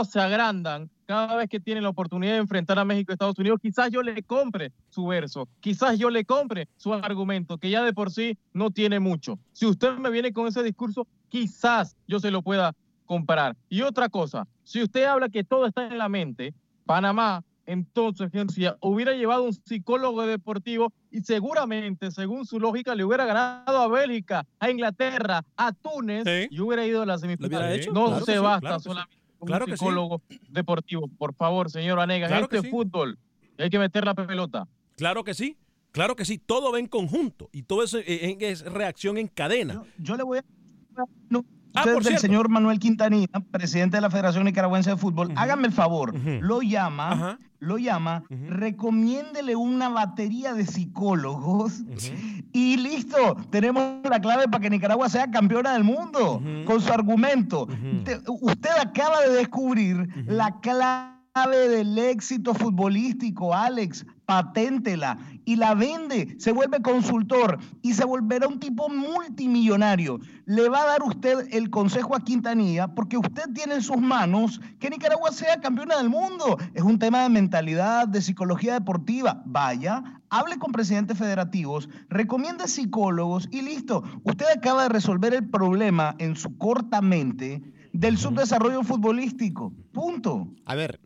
se 0.09 0.19
agrandan 0.19 0.89
cada 1.05 1.35
vez 1.35 1.47
que 1.47 1.59
tienen 1.59 1.83
la 1.83 1.89
oportunidad 1.89 2.33
de 2.33 2.39
enfrentar 2.39 2.79
a 2.79 2.83
México 2.83 3.11
y 3.11 3.13
Estados 3.13 3.37
Unidos, 3.37 3.59
quizás 3.61 3.91
yo 3.91 4.01
le 4.01 4.23
compre 4.23 4.71
su 4.89 5.05
verso, 5.05 5.47
quizás 5.59 5.99
yo 5.99 6.09
le 6.09 6.25
compre 6.25 6.67
su 6.77 6.95
argumento, 6.95 7.59
que 7.59 7.69
ya 7.69 7.83
de 7.83 7.93
por 7.93 8.09
sí 8.09 8.39
no 8.53 8.71
tiene 8.71 8.99
mucho. 8.99 9.37
Si 9.53 9.67
usted 9.67 9.95
me 9.99 10.09
viene 10.09 10.33
con 10.33 10.47
ese 10.47 10.63
discurso, 10.63 11.05
quizás 11.29 11.95
yo 12.07 12.19
se 12.19 12.31
lo 12.31 12.41
pueda 12.41 12.75
comprar. 13.05 13.55
Y 13.69 13.83
otra 13.83 14.09
cosa, 14.09 14.47
si 14.63 14.81
usted 14.81 15.03
habla 15.03 15.29
que 15.29 15.43
todo 15.43 15.67
está 15.67 15.85
en 15.85 15.99
la 15.99 16.09
mente, 16.09 16.55
Panamá, 16.87 17.43
entonces, 17.65 18.31
Gencia, 18.31 18.77
hubiera 18.81 19.13
llevado 19.13 19.43
un 19.43 19.53
psicólogo 19.53 20.25
deportivo 20.25 20.93
y 21.11 21.21
seguramente, 21.21 22.11
según 22.11 22.45
su 22.45 22.59
lógica, 22.59 22.93
le 22.95 23.03
hubiera 23.03 23.25
ganado 23.25 23.77
a 23.81 23.87
Bélgica, 23.87 24.45
a 24.59 24.69
Inglaterra, 24.69 25.43
a 25.57 25.71
Túnez 25.73 26.23
Sí. 26.25 26.47
y 26.51 26.59
hubiera 26.59 26.85
ido 26.85 27.01
a 27.01 27.05
la 27.05 27.17
semifinal. 27.17 27.71
hecho? 27.73 27.91
No 27.91 28.07
Claro 28.07 28.25
se 28.25 28.33
sí, 28.33 28.39
basta 28.39 28.59
claro 28.61 28.79
sí. 28.79 28.83
solamente 28.89 29.15
con 29.39 29.47
Claro 29.47 29.65
un 29.65 29.71
sí. 29.71 29.77
psicólogo 29.77 30.21
deportivo. 30.49 31.07
Por 31.17 31.33
favor, 31.33 31.69
señor 31.69 31.97
Vanegas, 31.97 32.29
Claro 32.29 32.43
este 32.45 32.61
sí. 32.61 32.69
fútbol 32.69 33.17
y 33.57 33.63
hay 33.63 33.69
que 33.69 33.79
meter 33.79 34.05
la 34.05 34.13
pelota. 34.13 34.67
Claro 34.97 35.23
que 35.23 35.33
sí, 35.33 35.57
claro 35.91 36.15
que 36.15 36.23
sí. 36.25 36.37
Todo 36.37 36.71
va 36.71 36.79
en 36.79 36.87
conjunto 36.87 37.49
y 37.51 37.63
todo 37.63 37.83
eso 37.83 37.97
eh, 37.99 38.37
es 38.39 38.63
reacción 38.63 39.17
en 39.17 39.27
cadena. 39.27 39.73
Yo, 39.73 39.85
yo 39.97 40.17
le 40.17 40.23
voy 40.23 40.37
a... 40.39 40.43
Ah, 41.75 41.79
usted 41.81 41.93
por 41.93 42.03
del 42.03 42.17
señor 42.19 42.49
Manuel 42.49 42.79
Quintanilla, 42.79 43.27
presidente 43.51 43.97
de 43.97 44.01
la 44.01 44.09
Federación 44.09 44.45
Nicaragüense 44.45 44.91
de 44.91 44.97
Fútbol, 44.97 45.31
hágame 45.35 45.67
el 45.67 45.73
favor, 45.73 46.13
lo 46.41 46.61
llama, 46.61 47.37
lo 47.59 47.77
llama, 47.77 48.23
recomiéndele 48.29 49.55
una 49.55 49.89
batería 49.89 50.53
de 50.53 50.65
psicólogos 50.65 51.83
y 52.53 52.77
listo, 52.77 53.35
tenemos 53.49 53.83
la 54.09 54.19
clave 54.19 54.45
para 54.47 54.59
que 54.61 54.69
Nicaragua 54.69 55.09
sea 55.09 55.29
campeona 55.31 55.73
del 55.73 55.83
mundo, 55.83 56.41
con 56.65 56.81
su 56.81 56.91
argumento. 56.91 57.67
Te- 58.03 58.21
usted 58.27 58.69
acaba 58.81 59.21
de 59.21 59.33
descubrir 59.35 60.07
la 60.27 60.59
clave 60.61 61.67
del 61.69 61.97
éxito 61.97 62.53
futbolístico, 62.53 63.53
Alex, 63.53 64.05
paténtela 64.25 65.17
y 65.45 65.55
la 65.55 65.75
vende, 65.75 66.35
se 66.39 66.51
vuelve 66.51 66.81
consultor 66.81 67.59
y 67.81 67.93
se 67.93 68.05
volverá 68.05 68.47
un 68.47 68.59
tipo 68.59 68.89
multimillonario. 68.89 70.19
Le 70.45 70.69
va 70.69 70.83
a 70.83 70.87
dar 70.87 71.03
usted 71.03 71.47
el 71.51 71.69
consejo 71.69 72.15
a 72.15 72.21
Quintanilla 72.21 72.87
porque 72.87 73.17
usted 73.17 73.43
tiene 73.53 73.75
en 73.75 73.81
sus 73.81 73.97
manos 73.97 74.59
que 74.79 74.89
Nicaragua 74.89 75.31
sea 75.31 75.59
campeona 75.61 75.97
del 75.97 76.09
mundo. 76.09 76.57
Es 76.73 76.83
un 76.83 76.99
tema 76.99 77.23
de 77.23 77.29
mentalidad, 77.29 78.07
de 78.07 78.21
psicología 78.21 78.73
deportiva. 78.73 79.43
Vaya, 79.45 80.21
hable 80.29 80.57
con 80.57 80.71
presidentes 80.71 81.17
federativos, 81.17 81.89
recomiende 82.09 82.67
psicólogos 82.67 83.47
y 83.51 83.61
listo. 83.61 84.03
Usted 84.23 84.45
acaba 84.55 84.83
de 84.83 84.89
resolver 84.89 85.33
el 85.33 85.49
problema 85.49 86.15
en 86.17 86.35
su 86.35 86.57
corta 86.57 87.01
mente 87.01 87.61
del 87.93 88.17
subdesarrollo 88.17 88.83
futbolístico. 88.83 89.73
Punto. 89.93 90.47
A 90.65 90.75
ver, 90.75 90.99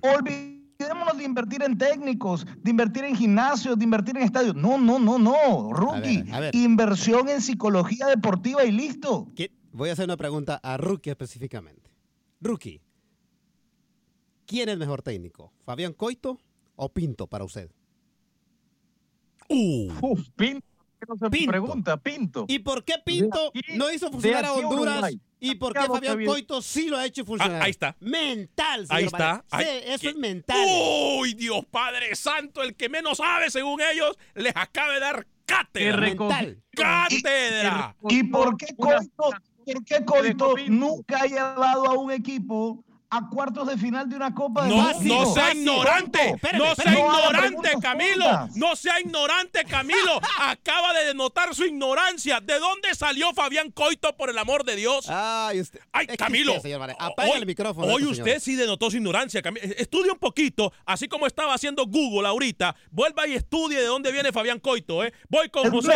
Olvidémonos 0.82 1.18
de 1.18 1.26
invertir 1.26 1.62
en 1.62 1.78
técnicos, 1.78 2.46
de 2.64 2.72
invertir 2.72 3.04
en 3.04 3.14
gimnasios, 3.14 3.78
de 3.78 3.84
invertir 3.84 4.16
en 4.16 4.24
estadios. 4.24 4.56
No, 4.56 4.78
no, 4.78 4.98
no, 4.98 5.20
no. 5.20 5.74
Rookie. 5.74 6.24
a 6.32 6.40
ver. 6.40 6.56
Inversión 6.56 7.28
en 7.28 7.42
psicología 7.42 8.08
deportiva 8.08 8.64
y 8.64 8.72
listo. 8.72 9.28
¿qué- 9.36 9.52
voy 9.74 9.90
a 9.90 9.94
hacer 9.94 10.06
una 10.06 10.16
pregunta 10.16 10.58
a 10.64 10.78
Rookie 10.78 11.10
específicamente. 11.10 11.92
Rookie, 12.40 12.80
¿quién 14.46 14.70
es 14.70 14.78
mejor 14.78 15.02
técnico? 15.02 15.52
¿Fabián 15.66 15.92
Coito 15.92 16.40
o 16.78 16.88
Pinto 16.88 17.28
para 17.28 17.44
usted? 17.44 17.70
Uh, 19.50 19.92
Uf, 20.02 20.30
Pinto, 20.38 20.66
¿qué 20.98 21.06
no 21.10 21.18
se 21.18 21.30
Pinto. 21.30 21.50
pregunta, 21.52 21.98
Pinto. 21.98 22.46
¿Y 22.48 22.60
por 22.60 22.86
qué 22.86 22.94
Pinto 23.06 23.50
aquí- 23.50 23.78
no 23.78 23.92
hizo 23.92 24.10
funcionar 24.10 24.46
a 24.46 24.54
Honduras? 24.54 24.94
Uruguay. 24.94 25.20
¿Y 25.40 25.56
por 25.56 25.74
qué 25.74 25.86
Fabián 25.86 26.26
Coito 26.26 26.62
sí 26.62 26.90
lo 26.90 26.98
ha 26.98 27.06
hecho 27.06 27.24
funcionar? 27.26 27.62
Ah, 27.62 27.66
ahí 27.66 27.72
está. 27.72 27.96
Mental, 28.00 28.88
señor 28.88 28.98
Ahí 29.00 29.06
está. 29.06 29.46
Ay, 29.50 29.66
Sí, 29.66 29.72
eso 29.86 30.00
¿qué? 30.02 30.10
es 30.10 30.16
mental. 30.16 30.68
Uy, 31.20 31.34
Dios 31.34 31.66
Padre 31.72 32.16
Santo, 32.16 32.62
el 32.62 32.76
que 32.76 32.90
menos 32.90 33.18
sabe, 33.18 33.50
según 33.50 33.80
ellos, 33.82 34.18
les 34.36 34.54
acaba 34.56 34.94
de 34.94 35.00
dar 35.00 35.28
cátedra. 35.46 36.02
mental. 36.02 36.62
¡Cátedra! 36.76 37.96
¿Y 38.10 38.24
por 38.24 38.58
qué 38.58 38.68
Coito, 38.78 39.30
por 39.66 39.86
qué 39.86 40.06
Coito 40.06 40.56
nunca 40.68 41.22
ha 41.22 41.26
llevado 41.26 41.86
a 41.90 41.94
un 41.98 42.12
equipo 42.12 42.84
a 43.12 43.28
cuartos 43.30 43.68
de 43.68 43.78
final 43.78 44.08
de 44.08 44.16
una 44.16 44.34
Copa 44.36 44.64
de 44.66 44.70
No, 44.70 44.84
Fácil? 44.86 45.08
no 45.08 45.34
sea 45.34 45.52
ignorante, 45.54 46.30
Espérame, 46.30 46.60
no 46.60 46.66
espérame. 46.72 46.96
sea 46.96 47.04
No 47.04 47.16
ignorante, 47.16 47.70
Camilo, 47.82 48.50
no 48.56 48.76
sea 48.76 49.00
ignorante, 49.00 49.64
Camilo. 49.66 50.22
Acaba 50.40 50.94
de 50.94 51.06
denotar 51.06 51.56
su 51.56 51.66
ignorancia. 51.66 52.40
¿De 52.40 52.60
dónde 52.60 52.94
salió 52.94 53.34
Fabián 53.34 53.72
Coito, 53.72 54.16
por 54.16 54.30
el 54.30 54.38
amor 54.38 54.64
de 54.64 54.76
Dios? 54.76 55.08
Ay, 55.10 55.60
usted. 55.62 55.80
Ay, 55.92 56.06
Camilo. 56.08 56.52
usted, 56.52 56.64
señor 56.64 56.80
Vanegas, 56.82 57.02
apague 57.08 57.32
hoy- 57.32 57.40
el 57.40 57.46
micrófono. 57.48 57.88
Hoy 57.88 58.02
este 58.04 58.12
usted 58.12 58.24
señor. 58.26 58.42
sí 58.42 58.56
denotó 58.56 58.92
su 58.92 58.98
ignorancia. 58.98 59.42
Camilo. 59.42 59.66
Estudie 59.78 60.12
un 60.12 60.20
poquito, 60.20 60.72
así 60.86 61.08
como 61.08 61.26
estaba 61.26 61.54
haciendo 61.56 61.86
Google 61.88 62.28
ahorita. 62.28 62.76
Vuelva 62.92 63.26
y 63.28 63.34
estudie 63.34 63.80
de 63.80 63.86
dónde 63.88 64.12
viene 64.12 64.32
Fabián 64.32 64.60
Coito, 64.60 65.04
¿eh? 65.04 65.14
Voy 65.30 65.50
con 65.50 65.70
José. 65.72 65.94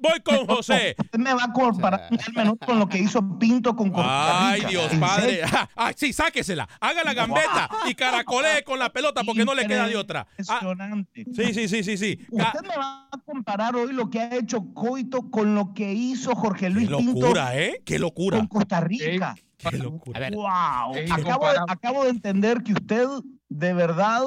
Voy 0.00 0.20
con 0.24 0.46
José. 0.46 0.94
Usted 0.98 1.18
me 1.18 1.34
va 1.34 1.44
a 1.44 1.52
comparar 1.52 2.08
al 2.10 2.32
menos 2.34 2.54
con 2.64 2.78
lo 2.78 2.88
que 2.88 2.98
hizo 2.98 3.20
Pinto 3.38 3.74
con 3.76 3.90
Costa 3.90 4.50
Ay. 4.50 4.62
Dios 4.66 4.92
¿En 4.92 5.00
padre. 5.00 5.42
Ah, 5.76 5.92
sí, 5.96 6.12
sáquesela. 6.38 6.68
Haga 6.80 7.04
la 7.04 7.14
gambeta 7.14 7.68
y 7.88 7.94
caracolee 7.94 8.62
con 8.64 8.78
la 8.78 8.90
pelota 8.92 9.22
porque 9.24 9.44
no 9.44 9.54
le 9.54 9.66
queda 9.66 9.86
de 9.88 9.96
otra. 9.96 10.26
Ah, 10.48 10.58
Impresionante. 10.62 11.24
sí, 11.34 11.54
sí, 11.54 11.68
sí, 11.68 11.84
sí, 11.84 11.96
sí. 11.96 12.18
Usted 12.30 12.60
me 12.62 12.76
va 12.76 13.08
a 13.10 13.18
comparar 13.24 13.74
hoy 13.76 13.92
lo 13.92 14.08
que 14.10 14.20
ha 14.20 14.34
hecho 14.36 14.64
Coito 14.74 15.30
con 15.30 15.54
lo 15.54 15.74
que 15.74 15.92
hizo 15.92 16.34
Jorge 16.34 16.70
Luis 16.70 16.88
Qué 16.88 16.96
Pinto 16.96 17.20
locura, 17.20 17.56
¿eh? 17.58 17.82
Qué 17.84 17.98
locura. 17.98 18.38
con 18.38 18.46
Costa 18.46 18.80
Rica. 18.80 19.34
Qué 19.58 19.76
locura. 19.78 20.30
Wow. 20.30 20.46
Acabo 20.48 20.94
de, 20.94 21.02
incomparable. 21.04 21.60
acabo 21.68 22.04
de 22.04 22.10
entender 22.10 22.62
que 22.62 22.72
usted, 22.74 23.06
de 23.48 23.72
verdad, 23.74 24.22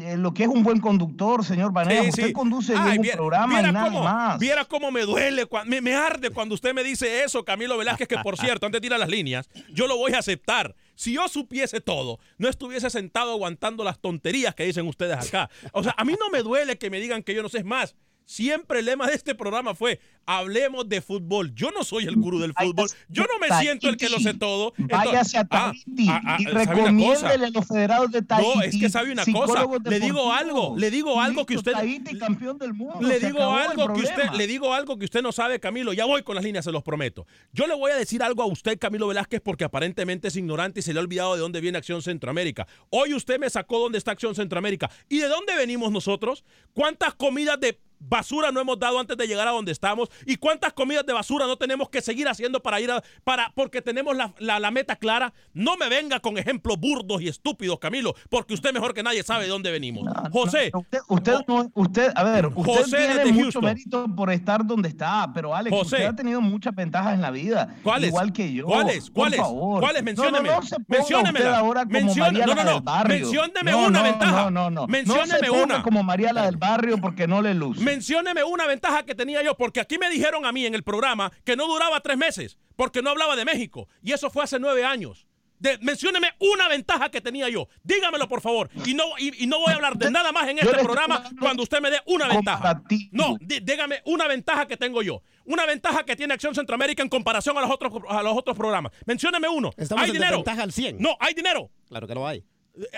eh, 0.00 0.16
lo 0.16 0.34
que 0.34 0.42
es 0.42 0.48
un 0.48 0.64
buen 0.64 0.80
conductor, 0.80 1.44
señor 1.44 1.72
Vanega, 1.72 2.02
Sí, 2.02 2.08
usted 2.08 2.26
sí. 2.26 2.32
conduce 2.32 2.74
Ay, 2.76 2.84
bien 2.84 2.96
un 2.98 3.02
viera- 3.02 3.16
programa 3.16 3.54
viera 3.54 3.68
y 3.68 3.72
nada 3.72 3.86
cómo, 3.86 4.02
más. 4.02 4.38
Viera 4.40 4.64
cómo 4.64 4.90
me 4.90 5.02
duele, 5.02 5.46
me, 5.66 5.80
me 5.80 5.94
arde 5.94 6.30
cuando 6.30 6.54
usted 6.56 6.74
me 6.74 6.82
dice 6.82 7.22
eso, 7.22 7.44
Camilo 7.44 7.78
Velázquez, 7.78 8.08
que 8.08 8.18
por 8.18 8.36
cierto, 8.36 8.66
antes 8.66 8.80
de 8.80 8.86
ir 8.88 8.94
a 8.94 8.98
las 8.98 9.08
líneas, 9.08 9.48
yo 9.72 9.86
lo 9.86 9.96
voy 9.96 10.12
a 10.14 10.18
aceptar. 10.18 10.74
Si 10.98 11.12
yo 11.12 11.28
supiese 11.28 11.80
todo, 11.80 12.18
no 12.38 12.48
estuviese 12.48 12.90
sentado 12.90 13.30
aguantando 13.30 13.84
las 13.84 14.00
tonterías 14.00 14.56
que 14.56 14.64
dicen 14.64 14.88
ustedes 14.88 15.28
acá. 15.28 15.48
O 15.72 15.84
sea, 15.84 15.94
a 15.96 16.04
mí 16.04 16.16
no 16.18 16.28
me 16.28 16.42
duele 16.42 16.76
que 16.76 16.90
me 16.90 16.98
digan 16.98 17.22
que 17.22 17.36
yo 17.36 17.42
no 17.44 17.48
sé 17.48 17.62
más. 17.62 17.94
Siempre 18.28 18.80
el 18.80 18.84
lema 18.84 19.06
de 19.06 19.14
este 19.14 19.34
programa 19.34 19.74
fue, 19.74 20.00
hablemos 20.26 20.86
de 20.86 21.00
fútbol. 21.00 21.54
Yo 21.54 21.70
no 21.70 21.82
soy 21.82 22.04
el 22.04 22.14
gurú 22.14 22.38
del 22.38 22.52
fútbol. 22.52 22.90
Yo 23.08 23.22
no 23.22 23.38
me 23.38 23.48
siento 23.58 23.88
el 23.88 23.96
que 23.96 24.10
lo 24.10 24.18
sé 24.18 24.34
todo. 24.34 24.74
Váyase 24.76 25.38
a 25.38 25.40
Entonces- 25.40 25.82
Tahití 25.86 26.08
ah, 26.10 26.20
ah, 26.22 26.36
y 26.38 26.44
¿sabe 26.44 26.52
una 26.52 26.62
cosa? 26.62 26.74
recomiéndele 26.74 27.46
a 27.46 27.50
los 27.50 27.66
federados 27.66 28.10
de 28.10 28.20
Tahití. 28.20 28.58
No, 28.58 28.62
es 28.62 28.76
que 28.78 28.90
sabe 28.90 29.12
una 29.12 29.24
cosa. 29.24 29.66
Le 29.82 29.98
digo 29.98 30.30
algo, 30.30 30.74
le 30.76 30.90
digo 30.90 31.18
algo 31.18 31.46
que 31.46 31.56
usted. 31.56 31.72
Tahití, 31.72 32.18
campeón 32.18 32.58
del 32.58 32.74
mundo. 32.74 33.00
Le 33.00 33.18
digo 33.18 33.50
algo 33.50 33.94
que 33.94 34.02
usted, 34.02 34.30
le 34.36 34.46
digo 34.46 34.74
algo 34.74 34.98
que 34.98 35.06
usted 35.06 35.22
no 35.22 35.32
sabe, 35.32 35.58
Camilo. 35.58 35.94
Ya 35.94 36.04
voy 36.04 36.22
con 36.22 36.34
las 36.34 36.44
líneas, 36.44 36.66
se 36.66 36.70
los 36.70 36.82
prometo. 36.82 37.26
Yo 37.54 37.66
le 37.66 37.74
voy 37.74 37.92
a 37.92 37.96
decir 37.96 38.22
algo 38.22 38.42
a 38.42 38.46
usted, 38.46 38.78
Camilo 38.78 39.06
Velázquez, 39.08 39.40
porque 39.40 39.64
aparentemente 39.64 40.28
es 40.28 40.36
ignorante 40.36 40.80
y 40.80 40.82
se 40.82 40.92
le 40.92 41.00
ha 41.00 41.02
olvidado 41.02 41.32
de 41.34 41.40
dónde 41.40 41.62
viene 41.62 41.78
Acción 41.78 42.02
Centroamérica. 42.02 42.66
Hoy 42.90 43.14
usted 43.14 43.40
me 43.40 43.48
sacó 43.48 43.78
dónde 43.78 43.96
está 43.96 44.10
Acción 44.10 44.34
Centroamérica. 44.34 44.90
¿Y 45.08 45.16
de 45.20 45.28
dónde 45.28 45.56
venimos 45.56 45.90
nosotros? 45.90 46.44
¿Cuántas 46.74 47.14
comidas 47.14 47.58
de 47.58 47.80
basura 48.00 48.50
no 48.52 48.60
hemos 48.60 48.78
dado 48.78 48.98
antes 48.98 49.16
de 49.16 49.26
llegar 49.26 49.46
a 49.48 49.50
donde 49.52 49.72
estamos? 49.72 50.08
¿Y 50.26 50.36
cuántas 50.36 50.72
comidas 50.72 51.04
de 51.06 51.12
basura 51.12 51.46
no 51.46 51.56
tenemos 51.56 51.88
que 51.88 52.00
seguir 52.00 52.28
haciendo 52.28 52.60
para 52.62 52.80
ir 52.80 52.90
a, 52.90 53.02
para, 53.24 53.52
porque 53.54 53.82
tenemos 53.82 54.16
la, 54.16 54.32
la- 54.38 54.58
la 54.60 54.70
meta 54.70 54.96
clara? 54.96 55.32
No 55.52 55.76
me 55.76 55.88
venga 55.88 56.20
con 56.20 56.38
ejemplos 56.38 56.78
burdos 56.78 57.20
y 57.22 57.28
estúpidos, 57.28 57.78
Camilo, 57.78 58.14
porque 58.30 58.54
usted 58.54 58.72
mejor 58.72 58.94
que 58.94 59.02
nadie 59.02 59.22
sabe 59.22 59.44
de 59.44 59.50
dónde 59.50 59.70
venimos. 59.70 60.04
José. 60.32 60.70
Usted, 60.74 60.98
usted, 61.08 61.34
no- 61.46 61.70
usted, 61.74 62.12
a 62.14 62.22
ver, 62.24 62.46
usted 62.46 62.62
José 62.64 62.96
tiene 62.96 63.24
mucho 63.32 63.42
Houston. 63.42 63.64
mérito 63.64 64.06
por 64.16 64.30
estar 64.30 64.64
donde 64.66 64.88
está, 64.88 65.30
pero 65.34 65.54
Alex, 65.54 65.74
José. 65.76 65.96
usted 65.96 66.06
ha 66.06 66.16
tenido 66.16 66.40
muchas 66.40 66.74
ventajas 66.74 67.14
en 67.14 67.20
la 67.22 67.30
vida, 67.30 67.74
¿Cuáles? 67.82 68.08
igual 68.08 68.32
que 68.32 68.52
yo. 68.52 68.66
¿Cuáles? 68.66 69.10
¿Cuáles? 69.10 69.40
¿Cuáles? 69.40 70.02
Mencióneme. 70.02 70.48
usted 70.58 71.46
ahora 71.46 71.84
como 71.84 71.98
Menciona- 71.98 72.30
María 72.30 72.46
no, 72.46 72.54
no, 72.54 72.64
no. 72.64 72.70
del 72.74 72.80
barrio. 72.82 73.18
Mencióneme 73.26 73.70
No, 73.70 73.86
una 73.86 74.02
ventaja. 74.02 74.42
No, 74.42 74.50
no, 74.50 74.70
no. 74.70 74.86
Mencióneme 74.86 75.50
una. 75.50 75.82
como 75.82 76.02
María 76.02 76.32
la 76.32 76.44
del 76.46 76.56
barrio 76.56 76.98
porque 76.98 77.26
no 77.26 77.42
le 77.42 77.54
luce. 77.54 77.82
Mencióneme 77.88 78.44
una 78.44 78.66
ventaja 78.66 79.02
que 79.04 79.14
tenía 79.14 79.42
yo, 79.42 79.56
porque 79.56 79.80
aquí 79.80 79.98
me 79.98 80.10
dijeron 80.10 80.44
a 80.46 80.52
mí 80.52 80.66
en 80.66 80.74
el 80.74 80.82
programa 80.82 81.32
que 81.44 81.56
no 81.56 81.66
duraba 81.66 82.00
tres 82.00 82.16
meses, 82.18 82.58
porque 82.76 83.02
no 83.02 83.10
hablaba 83.10 83.34
de 83.36 83.44
México. 83.44 83.88
Y 84.02 84.12
eso 84.12 84.30
fue 84.30 84.44
hace 84.44 84.58
nueve 84.58 84.84
años. 84.84 85.26
De, 85.58 85.76
mencióneme 85.78 86.28
una 86.38 86.68
ventaja 86.68 87.10
que 87.10 87.20
tenía 87.20 87.48
yo. 87.48 87.66
Dígamelo, 87.82 88.28
por 88.28 88.40
favor. 88.40 88.70
Y 88.86 88.94
no, 88.94 89.04
y, 89.18 89.42
y 89.42 89.46
no 89.48 89.58
voy 89.58 89.72
a 89.72 89.74
hablar 89.76 89.96
de 89.96 90.08
nada 90.08 90.30
más 90.30 90.46
en 90.48 90.58
este 90.58 90.70
programa 90.84 91.24
cuando 91.40 91.64
usted 91.64 91.80
me 91.80 91.90
dé 91.90 91.98
una 92.06 92.28
ventaja. 92.28 92.82
No, 93.10 93.36
dí- 93.40 93.58
dígame 93.60 94.00
una 94.04 94.28
ventaja 94.28 94.66
que 94.68 94.76
tengo 94.76 95.02
yo. 95.02 95.20
Una 95.46 95.66
ventaja 95.66 96.04
que 96.04 96.14
tiene 96.14 96.34
Acción 96.34 96.54
Centroamérica 96.54 97.02
en 97.02 97.08
comparación 97.08 97.58
a 97.58 97.62
los 97.62 97.70
otros, 97.70 97.92
a 98.08 98.22
los 98.22 98.36
otros 98.36 98.56
programas. 98.56 98.92
Mencióneme 99.06 99.48
uno. 99.48 99.72
Estamos 99.76 100.04
hay 100.04 100.10
en 100.10 100.14
dinero. 100.14 100.44
al 100.46 100.72
100. 100.72 100.98
No, 101.00 101.16
hay 101.18 101.34
dinero. 101.34 101.70
Claro 101.88 102.06
que 102.06 102.14
lo 102.14 102.24
hay. 102.28 102.44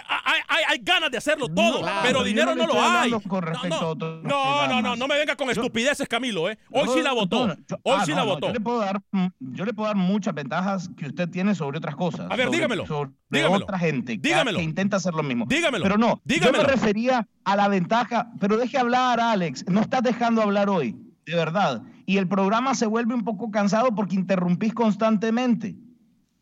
Hay, 0.07 0.41
hay- 0.49 0.65
hay 0.69 0.79
ganas 0.83 1.11
de 1.11 1.19
hacerlo 1.19 1.49
todo, 1.49 1.81
claro, 1.81 2.01
pero 2.03 2.19
yo 2.21 2.25
dinero 2.25 2.55
no 2.55 2.67
no, 2.67 2.75
lo 2.75 2.81
hay. 2.83 3.11
no, 3.11 3.95
no, 3.95 4.67
no, 4.69 4.83
no, 4.83 4.97
no 4.97 5.09
me 5.09 5.19
venga 5.19 5.37
con 5.37 5.49
estupideces, 5.51 6.07
Camilo, 6.09 6.51
¿eh? 6.51 6.59
Hoy 6.71 6.85
No, 6.87 6.93
sí 6.93 7.03
la 7.03 7.13
votó. 7.13 7.47
no, 7.47 7.55
yo- 7.67 7.77
Hoy 7.83 7.97
ah, 7.99 8.05
sí 8.05 8.11
no, 8.11 8.17
la 8.19 8.25
no, 8.25 8.31
votó. 8.31 8.47
Yo 8.49 8.53
le, 8.53 8.61
puedo 8.61 8.79
dar, 8.81 9.01
mm, 9.11 9.27
yo 9.41 9.65
le 9.65 9.73
puedo 9.73 9.87
dar 9.89 9.97
muchas 9.97 10.35
ventajas 10.35 10.91
que 10.97 11.07
usted 11.07 11.29
tiene 11.29 11.55
sobre 11.55 11.79
otras 11.79 11.97
cosas. 11.97 12.27
A 12.31 12.37
ver, 12.37 12.47
sobre- 12.47 12.59
dígamelo, 12.59 12.87
Sobre 12.87 13.11
dígamelo, 13.31 13.65
otra 13.65 13.79
gente 13.79 14.15
que, 14.21 14.29
dígamelo. 14.29 14.59
que 14.59 14.65
intenta 14.65 14.97
hacer 14.99 15.15
lo 15.15 15.23
mismo. 15.23 15.47
Dígamelo, 15.49 15.83
Pero 15.83 15.97
no, 15.99 16.21
dígamelo. 16.25 16.59
yo 16.63 16.67
me 16.67 16.73
refería 16.73 17.27
a 17.45 17.57
la 17.57 17.69
ventaja, 17.69 18.31
pero 18.41 18.57
deje 18.57 18.79
hablar, 18.79 19.21
Alex. 19.21 19.65
No 19.69 19.81
estás 19.81 20.03
dejando 20.03 20.43
hablar 20.43 20.69
hoy, 20.69 20.97
de 21.27 21.35
verdad. 21.35 21.83
Y 22.07 22.17
el 22.19 22.27
programa 22.29 22.75
se 22.75 22.87
vuelve 22.87 23.15
un 23.15 23.25
poco 23.25 23.51
cansado 23.51 23.95
porque 23.95 24.17
interrumpís 24.17 24.75
constantemente. 24.75 25.77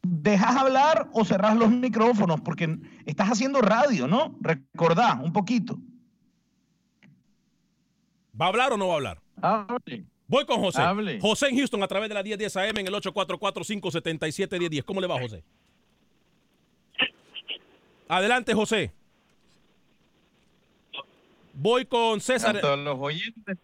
¿Dejas 0.03 0.57
hablar 0.57 1.09
o 1.13 1.25
cerrás 1.25 1.57
los 1.57 1.71
micrófonos? 1.71 2.41
Porque 2.41 2.79
estás 3.05 3.29
haciendo 3.29 3.61
radio, 3.61 4.07
¿no? 4.07 4.37
Recordá 4.41 5.21
un 5.23 5.33
poquito. 5.33 5.79
¿Va 8.41 8.47
a 8.47 8.49
hablar 8.49 8.73
o 8.73 8.77
no 8.77 8.87
va 8.89 8.95
a 8.95 8.97
hablar? 8.97 9.21
Hable. 9.43 10.05
Voy 10.29 10.45
con 10.45 10.61
José. 10.61 10.81
Hable. 10.81 11.21
José 11.21 11.49
en 11.49 11.57
Houston 11.57 11.83
a 11.83 11.89
través 11.89 12.09
de 12.09 12.15
la 12.15 12.23
1010 12.23 12.57
AM 12.57 12.79
en 12.79 12.87
el 12.87 12.95
844-577-1010. 12.95 14.85
¿Cómo 14.85 15.01
le 15.01 15.07
va, 15.07 15.19
José? 15.21 15.43
Adelante, 18.09 18.55
José. 18.55 18.93
Voy 21.53 21.85
con 21.87 22.21
César. 22.21 22.57
A 22.57 22.61
todos 22.61 22.79
los 22.79 22.99
oyentes. 22.99 23.59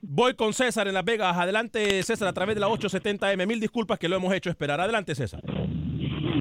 Voy 0.00 0.34
con 0.34 0.52
César 0.52 0.86
en 0.86 0.94
Las 0.94 1.04
Vegas. 1.04 1.36
Adelante, 1.36 2.02
César, 2.04 2.28
a 2.28 2.32
través 2.32 2.54
de 2.54 2.60
la 2.60 2.68
870M. 2.68 3.46
Mil 3.46 3.58
disculpas 3.58 3.98
que 3.98 4.08
lo 4.08 4.14
hemos 4.16 4.32
hecho 4.32 4.48
esperar. 4.48 4.80
Adelante, 4.80 5.14
César. 5.14 5.42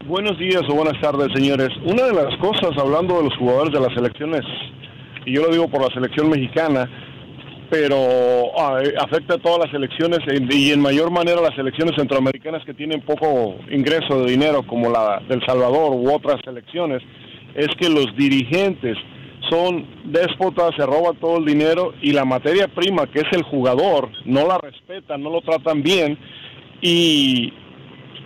Buenos 0.05 0.37
días 0.37 0.61
o 0.69 0.75
buenas 0.75 1.01
tardes, 1.01 1.27
señores. 1.33 1.69
Una 1.83 2.03
de 2.05 2.13
las 2.13 2.37
cosas, 2.37 2.77
hablando 2.77 3.17
de 3.17 3.23
los 3.23 3.37
jugadores 3.37 3.73
de 3.73 3.79
las 3.79 3.93
selecciones, 3.95 4.41
y 5.25 5.33
yo 5.33 5.41
lo 5.41 5.49
digo 5.49 5.67
por 5.69 5.81
la 5.81 5.91
selección 5.91 6.29
mexicana, 6.29 6.87
pero 7.71 7.97
ah, 8.59 8.79
eh, 8.83 8.93
afecta 8.99 9.33
a 9.33 9.37
todas 9.39 9.65
las 9.65 9.71
selecciones 9.71 10.19
y 10.51 10.71
en 10.71 10.79
mayor 10.79 11.09
manera 11.09 11.41
las 11.41 11.55
selecciones 11.55 11.95
centroamericanas 11.97 12.63
que 12.63 12.75
tienen 12.75 13.01
poco 13.01 13.55
ingreso 13.71 14.21
de 14.21 14.31
dinero, 14.31 14.65
como 14.67 14.89
la 14.91 15.19
del 15.27 15.43
Salvador 15.45 15.93
u 15.93 16.13
otras 16.13 16.39
selecciones, 16.45 17.01
es 17.55 17.67
que 17.79 17.89
los 17.89 18.15
dirigentes 18.15 18.97
son 19.49 19.85
déspotas, 20.05 20.75
se 20.75 20.85
roban 20.85 21.15
todo 21.17 21.37
el 21.37 21.45
dinero 21.45 21.93
y 22.01 22.11
la 22.11 22.25
materia 22.25 22.67
prima, 22.67 23.07
que 23.07 23.19
es 23.19 23.31
el 23.31 23.43
jugador, 23.43 24.09
no 24.25 24.47
la 24.47 24.57
respetan, 24.57 25.21
no 25.21 25.29
lo 25.29 25.41
tratan 25.41 25.81
bien 25.81 26.17
y 26.81 27.53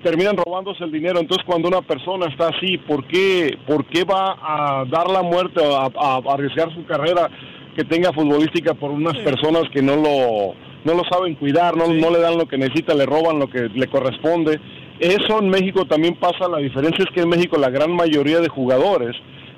terminan 0.03 0.38
robándose 0.38 0.84
el 0.84 0.91
dinero. 0.91 1.19
Entonces, 1.19 1.45
cuando 1.45 1.67
una 1.67 1.82
persona 1.82 2.28
está 2.28 2.49
así, 2.49 2.78
¿por 2.78 3.05
qué, 3.07 3.57
por 3.67 3.86
qué 3.86 4.03
va 4.03 4.38
a 4.41 4.86
dar 4.86 5.09
la 5.09 5.22
muerte 5.22 5.61
o 5.61 5.76
a, 5.76 5.91
a 5.95 6.34
arriesgar 6.34 6.74
su 6.74 6.86
carrera 6.86 7.30
que 7.76 7.84
tenga 7.84 8.11
futbolística 8.11 8.74
por 8.74 8.91
unas 8.91 9.17
personas 9.19 9.63
que 9.72 9.82
no 9.82 9.95
lo, 9.95 10.53
no 10.84 10.93
lo 10.93 11.03
saben 11.09 11.36
cuidar, 11.36 11.78
no, 11.78 11.88
no 11.88 12.09
le 12.09 12.19
dan 12.19 12.38
lo 12.38 12.47
que 12.47 12.57
necesita, 12.57 12.93
le 12.93 13.05
roban 13.05 13.39
lo 13.39 13.49
que 13.49 13.69
le 13.69 13.88
corresponde? 13.88 14.59
Eso 14.99 15.39
en 15.39 15.49
México 15.49 15.86
también 15.86 16.15
pasa. 16.15 16.47
La 16.49 16.59
diferencia 16.59 17.03
es 17.03 17.11
que 17.13 17.22
en 17.22 17.30
México 17.30 17.57
la 17.57 17.69
gran 17.69 17.91
mayoría 17.91 18.39
de 18.39 18.49
jugadores 18.49 19.15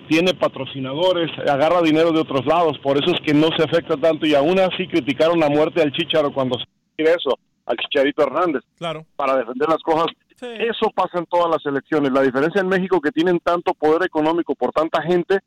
tiene 0.07 0.33
patrocinadores, 0.33 1.29
agarra 1.49 1.81
dinero 1.81 2.11
de 2.11 2.19
otros 2.21 2.45
lados, 2.45 2.77
por 2.79 2.97
eso 2.97 3.13
es 3.15 3.21
que 3.21 3.33
no 3.33 3.47
se 3.57 3.63
afecta 3.63 3.95
tanto 3.97 4.25
y 4.25 4.35
aún 4.35 4.59
así 4.59 4.87
criticaron 4.87 5.39
la 5.39 5.49
muerte 5.49 5.81
al 5.81 5.91
Chicharo 5.91 6.33
cuando 6.33 6.57
se 6.59 7.03
eso, 7.03 7.37
al 7.65 7.77
Chicharito 7.77 8.23
Hernández 8.23 8.61
Claro. 8.77 9.05
para 9.15 9.37
defender 9.37 9.67
las 9.69 9.81
cosas. 9.83 10.07
Eso 10.41 10.91
pasa 10.93 11.19
en 11.19 11.25
todas 11.27 11.49
las 11.49 11.65
elecciones. 11.65 12.11
La 12.11 12.21
diferencia 12.21 12.59
en 12.61 12.67
México 12.67 12.99
que 12.99 13.11
tienen 13.11 13.39
tanto 13.39 13.73
poder 13.73 14.03
económico 14.03 14.55
por 14.55 14.71
tanta 14.71 15.01
gente 15.01 15.39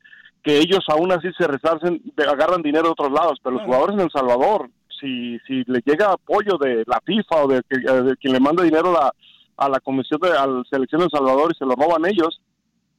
que 0.43 0.57
ellos 0.57 0.79
aún 0.87 1.11
así 1.11 1.27
se 1.37 1.45
resarcen, 1.47 2.01
de- 2.15 2.23
agarran 2.23 2.61
dinero 2.63 2.85
de 2.85 2.91
otros 2.91 3.11
lados. 3.11 3.37
Pero 3.43 3.57
los 3.57 3.65
jugadores 3.65 3.95
en 3.95 4.01
El 4.01 4.11
Salvador, 4.11 4.69
si, 4.99 5.37
si 5.45 5.63
le 5.67 5.81
llega 5.85 6.13
apoyo 6.13 6.57
de 6.59 6.83
la 6.87 6.99
FIFA 7.05 7.43
o 7.43 7.47
de, 7.47 7.61
que- 7.69 7.75
eh, 7.77 8.01
de 8.01 8.17
quien 8.17 8.33
le 8.33 8.39
manda 8.39 8.63
dinero 8.63 8.89
a 8.89 8.93
la, 9.03 9.13
a 9.57 9.69
la 9.69 9.79
comisión 9.79 10.19
de 10.21 10.29
a 10.31 10.47
la 10.47 10.63
selección 10.69 10.99
de 10.99 11.05
El 11.05 11.11
Salvador 11.11 11.51
y 11.53 11.57
se 11.57 11.65
lo 11.65 11.73
roban 11.75 12.05
ellos, 12.07 12.39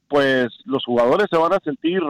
pues 0.09 0.49
los 0.65 0.85
jugadores 0.85 1.27
se 1.31 1.37
van 1.39 1.53
a 1.53 1.59
sentir 1.63 2.01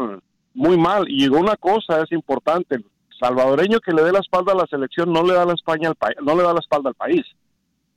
muy 0.55 0.77
mal. 0.79 1.05
Y 1.09 1.29
una 1.29 1.57
cosa 1.57 2.03
es 2.03 2.13
importante, 2.13 2.77
el 2.77 2.85
salvadoreño 3.21 3.81
que 3.81 3.93
le 3.93 4.03
dé 4.03 4.13
la 4.13 4.21
espalda 4.21 4.53
a 4.53 4.57
la 4.57 4.67
selección 4.67 5.13
no 5.13 5.23
le 5.25 5.35
da 5.35 5.45
la 5.45 5.55
España 5.55 5.89
al 5.89 5.95
país, 5.97 6.17
no 6.23 6.37
le 6.37 6.43
da 6.43 6.53
la 6.55 6.61
espalda 6.61 6.91
al 6.91 6.95
país. 6.95 7.23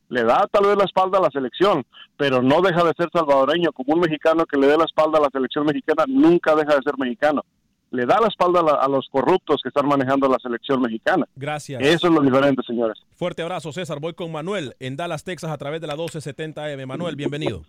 Le 0.09 0.23
da 0.23 0.45
tal 0.51 0.65
vez 0.65 0.75
la 0.77 0.83
espalda 0.83 1.19
a 1.19 1.21
la 1.21 1.29
selección, 1.31 1.85
pero 2.17 2.41
no 2.41 2.61
deja 2.61 2.83
de 2.83 2.91
ser 2.97 3.09
salvadoreño, 3.13 3.71
como 3.71 3.93
un 3.93 4.01
mexicano 4.01 4.45
que 4.45 4.57
le 4.59 4.67
dé 4.67 4.77
la 4.77 4.83
espalda 4.83 5.19
a 5.19 5.21
la 5.21 5.29
selección 5.31 5.65
mexicana, 5.65 6.03
nunca 6.07 6.53
deja 6.53 6.75
de 6.75 6.81
ser 6.83 6.97
mexicano. 6.97 7.43
Le 7.91 8.05
da 8.05 8.19
la 8.19 8.27
espalda 8.27 8.59
a, 8.59 8.63
la- 8.63 8.73
a 8.73 8.87
los 8.89 9.07
corruptos 9.09 9.61
que 9.61 9.69
están 9.69 9.87
manejando 9.87 10.27
la 10.27 10.37
selección 10.39 10.81
mexicana. 10.81 11.25
Gracias. 11.35 11.81
Eso 11.81 12.07
es 12.07 12.13
lo 12.13 12.21
diferente, 12.21 12.61
señores. 12.65 12.97
Fuerte 13.15 13.41
abrazo, 13.41 13.71
César. 13.71 13.99
Voy 14.01 14.13
con 14.13 14.31
Manuel 14.31 14.75
en 14.79 14.97
Dallas, 14.97 15.23
Texas, 15.23 15.49
a 15.51 15.57
través 15.57 15.79
de 15.81 15.87
la 15.87 15.95
1270M. 15.95 16.85
Manuel, 16.85 17.15
bienvenido. 17.15 17.63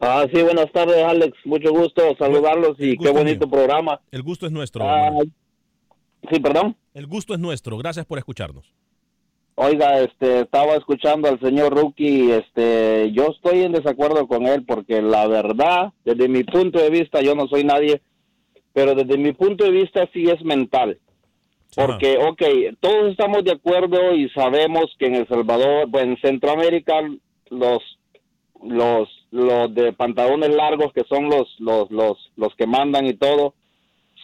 Ah, 0.00 0.26
sí, 0.32 0.42
buenas 0.42 0.70
tardes, 0.72 1.02
Alex. 1.02 1.36
Mucho 1.44 1.70
gusto 1.72 2.02
saludarlos 2.18 2.76
y 2.78 2.96
qué 2.96 3.10
bonito 3.10 3.48
programa. 3.48 4.00
El 4.10 4.22
gusto 4.22 4.46
es 4.46 4.52
nuestro. 4.52 4.84
Ah, 4.84 5.18
sí, 6.30 6.40
perdón. 6.40 6.76
El 6.94 7.06
gusto 7.06 7.34
es 7.34 7.40
nuestro. 7.40 7.76
Gracias 7.78 8.06
por 8.06 8.18
escucharnos. 8.18 8.72
Oiga, 9.62 10.00
este, 10.00 10.40
estaba 10.40 10.74
escuchando 10.76 11.28
al 11.28 11.38
señor 11.38 11.76
Rookie, 11.76 12.30
este, 12.30 13.12
yo 13.12 13.26
estoy 13.26 13.60
en 13.60 13.72
desacuerdo 13.72 14.26
con 14.26 14.46
él 14.46 14.64
porque 14.64 15.02
la 15.02 15.26
verdad, 15.26 15.92
desde 16.02 16.28
mi 16.28 16.44
punto 16.44 16.78
de 16.78 16.88
vista, 16.88 17.20
yo 17.20 17.34
no 17.34 17.46
soy 17.46 17.64
nadie, 17.64 18.00
pero 18.72 18.94
desde 18.94 19.18
mi 19.18 19.32
punto 19.32 19.64
de 19.64 19.70
vista 19.70 20.08
sí 20.14 20.30
es 20.30 20.42
mental. 20.42 20.98
Porque, 21.74 22.16
ok, 22.16 22.42
todos 22.80 23.10
estamos 23.10 23.44
de 23.44 23.52
acuerdo 23.52 24.14
y 24.14 24.28
sabemos 24.30 24.86
que 24.98 25.06
en 25.06 25.16
El 25.16 25.28
Salvador, 25.28 25.88
en 25.92 26.16
Centroamérica, 26.22 26.94
los, 27.50 27.82
los, 28.62 29.08
los 29.30 29.74
de 29.74 29.92
pantalones 29.92 30.54
largos, 30.54 30.92
que 30.92 31.04
son 31.08 31.28
los, 31.28 31.54
los, 31.58 31.90
los, 31.90 32.18
los 32.36 32.54
que 32.56 32.66
mandan 32.66 33.06
y 33.06 33.14
todo, 33.14 33.54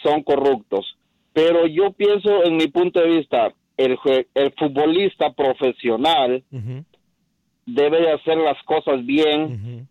son 0.02 0.22
corruptos. 0.22 0.96
Pero 1.32 1.66
yo 1.66 1.92
pienso, 1.92 2.44
en 2.44 2.56
mi 2.56 2.68
punto 2.68 3.00
de 3.00 3.08
vista, 3.08 3.52
el, 3.76 3.98
el 4.34 4.52
futbolista 4.52 5.32
profesional 5.32 6.42
debe 7.66 8.00
de 8.00 8.12
hacer 8.12 8.38
las 8.38 8.60
cosas 8.64 9.04
bien, 9.04 9.86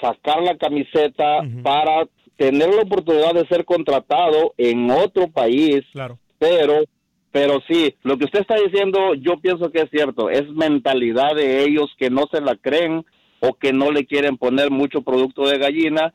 sacar 0.00 0.42
la 0.42 0.56
camiseta 0.56 1.40
para 1.62 2.06
tener 2.36 2.74
la 2.74 2.82
oportunidad 2.82 3.34
de 3.34 3.46
ser 3.48 3.64
contratado 3.64 4.54
en 4.56 4.90
otro 4.90 5.28
país. 5.28 5.82
Claro. 5.92 6.18
Pero, 6.38 6.84
pero 7.32 7.60
sí, 7.66 7.94
lo 8.02 8.16
que 8.18 8.26
usted 8.26 8.40
está 8.40 8.56
diciendo, 8.56 9.14
yo 9.14 9.38
pienso 9.40 9.70
que 9.70 9.80
es 9.80 9.90
cierto. 9.90 10.30
Es 10.30 10.48
mentalidad 10.50 11.34
de 11.34 11.64
ellos 11.64 11.90
que 11.98 12.10
no 12.10 12.24
se 12.30 12.40
la 12.40 12.56
creen 12.56 13.04
o 13.40 13.54
que 13.54 13.72
no 13.72 13.90
le 13.90 14.06
quieren 14.06 14.36
poner 14.36 14.70
mucho 14.70 15.02
producto 15.02 15.46
de 15.46 15.58
gallina 15.58 16.14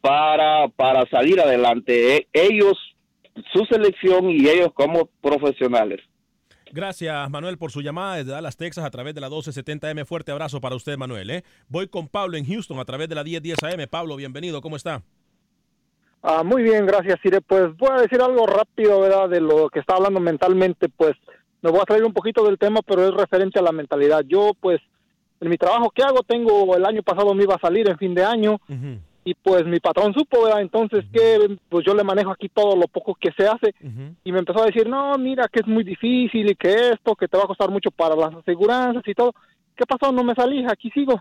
para, 0.00 0.68
para 0.68 1.06
salir 1.10 1.40
adelante. 1.40 2.16
E- 2.16 2.28
Ellos, 2.32 2.78
su 3.52 3.64
selección 3.66 4.30
y 4.30 4.48
ellos 4.48 4.70
como 4.74 5.06
profesionales. 5.20 6.00
Gracias, 6.74 7.28
Manuel, 7.28 7.58
por 7.58 7.70
su 7.70 7.82
llamada 7.82 8.16
desde 8.16 8.30
Dallas, 8.32 8.56
Texas, 8.56 8.84
a 8.84 8.90
través 8.90 9.14
de 9.14 9.20
la 9.20 9.28
1270M. 9.28 10.06
Fuerte 10.06 10.32
abrazo 10.32 10.60
para 10.60 10.74
usted, 10.74 10.96
Manuel. 10.96 11.28
¿eh? 11.30 11.44
Voy 11.68 11.86
con 11.88 12.08
Pablo 12.08 12.38
en 12.38 12.46
Houston, 12.46 12.78
a 12.78 12.84
través 12.86 13.08
de 13.10 13.14
la 13.14 13.22
1010 13.24 13.62
AM. 13.62 13.86
Pablo, 13.90 14.16
bienvenido. 14.16 14.62
¿Cómo 14.62 14.76
está? 14.76 15.02
Ah, 16.22 16.42
muy 16.44 16.62
bien, 16.62 16.86
gracias, 16.86 17.18
Sire. 17.22 17.40
Pues 17.42 17.76
voy 17.76 17.90
a 17.90 18.00
decir 18.00 18.22
algo 18.22 18.46
rápido, 18.46 19.00
¿verdad? 19.00 19.28
De 19.28 19.40
lo 19.40 19.68
que 19.68 19.80
está 19.80 19.96
hablando 19.96 20.20
mentalmente, 20.20 20.88
pues 20.88 21.12
me 21.60 21.70
voy 21.70 21.80
a 21.80 21.84
traer 21.84 22.04
un 22.04 22.12
poquito 22.14 22.42
del 22.44 22.58
tema, 22.58 22.80
pero 22.86 23.06
es 23.06 23.12
referente 23.12 23.58
a 23.58 23.62
la 23.62 23.72
mentalidad. 23.72 24.22
Yo, 24.26 24.52
pues, 24.58 24.80
en 25.42 25.50
mi 25.50 25.56
trabajo 25.56 25.90
que 25.90 26.02
hago, 26.02 26.22
tengo, 26.22 26.76
el 26.76 26.86
año 26.86 27.02
pasado 27.02 27.34
me 27.34 27.42
iba 27.42 27.56
a 27.56 27.60
salir 27.60 27.88
en 27.90 27.98
fin 27.98 28.14
de 28.14 28.24
año, 28.24 28.60
y 29.24 29.34
pues 29.34 29.64
mi 29.66 29.78
patrón 29.80 30.14
supo, 30.14 30.44
¿verdad? 30.44 30.62
Entonces 30.62 31.04
que, 31.12 31.58
pues 31.68 31.84
yo 31.84 31.94
le 31.94 32.04
manejo 32.04 32.30
aquí 32.30 32.48
todo 32.48 32.76
lo 32.76 32.86
poco 32.86 33.16
que 33.20 33.30
se 33.36 33.46
hace, 33.46 33.74
y 34.24 34.32
me 34.32 34.38
empezó 34.38 34.62
a 34.62 34.66
decir, 34.66 34.88
no, 34.88 35.18
mira, 35.18 35.48
que 35.48 35.60
es 35.60 35.66
muy 35.66 35.82
difícil 35.82 36.48
y 36.48 36.54
que 36.54 36.90
esto, 36.90 37.16
que 37.16 37.28
te 37.28 37.36
va 37.36 37.44
a 37.44 37.48
costar 37.48 37.70
mucho 37.70 37.90
para 37.90 38.14
las 38.14 38.34
aseguranzas 38.34 39.02
y 39.06 39.14
todo. 39.14 39.32
¿Qué 39.76 39.84
pasó? 39.86 40.12
No 40.12 40.22
me 40.22 40.34
salí, 40.34 40.64
aquí 40.68 40.90
sigo. 40.90 41.20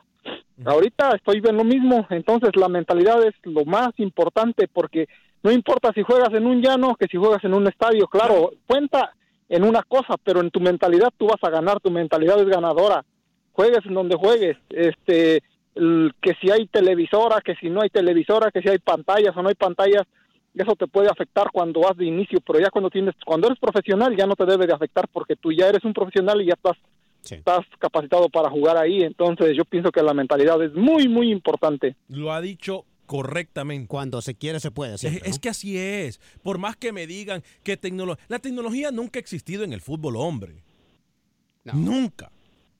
Ahorita 0.65 1.15
estoy 1.15 1.41
en 1.43 1.57
lo 1.57 1.63
mismo, 1.63 2.05
entonces 2.11 2.51
la 2.55 2.69
mentalidad 2.69 3.24
es 3.26 3.34
lo 3.43 3.65
más 3.65 3.89
importante 3.97 4.67
porque 4.67 5.07
no 5.41 5.51
importa 5.51 5.91
si 5.95 6.03
juegas 6.03 6.32
en 6.34 6.45
un 6.45 6.61
llano 6.61 6.95
que 6.95 7.07
si 7.07 7.17
juegas 7.17 7.43
en 7.43 7.55
un 7.55 7.67
estadio, 7.67 8.05
claro, 8.07 8.51
cuenta 8.67 9.13
en 9.49 9.63
una 9.63 9.82
cosa, 9.82 10.15
pero 10.24 10.41
en 10.41 10.51
tu 10.51 10.59
mentalidad 10.59 11.09
tú 11.17 11.28
vas 11.28 11.43
a 11.43 11.49
ganar, 11.49 11.80
tu 11.80 11.89
mentalidad 11.89 12.39
es 12.39 12.47
ganadora. 12.47 13.03
Juegues 13.54 13.86
en 13.86 13.93
donde 13.93 14.16
juegues, 14.16 14.58
este 14.70 15.41
el- 15.76 16.14
que 16.22 16.34
si 16.41 16.52
hay 16.52 16.68
televisora, 16.68 17.41
que 17.41 17.56
si 17.56 17.70
no 17.70 17.82
hay 17.82 17.89
televisora, 17.89 18.52
que 18.52 18.62
si 18.62 18.70
hay 18.70 18.80
pantallas 18.80 19.36
o 19.36 19.41
no 19.41 19.49
hay 19.49 19.56
pantallas, 19.56 20.04
eso 20.54 20.76
te 20.76 20.88
puede 20.88 21.08
afectar 21.10 21.47
cuando 21.52 21.82
vas 21.82 21.95
de 21.95 22.06
inicio, 22.06 22.39
pero 22.45 22.60
ya 22.60 22.70
cuando 22.70 22.89
tienes 22.89 23.16
cuando 23.26 23.47
eres 23.47 23.60
profesional 23.60 24.16
ya 24.18 24.26
no 24.26 24.36
te 24.36 24.45
debe 24.45 24.68
de 24.68 24.74
afectar 24.74 25.08
porque 25.08 25.36
tú 25.36 25.52
ya 25.52 25.68
eres 25.70 25.84
un 25.86 25.93
profesional 25.93 26.41
y 26.41 26.47
ya 26.47 26.54
estás 26.56 26.78
estás 27.38 27.60
capacitado 27.80 28.28
para 28.30 28.49
jugar 28.49 28.78
ahí, 28.78 29.04
entonces 29.04 29.56
yo 29.56 29.64
pienso 29.64 29.91
que 29.91 30.02
la 30.02 30.14
mentalidad 30.14 30.62
es 30.64 30.74
muy 30.74 31.08
muy 31.08 31.32
importante. 31.32 31.95
Lo 32.10 32.34
ha 32.34 32.41
dicho 32.41 32.84
correctamente. 33.06 33.88
Cuando 33.88 34.22
se 34.22 34.36
quiere, 34.36 34.60
se 34.62 34.72
puede. 34.72 34.95
Es 34.95 35.38
que 35.39 35.49
así 35.49 35.78
es. 35.78 36.20
Por 36.43 36.58
más 36.58 36.78
que 36.78 36.93
me 36.93 37.06
digan 37.08 37.43
que 37.62 37.76
tecnología... 37.76 38.24
La 38.30 38.39
tecnología 38.39 38.89
nunca 38.89 39.20
ha 39.20 39.22
existido 39.22 39.64
en 39.66 39.74
el 39.74 39.82
fútbol, 39.82 40.16
hombre. 40.16 40.64
Nunca. 41.74 42.32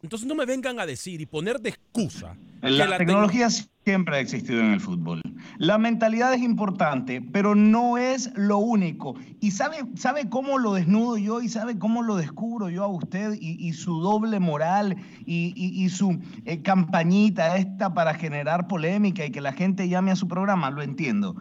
Entonces 0.04 0.28
no 0.28 0.36
me 0.36 0.46
vengan 0.46 0.80
a 0.80 0.86
decir 0.86 1.22
y 1.22 1.26
poner 1.26 1.60
de 1.62 1.70
excusa. 1.70 2.36
La, 2.62 2.86
la 2.86 2.98
tecnología 2.98 3.50
siempre 3.84 4.16
ha 4.18 4.20
existido 4.20 4.60
en 4.60 4.72
el 4.74 4.80
fútbol. 4.80 5.22
La 5.58 5.78
mentalidad 5.78 6.34
es 6.34 6.42
importante, 6.42 7.22
pero 7.22 7.56
no 7.56 7.98
es 7.98 8.32
lo 8.36 8.58
único. 8.60 9.16
¿Y 9.40 9.52
sabe, 9.52 9.78
sabe 9.96 10.30
cómo 10.30 10.60
lo 10.60 10.74
desnudo 10.74 11.18
yo 11.18 11.42
y 11.42 11.50
sabe 11.50 11.78
cómo 11.80 12.04
lo 12.04 12.16
descubro 12.18 12.70
yo 12.70 12.84
a 12.84 12.88
usted 12.88 13.34
y, 13.40 13.58
y 13.68 13.74
su 13.74 14.00
doble 14.00 14.40
moral 14.40 14.96
y, 15.26 15.54
y- 15.56 15.84
y 15.84 15.90
su 15.90 16.20
eh, 16.46 16.62
campañita 16.62 17.58
esta 17.58 17.94
para 17.94 18.14
generar 18.14 18.68
polémica 18.68 19.26
y 19.26 19.32
que 19.32 19.42
la 19.42 19.54
gente 19.54 19.88
llame 19.90 20.12
a 20.12 20.16
su 20.16 20.28
programa? 20.28 20.70
Lo 20.72 20.82
entiendo. 20.84 21.36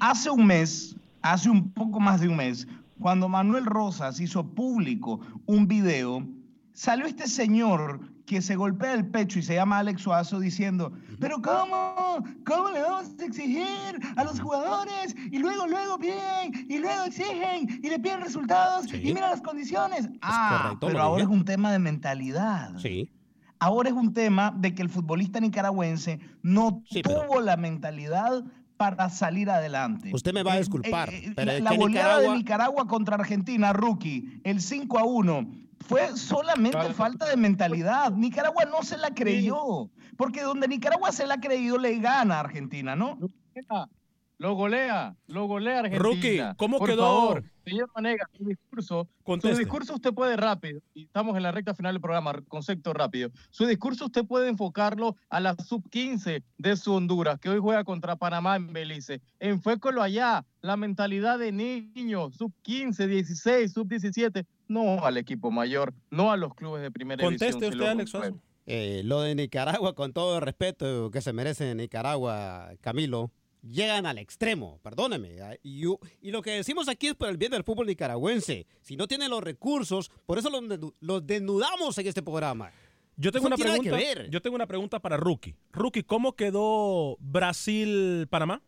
Hace 0.00 0.30
un 0.30 0.46
mes, 0.46 0.96
hace 1.22 1.50
un 1.50 1.70
poco 1.70 2.00
más 2.00 2.20
de 2.20 2.28
un 2.28 2.36
mes, 2.36 2.66
cuando 2.98 3.28
Manuel 3.28 3.64
Rosas 3.66 4.18
hizo 4.20 4.44
público 4.44 5.20
un 5.46 5.66
video, 5.68 6.24
salió 6.74 7.06
este 7.06 7.26
señor 7.26 8.00
que 8.26 8.42
se 8.42 8.56
golpea 8.56 8.92
el 8.94 9.06
pecho 9.06 9.38
y 9.38 9.42
se 9.42 9.54
llama 9.54 9.78
Alex 9.78 10.02
Suazo 10.02 10.40
diciendo, 10.40 10.92
pero 11.20 11.40
¿cómo? 11.40 12.22
¿Cómo 12.46 12.70
le 12.70 12.82
vamos 12.82 13.10
a 13.20 13.24
exigir 13.24 13.66
a 14.16 14.24
los 14.24 14.40
jugadores? 14.40 15.14
Y 15.30 15.38
luego, 15.38 15.66
luego 15.66 15.98
bien, 15.98 16.66
y 16.68 16.78
luego 16.78 17.04
exigen, 17.04 17.80
y 17.82 17.88
le 17.88 17.98
piden 17.98 18.20
resultados, 18.22 18.92
y 18.92 18.98
mira 19.14 19.30
las 19.30 19.40
condiciones. 19.40 20.08
Ah, 20.22 20.60
correcto, 20.62 20.86
pero 20.88 21.00
ahora 21.02 21.22
es 21.22 21.28
un 21.28 21.44
tema 21.44 21.70
de 21.72 21.78
mentalidad. 21.78 22.76
Sí. 22.78 23.10
Ahora 23.60 23.88
es 23.90 23.94
un 23.94 24.12
tema 24.12 24.52
de 24.56 24.74
que 24.74 24.82
el 24.82 24.88
futbolista 24.90 25.38
nicaragüense 25.40 26.18
no 26.42 26.82
tuvo 27.02 27.40
la 27.40 27.56
mentalidad 27.56 28.42
para 28.76 29.08
salir 29.08 29.48
adelante. 29.50 30.10
Usted 30.12 30.32
me 30.34 30.42
va 30.42 30.54
a 30.54 30.58
disculpar, 30.58 31.08
eh, 31.10 31.26
eh, 31.28 31.32
pero 31.36 31.52
la 31.52 31.60
la 31.60 31.76
goleada 31.76 32.18
de 32.18 32.28
Nicaragua- 32.28 32.36
Nicaragua 32.36 32.86
contra 32.88 33.14
Argentina, 33.16 33.72
rookie, 33.72 34.40
el 34.44 34.60
5 34.60 34.98
a 34.98 35.04
1, 35.04 35.46
fue 35.86 36.16
solamente 36.16 36.92
falta 36.94 37.26
de 37.26 37.36
mentalidad. 37.36 38.12
Nicaragua 38.12 38.64
no 38.64 38.82
se 38.82 38.96
la 38.96 39.14
creyó, 39.14 39.90
porque 40.16 40.42
donde 40.42 40.68
Nicaragua 40.68 41.12
se 41.12 41.26
la 41.26 41.34
ha 41.34 41.40
creído 41.40 41.78
le 41.78 41.98
gana 41.98 42.36
a 42.36 42.40
Argentina, 42.40 42.96
¿no? 42.96 43.18
Lo 44.36 44.54
golea, 44.54 45.14
lo 45.28 45.46
golea 45.46 45.78
Argentina. 45.78 46.02
Rookie, 46.02 46.40
¿cómo 46.56 46.78
Por 46.78 46.88
quedó? 46.88 47.02
favor, 47.02 47.44
señor 47.64 47.88
Manega, 47.94 48.28
su 48.36 48.44
discurso, 48.44 49.04
su 49.04 49.22
Conteste. 49.22 49.58
discurso 49.60 49.94
usted 49.94 50.12
puede 50.12 50.36
rápido, 50.36 50.80
y 50.92 51.04
estamos 51.04 51.36
en 51.36 51.44
la 51.44 51.52
recta 51.52 51.72
final 51.72 51.94
del 51.94 52.00
programa, 52.00 52.34
concepto 52.48 52.92
rápido. 52.92 53.30
Su 53.50 53.64
discurso 53.64 54.06
usted 54.06 54.26
puede 54.26 54.48
enfocarlo 54.48 55.14
a 55.30 55.38
la 55.38 55.54
sub-15 55.54 56.42
de 56.58 56.76
su 56.76 56.92
Honduras, 56.92 57.38
que 57.38 57.48
hoy 57.48 57.60
juega 57.60 57.84
contra 57.84 58.16
Panamá 58.16 58.56
en 58.56 58.72
Belice. 58.72 59.22
Enfócalo 59.38 60.02
allá, 60.02 60.44
la 60.62 60.76
mentalidad 60.76 61.38
de 61.38 61.52
niños, 61.52 62.34
sub-15, 62.36 63.06
16, 63.06 63.72
sub-17, 63.72 64.44
no 64.68 65.04
al 65.04 65.16
equipo 65.16 65.50
mayor, 65.50 65.92
no 66.10 66.32
a 66.32 66.36
los 66.36 66.54
clubes 66.54 66.82
de 66.82 66.90
primera 66.90 67.22
Conteste 67.22 67.46
división. 67.70 67.72
se 67.72 68.00
usted, 68.02 68.18
lo 68.18 68.22
Alex. 68.22 68.38
Eh, 68.66 69.02
lo 69.04 69.20
de 69.20 69.34
Nicaragua, 69.34 69.94
con 69.94 70.12
todo 70.12 70.36
el 70.36 70.42
respeto 70.42 71.10
que 71.10 71.20
se 71.20 71.32
merece 71.34 71.74
Nicaragua, 71.74 72.70
Camilo, 72.80 73.30
llegan 73.62 74.06
al 74.06 74.16
extremo, 74.18 74.78
perdóneme. 74.82 75.40
ah, 75.42 75.54
Y, 75.62 75.84
y 76.22 76.30
lo 76.30 76.40
que 76.42 76.52
decimos 76.52 76.88
aquí 76.88 77.08
es 77.08 77.14
por 77.14 77.28
el 77.28 77.36
bien 77.36 77.52
del 77.52 77.62
fútbol 77.64 77.86
nicaragüense. 77.86 78.66
Si 78.80 78.96
no 78.96 79.06
tienen 79.06 79.30
los 79.30 79.42
recursos, 79.42 80.10
por 80.26 80.38
eso 80.38 80.48
los, 80.50 80.62
desnu- 80.62 80.94
los 81.00 81.26
desnudamos 81.26 81.96
en 81.98 82.06
este 82.06 82.22
programa. 82.22 82.70
Yo 83.16 83.30
tengo, 83.30 83.44
Eso 83.46 83.48
una 83.48 83.56
tiene 83.56 83.70
pregunta, 83.80 84.24
yo 84.30 84.42
tengo 84.42 84.56
una 84.56 84.66
pregunta 84.66 84.98
para 84.98 85.16
Rookie. 85.16 85.54
Rookie, 85.72 86.02
¿cómo 86.02 86.34
quedó 86.34 87.16
Brasil-Panamá? 87.20 88.60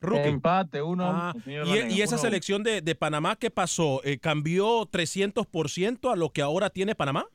Rookie. 0.00 0.28
Empate, 0.28 0.82
uno 0.82 1.04
Ah, 1.06 1.34
y, 1.44 1.56
Vanega, 1.56 1.88
y 1.88 2.02
esa 2.02 2.14
uno 2.16 2.22
selección 2.22 2.62
de, 2.62 2.80
de 2.80 2.94
Panamá, 2.94 3.36
¿qué 3.36 3.50
pasó? 3.50 4.00
Eh, 4.04 4.18
¿Cambió 4.18 4.88
300% 4.90 6.12
a 6.12 6.16
lo 6.16 6.32
que 6.32 6.42
ahora 6.42 6.70
tiene 6.70 6.94
Panamá? 6.94 7.26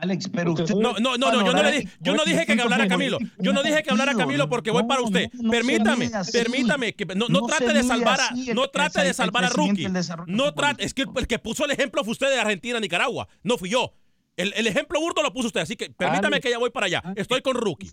Alex, 0.00 0.30
pero 0.32 0.52
usted... 0.52 0.74
No, 0.76 0.94
no, 0.94 1.18
no, 1.18 1.30
no, 1.30 1.44
yo 1.44 1.52
no 1.52 1.62
le 1.62 1.72
dije, 1.72 1.88
yo 2.00 2.14
no 2.14 2.24
dije 2.24 2.46
que 2.46 2.52
hablara 2.52 2.88
Camilo. 2.88 3.18
Yo 3.38 3.52
no 3.52 3.62
dije 3.62 3.82
que 3.82 3.90
hablara 3.90 4.14
Camilo 4.14 4.48
porque 4.48 4.70
voy 4.70 4.84
para 4.84 5.02
usted. 5.02 5.28
Permítame, 5.50 6.10
permítame, 6.32 6.94
que 6.94 7.04
no, 7.04 7.26
trate 7.46 7.72
de 7.72 7.82
salvar 7.82 8.18
a, 8.20 8.30
no 8.54 8.68
trate 8.68 9.04
de 9.04 9.12
salvar 9.12 9.44
a 9.44 9.48
Rookie. 9.50 9.88
No 10.26 10.54
trate, 10.54 10.84
es 10.84 10.94
que 10.94 11.02
el, 11.02 11.26
que 11.26 11.38
puso 11.38 11.66
el 11.66 11.72
ejemplo 11.72 12.02
fue 12.02 12.12
usted 12.12 12.30
de 12.30 12.40
Argentina, 12.40 12.80
Nicaragua. 12.80 13.28
No 13.42 13.58
fui 13.58 13.68
yo. 13.68 13.92
El, 14.36 14.54
el 14.54 14.66
ejemplo 14.66 14.98
burdo 15.00 15.22
lo 15.22 15.34
puso 15.34 15.48
usted, 15.48 15.60
así 15.60 15.76
que 15.76 15.90
permítame 15.90 16.40
que 16.40 16.48
ya 16.48 16.58
voy 16.58 16.70
para 16.70 16.86
allá. 16.86 17.02
Estoy 17.16 17.42
con 17.42 17.56
Rookie. 17.56 17.90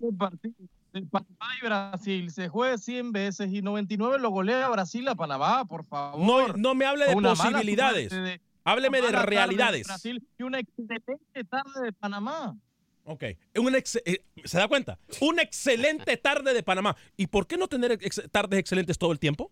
Panamá 1.10 1.46
y 1.60 1.64
Brasil 1.64 2.30
se 2.30 2.48
juega 2.48 2.78
100 2.78 3.12
veces 3.12 3.52
y 3.52 3.62
99 3.62 4.18
lo 4.18 4.30
golea 4.30 4.68
Brasil 4.68 5.06
a 5.08 5.14
Panamá, 5.14 5.64
por 5.66 5.84
favor. 5.84 6.18
No, 6.20 6.48
no 6.56 6.74
me 6.74 6.84
hable 6.86 7.06
de 7.06 7.14
Una 7.14 7.30
posibilidades. 7.30 8.10
de- 8.10 8.40
Hábleme 8.64 9.00
de 9.00 9.12
realidades. 9.12 9.86
Brasil 9.86 10.22
y 10.38 10.42
una 10.42 10.58
excelente 10.60 11.44
tarde 11.48 11.82
de 11.84 11.92
Panamá. 11.92 12.56
Ok. 13.04 13.22
Ex- 13.54 14.02
eh, 14.04 14.22
¿Se 14.44 14.58
da 14.58 14.68
cuenta? 14.68 14.98
Una 15.22 15.40
excelente 15.42 16.16
tarde 16.18 16.52
de 16.52 16.62
Panamá. 16.62 16.94
¿Y 17.16 17.28
por 17.28 17.46
qué 17.46 17.56
no 17.56 17.68
tener 17.68 17.92
ex- 17.92 18.22
tardes 18.30 18.58
excelentes 18.58 18.98
todo 18.98 19.12
el 19.12 19.18
tiempo? 19.18 19.50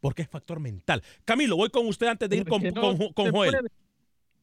Porque 0.00 0.22
es 0.22 0.28
factor 0.28 0.58
mental. 0.60 1.02
Camilo, 1.24 1.56
voy 1.56 1.70
con 1.70 1.86
usted 1.86 2.06
antes 2.08 2.28
de 2.28 2.36
ir 2.38 2.42
con, 2.48 2.60
Porque 2.60 2.72
no 2.72 2.80
con- 2.80 3.12
con 3.12 3.26
se 3.26 3.30
Joel. 3.30 3.50
puede- 3.52 3.68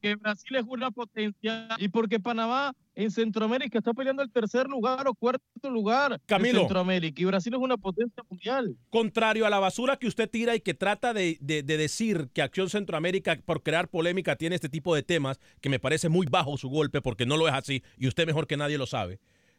porque 0.04 0.16
Brasil 0.16 0.56
es 0.56 0.64
una 0.68 0.90
potencia 0.90 1.68
y 1.78 1.88
porque 1.88 2.20
Panamá 2.20 2.74
en 2.94 3.10
Centroamérica 3.10 3.78
está 3.78 3.92
peleando 3.94 4.22
el 4.22 4.30
tercer 4.30 4.66
lugar 4.68 5.08
o 5.08 5.14
cuarto 5.14 5.70
lugar 5.70 6.20
Camilo. 6.26 6.58
en 6.60 6.64
Centroamérica 6.64 7.22
y 7.22 7.24
Brasil 7.24 7.54
es 7.54 7.60
una 7.60 7.76
potencia 7.76 8.22
mundial. 8.28 8.76
Contrario 8.90 9.46
a 9.46 9.50
la 9.50 9.58
basura 9.58 9.96
que 9.96 10.06
usted 10.06 10.28
tira 10.28 10.54
y 10.54 10.60
que 10.60 10.74
trata 10.74 11.14
de, 11.14 11.38
de- 11.40 11.62
de 11.62 11.76
decir 11.76 12.28
que 12.34 12.42
Acción 12.42 12.68
Centroamérica, 12.68 13.38
por 13.44 13.62
crear 13.62 13.88
polémica, 13.88 14.36
tiene 14.36 14.56
este 14.56 14.68
tipo 14.68 14.94
de 14.94 15.02
temas, 15.02 15.40
que 15.60 15.68
me 15.70 15.78
parece 15.80 16.08
muy 16.08 16.26
bajo 16.26 16.56
su 16.58 16.68
golpe, 16.68 17.00
porque 17.00 17.24
no 17.26 17.36
lo 17.36 17.48
es 17.48 17.54
así, 17.54 17.82
y 17.98 18.06
usted 18.06 18.26
mejor 18.26 18.46
que 18.46 18.56
nadie 18.58 18.76
lo 18.78 18.86
sabe. 18.86 19.18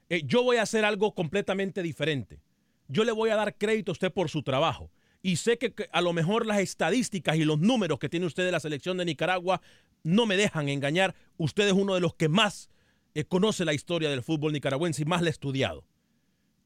Eh, 0.09 0.21
yo 0.25 0.43
voy 0.43 0.57
a 0.57 0.61
hacer 0.61 0.85
algo 0.85 1.13
completamente 1.15 1.81
diferente. 1.81 2.39
Yo 2.87 3.03
le 3.03 3.11
voy 3.11 3.31
a 3.31 3.35
dar 3.35 3.55
crédito 3.57 3.91
a 3.91 3.93
usted 3.93 4.11
por 4.13 4.29
su 4.29 4.43
trabajo. 4.43 4.91
Y 5.23 5.37
sé 5.37 5.57
que, 5.57 5.73
que 5.73 5.89
a 5.91 6.01
lo 6.01 6.13
mejor 6.13 6.45
las 6.45 6.59
estadísticas 6.59 7.35
y 7.37 7.45
los 7.45 7.57
números 7.59 7.97
que 7.97 8.09
tiene 8.09 8.27
usted 8.27 8.45
de 8.45 8.51
la 8.51 8.59
selección 8.59 8.97
de 8.97 9.05
Nicaragua 9.05 9.59
no 10.05 10.25
me 10.25 10.37
dejan 10.37 10.69
engañar. 10.69 11.15
Usted 11.37 11.67
es 11.67 11.73
uno 11.73 11.95
de 11.95 11.99
los 11.99 12.15
que 12.15 12.29
más 12.29 12.69
eh, 13.15 13.25
conoce 13.25 13.65
la 13.65 13.73
historia 13.73 14.09
del 14.09 14.23
fútbol 14.23 14.53
nicaragüense 14.53 15.01
y 15.01 15.05
más 15.05 15.21
la 15.21 15.27
ha 15.27 15.31
estudiado. 15.31 15.83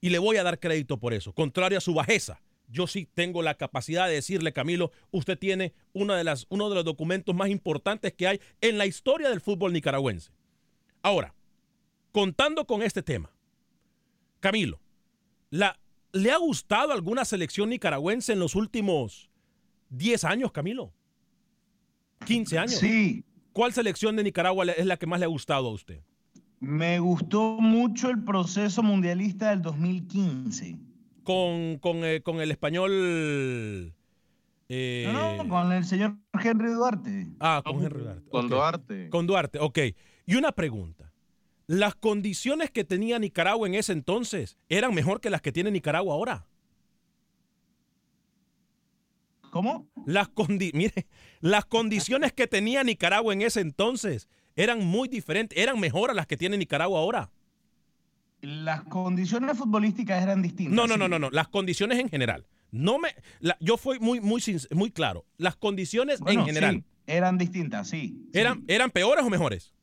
Y 0.01 0.09
le 0.09 0.19
voy 0.19 0.37
a 0.37 0.43
dar 0.43 0.59
crédito 0.59 0.99
por 0.99 1.13
eso. 1.13 1.33
Contrario 1.33 1.77
a 1.77 1.81
su 1.81 1.93
bajeza, 1.93 2.41
yo 2.67 2.85
sí 2.85 3.07
tengo 3.13 3.41
la 3.41 3.55
capacidad 3.55 4.07
de 4.07 4.13
decirle, 4.15 4.53
Camilo, 4.53 4.91
usted 5.11 5.37
tiene 5.37 5.73
una 5.93 6.17
de 6.17 6.23
las, 6.25 6.45
uno 6.49 6.69
de 6.69 6.75
los 6.75 6.85
documentos 6.85 7.33
más 7.33 7.49
importantes 7.49 8.13
que 8.13 8.27
hay 8.27 8.41
en 8.61 8.77
la 8.77 8.85
historia 8.85 9.29
del 9.29 9.41
fútbol 9.41 9.73
nicaragüense. 9.73 10.31
Ahora, 11.01 11.33
contando 12.11 12.67
con 12.67 12.81
este 12.83 13.01
tema, 13.01 13.31
Camilo, 14.41 14.81
¿le 15.49 16.31
ha 16.31 16.37
gustado 16.37 16.91
alguna 16.91 17.23
selección 17.23 17.69
nicaragüense 17.69 18.33
en 18.33 18.39
los 18.39 18.55
últimos 18.55 19.29
10 19.89 20.25
años, 20.25 20.51
Camilo? 20.51 20.93
15 22.25 22.57
años. 22.57 22.75
Sí. 22.75 23.23
¿Cuál 23.59 23.73
selección 23.73 24.15
de 24.15 24.23
Nicaragua 24.23 24.63
es 24.63 24.85
la 24.85 24.95
que 24.95 25.05
más 25.05 25.19
le 25.19 25.25
ha 25.25 25.27
gustado 25.27 25.67
a 25.67 25.73
usted? 25.73 25.99
Me 26.61 26.97
gustó 26.99 27.57
mucho 27.59 28.09
el 28.09 28.23
proceso 28.23 28.81
mundialista 28.81 29.49
del 29.49 29.61
2015. 29.61 30.77
Con, 31.25 31.77
con, 31.79 32.05
eh, 32.05 32.21
con 32.21 32.39
el 32.39 32.51
español. 32.51 33.93
eh, 34.69 35.09
No, 35.11 35.43
no, 35.43 35.49
con 35.49 35.73
el 35.73 35.83
señor 35.83 36.15
Henry 36.41 36.71
Duarte. 36.71 37.27
Ah, 37.41 37.61
con 37.65 37.83
Henry 37.83 37.99
Duarte. 38.01 38.29
Con. 38.29 38.47
Duarte. 38.47 39.09
Con 39.09 39.27
Duarte, 39.27 39.59
ok. 39.59 39.79
Y 40.25 40.35
una 40.35 40.53
pregunta. 40.53 41.11
¿Las 41.67 41.95
condiciones 41.95 42.71
que 42.71 42.85
tenía 42.85 43.19
Nicaragua 43.19 43.67
en 43.67 43.73
ese 43.75 43.91
entonces 43.91 44.57
eran 44.69 44.95
mejor 44.95 45.19
que 45.19 45.29
las 45.29 45.41
que 45.41 45.51
tiene 45.51 45.69
Nicaragua 45.69 46.13
ahora? 46.13 46.45
¿Cómo? 49.51 49.87
Las, 50.05 50.29
condi 50.29 50.71
mire, 50.75 51.07
las 51.41 51.65
condiciones 51.65 52.33
que 52.33 52.47
tenía 52.47 52.83
Nicaragua 52.83 53.33
en 53.33 53.41
ese 53.41 53.61
entonces 53.61 54.27
eran 54.55 54.85
muy 54.85 55.07
diferentes, 55.07 55.57
eran 55.57 55.79
mejor 55.79 56.11
a 56.11 56.13
las 56.13 56.27
que 56.27 56.37
tiene 56.37 56.57
Nicaragua 56.57 56.99
ahora. 56.99 57.31
Las 58.41 58.83
condiciones 58.83 59.57
futbolísticas 59.57 60.21
eran 60.23 60.41
distintas. 60.41 60.73
No, 60.75 60.87
no, 60.87 60.95
no, 60.97 61.07
no, 61.09 61.19
no, 61.19 61.29
las 61.29 61.47
condiciones 61.49 61.99
en 61.99 62.09
general. 62.09 62.47
No 62.71 62.99
me, 62.99 63.09
la- 63.39 63.57
yo 63.59 63.77
fui 63.77 63.99
muy, 63.99 64.21
muy, 64.21 64.41
muy 64.71 64.91
claro. 64.91 65.25
Las 65.37 65.55
condiciones 65.55 66.19
Bueno, 66.19 66.41
en 66.41 66.45
general 66.45 66.75
sí, 66.75 66.83
eran 67.07 67.37
distintas, 67.37 67.89
sí. 67.89 68.29
eran, 68.33 68.63
eran 68.67 68.91
peores 68.91 69.25
o 69.25 69.29
mejores. 69.29 69.73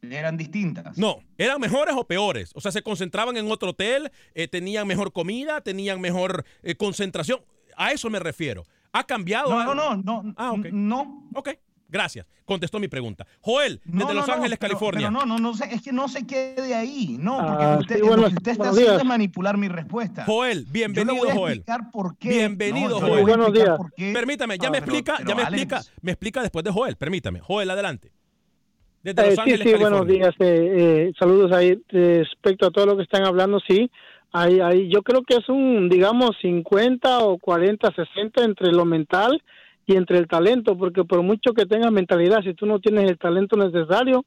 Eran 0.00 0.36
distintas. 0.36 0.98
No, 0.98 1.22
eran 1.38 1.60
mejores 1.60 1.94
o 1.96 2.04
peores. 2.04 2.50
O 2.54 2.60
sea, 2.60 2.72
se 2.72 2.82
concentraban 2.82 3.36
en 3.36 3.48
otro 3.52 3.70
hotel, 3.70 4.10
eh, 4.34 4.48
tenían 4.48 4.86
mejor 4.88 5.12
comida, 5.12 5.60
tenían 5.60 6.00
mejor 6.00 6.44
eh, 6.64 6.74
concentración. 6.74 7.40
A 7.76 7.92
eso 7.92 8.08
me 8.10 8.18
refiero. 8.18 8.64
¿Ha 8.92 9.04
cambiado? 9.04 9.50
No, 9.50 9.58
algo? 9.60 9.74
no, 9.74 9.96
no, 9.96 10.22
no. 10.22 10.34
Ah, 10.36 10.52
ok. 10.52 10.66
No. 10.72 11.28
Ok, 11.34 11.50
gracias. 11.88 12.26
Contestó 12.44 12.78
mi 12.78 12.88
pregunta. 12.88 13.26
Joel, 13.40 13.80
desde 13.84 14.06
No, 14.06 14.12
Los 14.12 14.26
no, 14.28 14.34
Ángeles, 14.34 14.58
pero- 14.58 14.70
California. 14.74 15.08
Pero 15.08 15.10
no, 15.20 15.24
no, 15.26 15.38
no 15.38 15.54
sé, 15.54 15.72
es 15.72 15.80
que 15.80 15.92
no 15.92 16.08
se 16.08 16.26
quede 16.26 16.74
ahí. 16.74 17.16
No, 17.18 17.38
porque 17.38 17.64
Ah, 17.64 17.76
usted, 17.80 17.94
sí, 17.94 18.00
lo 18.02 18.06
buenos- 18.08 18.28
que 18.30 18.34
usted 18.34 18.52
está 18.52 18.64
buenos 18.64 18.78
haciendo 18.78 18.98
es 19.00 19.04
manipular 19.06 19.56
mi 19.56 19.68
respuesta. 19.68 20.24
Joel, 20.26 20.66
Yo 20.66 20.72
bienvenido, 20.72 21.14
le 21.14 21.20
voy 21.20 21.30
a 21.30 21.34
Joel. 21.34 21.52
explicar 21.58 21.90
por 21.90 22.18
qué. 22.18 22.28
Bienvenido, 22.28 22.88
No, 22.90 23.00
yo 23.00 23.06
le 23.06 23.10
Joel. 23.12 23.22
voy 23.22 23.32
a 23.32 23.36
Buenos 23.36 23.52
días. 23.54 23.76
por 23.78 23.92
qué. 23.94 24.12
Permítame, 24.12 24.58
ya 24.58 24.68
Ah, 24.68 24.70
me 24.70 24.80
pero- 24.82 24.92
explica, 24.92 25.14
pero 25.18 25.28
ya 25.30 25.34
me 25.36 25.42
Alex, 25.42 25.62
explica, 25.62 25.82
me 26.02 26.12
explica 26.12 26.42
después 26.42 26.64
de 26.64 26.70
Joel. 26.72 26.96
Permítame. 26.96 27.40
Joel, 27.40 27.70
adelante. 27.70 28.12
Desde 29.02 29.20
Eh, 29.20 29.24
Los 29.26 29.34
sí, 29.34 29.40
Ángeles, 29.40 29.58
sí, 29.66 29.70
buenos 29.80 30.00
California. 30.00 30.14
días. 30.14 30.34
eh, 30.38 31.06
eh, 31.08 31.12
saludos 31.18 31.50
ahí 31.52 31.80
respecto 31.88 32.66
a 32.66 32.70
todo 32.70 32.86
lo 32.86 32.96
que 32.96 33.02
están 33.04 33.24
hablando. 33.24 33.58
Sí, 33.66 33.90
hay, 34.32 34.60
hay, 34.60 34.88
yo 34.88 35.02
creo 35.02 35.22
que 35.22 35.36
es 35.36 35.48
un, 35.48 35.88
digamos, 35.88 36.30
50 36.40 37.20
o 37.20 37.38
40, 37.38 37.92
60 37.94 38.44
entre 38.44 38.72
lo 38.72 38.84
mental 38.84 39.42
y 39.86 39.96
entre 39.96 40.18
el 40.18 40.26
talento, 40.26 40.76
porque 40.76 41.04
por 41.04 41.22
mucho 41.22 41.52
que 41.52 41.66
tengas 41.66 41.92
mentalidad, 41.92 42.42
si 42.42 42.54
tú 42.54 42.66
no 42.66 42.78
tienes 42.78 43.10
el 43.10 43.18
talento 43.18 43.56
necesario, 43.56 44.24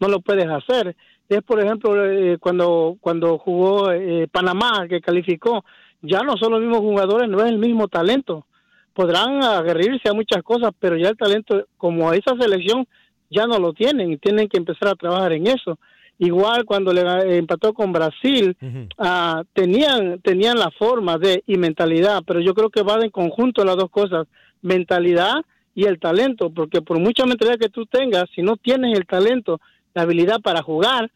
no 0.00 0.08
lo 0.08 0.20
puedes 0.20 0.46
hacer. 0.46 0.94
Es, 1.28 1.42
por 1.42 1.60
ejemplo, 1.60 2.04
eh, 2.06 2.38
cuando, 2.38 2.96
cuando 3.00 3.38
jugó 3.38 3.90
eh, 3.90 4.28
Panamá, 4.30 4.86
que 4.88 5.00
calificó, 5.00 5.64
ya 6.02 6.22
no 6.22 6.36
son 6.36 6.52
los 6.52 6.60
mismos 6.60 6.78
jugadores, 6.78 7.28
no 7.28 7.40
es 7.40 7.50
el 7.50 7.58
mismo 7.58 7.88
talento. 7.88 8.46
Podrán 8.94 9.42
aguerrirse 9.42 10.08
a 10.08 10.14
muchas 10.14 10.42
cosas, 10.42 10.70
pero 10.78 10.96
ya 10.96 11.08
el 11.08 11.16
talento, 11.16 11.66
como 11.76 12.12
esa 12.12 12.36
selección 12.38 12.86
ya 13.30 13.46
no 13.46 13.58
lo 13.58 13.72
tienen 13.72 14.12
y 14.12 14.16
tienen 14.18 14.48
que 14.48 14.56
empezar 14.56 14.88
a 14.88 14.94
trabajar 14.94 15.32
en 15.32 15.46
eso. 15.48 15.78
Igual 16.20 16.64
cuando 16.64 16.92
le 16.92 17.36
empató 17.38 17.72
con 17.72 17.92
Brasil, 17.92 18.56
ah, 18.98 19.44
tenían, 19.52 20.20
tenían 20.20 20.58
la 20.58 20.70
forma 20.72 21.16
de 21.16 21.44
y 21.46 21.56
mentalidad, 21.56 22.22
pero 22.26 22.40
yo 22.40 22.54
creo 22.54 22.70
que 22.70 22.82
va 22.82 22.96
en 23.02 23.10
conjunto 23.10 23.64
las 23.64 23.76
dos 23.76 23.88
cosas, 23.90 24.26
mentalidad 24.60 25.34
y 25.74 25.84
el 25.84 26.00
talento, 26.00 26.50
porque 26.50 26.82
por 26.82 26.98
mucha 26.98 27.24
mentalidad 27.24 27.58
que 27.58 27.68
tú 27.68 27.86
tengas, 27.86 28.24
si 28.34 28.42
no 28.42 28.56
tienes 28.56 28.98
el 28.98 29.06
talento, 29.06 29.60
la 29.94 30.02
habilidad 30.02 30.40
para 30.40 30.60
jugar 30.62 31.10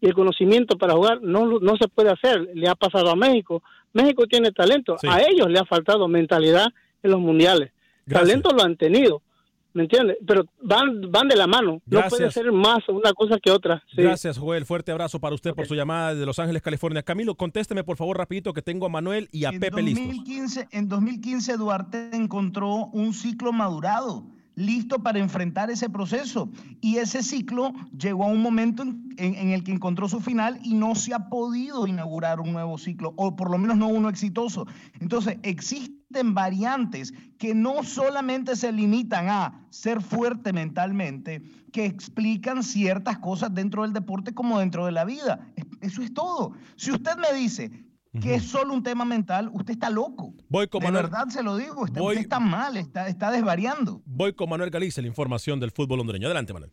y 0.00 0.06
el 0.08 0.14
conocimiento 0.14 0.76
para 0.76 0.94
jugar, 0.94 1.22
no, 1.22 1.60
no 1.60 1.76
se 1.76 1.86
puede 1.86 2.10
hacer. 2.10 2.48
Le 2.54 2.68
ha 2.68 2.74
pasado 2.74 3.10
a 3.10 3.16
México. 3.16 3.62
México 3.92 4.26
tiene 4.26 4.50
talento, 4.50 4.96
Sí. 4.98 5.06
a 5.08 5.20
ellos 5.22 5.48
le 5.48 5.60
ha 5.60 5.64
faltado 5.64 6.08
mentalidad 6.08 6.66
en 7.04 7.10
los 7.12 7.20
mundiales. 7.20 7.70
Gracias. 8.04 8.28
Talento 8.28 8.50
lo 8.54 8.64
han 8.64 8.76
tenido, 8.76 9.22
¿me 9.74 9.82
entiendes? 9.82 10.16
Pero 10.26 10.44
van, 10.62 11.10
van 11.10 11.28
de 11.28 11.36
la 11.36 11.46
mano. 11.46 11.72
No 11.74 11.80
puede 11.86 12.00
Gracias. 12.24 12.34
ser 12.34 12.50
más 12.52 12.78
una 12.88 13.12
cosa 13.12 13.38
que 13.42 13.50
otra. 13.50 13.82
Sí. 13.94 14.02
Gracias, 14.02 14.38
Joel. 14.38 14.64
Fuerte 14.64 14.90
abrazo 14.92 15.20
para 15.20 15.34
usted 15.34 15.52
por 15.54 15.66
su 15.66 15.74
llamada 15.74 16.14
de 16.14 16.24
Los 16.24 16.38
Ángeles, 16.38 16.62
California. 16.62 17.02
Camilo, 17.02 17.34
contésteme 17.34 17.84
por 17.84 17.96
favor 17.96 18.16
rapidito 18.16 18.52
que 18.54 18.62
tengo 18.62 18.86
a 18.86 18.88
Manuel 18.88 19.28
y 19.32 19.44
a 19.44 19.50
En 19.50 19.60
Pepe 19.60 19.82
listos. 19.82 20.06
2015, 20.06 20.68
en 20.70 20.88
2015 20.88 21.56
Duarte 21.58 22.10
encontró 22.12 22.86
un 22.86 23.12
ciclo 23.12 23.52
madurado, 23.52 24.24
listo 24.56 25.00
para 25.00 25.18
enfrentar 25.18 25.68
ese 25.70 25.90
proceso. 25.90 26.48
Y 26.80 26.98
ese 26.98 27.22
ciclo 27.24 27.72
llegó 27.98 28.24
a 28.24 28.28
un 28.28 28.40
momento 28.40 28.82
en, 28.84 29.08
en- 29.18 29.34
en 29.34 29.48
el 29.50 29.64
que 29.64 29.72
encontró 29.72 30.08
su 30.08 30.20
final 30.20 30.58
y 30.62 30.74
no 30.74 30.94
se 30.94 31.12
ha 31.14 31.28
podido 31.28 31.86
inaugurar 31.88 32.38
un 32.40 32.52
nuevo 32.52 32.78
ciclo, 32.78 33.12
o 33.16 33.34
por 33.34 33.50
lo 33.50 33.58
menos 33.58 33.76
no 33.76 33.88
uno 33.88 34.08
exitoso. 34.08 34.66
Entonces, 35.00 35.38
existen 36.14 36.34
variantes 36.34 37.12
que 37.38 37.54
no 37.54 37.82
solamente 37.82 38.56
se 38.56 38.72
limitan 38.72 39.28
a 39.28 39.66
ser 39.70 40.00
fuerte 40.00 40.52
mentalmente, 40.52 41.42
que 41.72 41.84
explican 41.86 42.62
ciertas 42.62 43.18
cosas 43.18 43.52
dentro 43.54 43.82
del 43.82 43.92
deporte 43.92 44.32
como 44.32 44.58
dentro 44.60 44.86
de 44.86 44.92
la 44.92 45.04
vida. 45.04 45.48
Es- 45.56 45.64
Eso 45.80 46.02
es 46.02 46.14
todo. 46.14 46.52
Si 46.76 46.90
usted 46.92 47.16
me 47.16 47.36
dice 47.38 47.70
que 48.22 48.36
es 48.36 48.44
solo 48.44 48.72
un 48.72 48.82
tema 48.82 49.04
mental, 49.04 49.50
usted 49.52 49.72
está 49.74 49.90
loco. 49.90 50.32
Voy 50.48 50.66
con 50.68 50.80
de 50.80 50.86
Manuel. 50.86 51.02
verdad 51.10 51.26
se 51.28 51.42
lo 51.42 51.56
digo, 51.56 51.84
está, 51.84 52.00
Voy- 52.00 52.14
usted 52.14 52.22
está 52.22 52.40
mal, 52.40 52.76
está, 52.78 53.08
está 53.08 53.30
desvariando. 53.30 54.00
Voy 54.06 54.32
con 54.32 54.48
Manuel 54.48 54.70
Galicia, 54.70 55.02
la 55.02 55.08
información 55.08 55.60
del 55.60 55.72
fútbol 55.72 56.00
hondureño. 56.00 56.26
Adelante, 56.28 56.52
Manuel. 56.54 56.72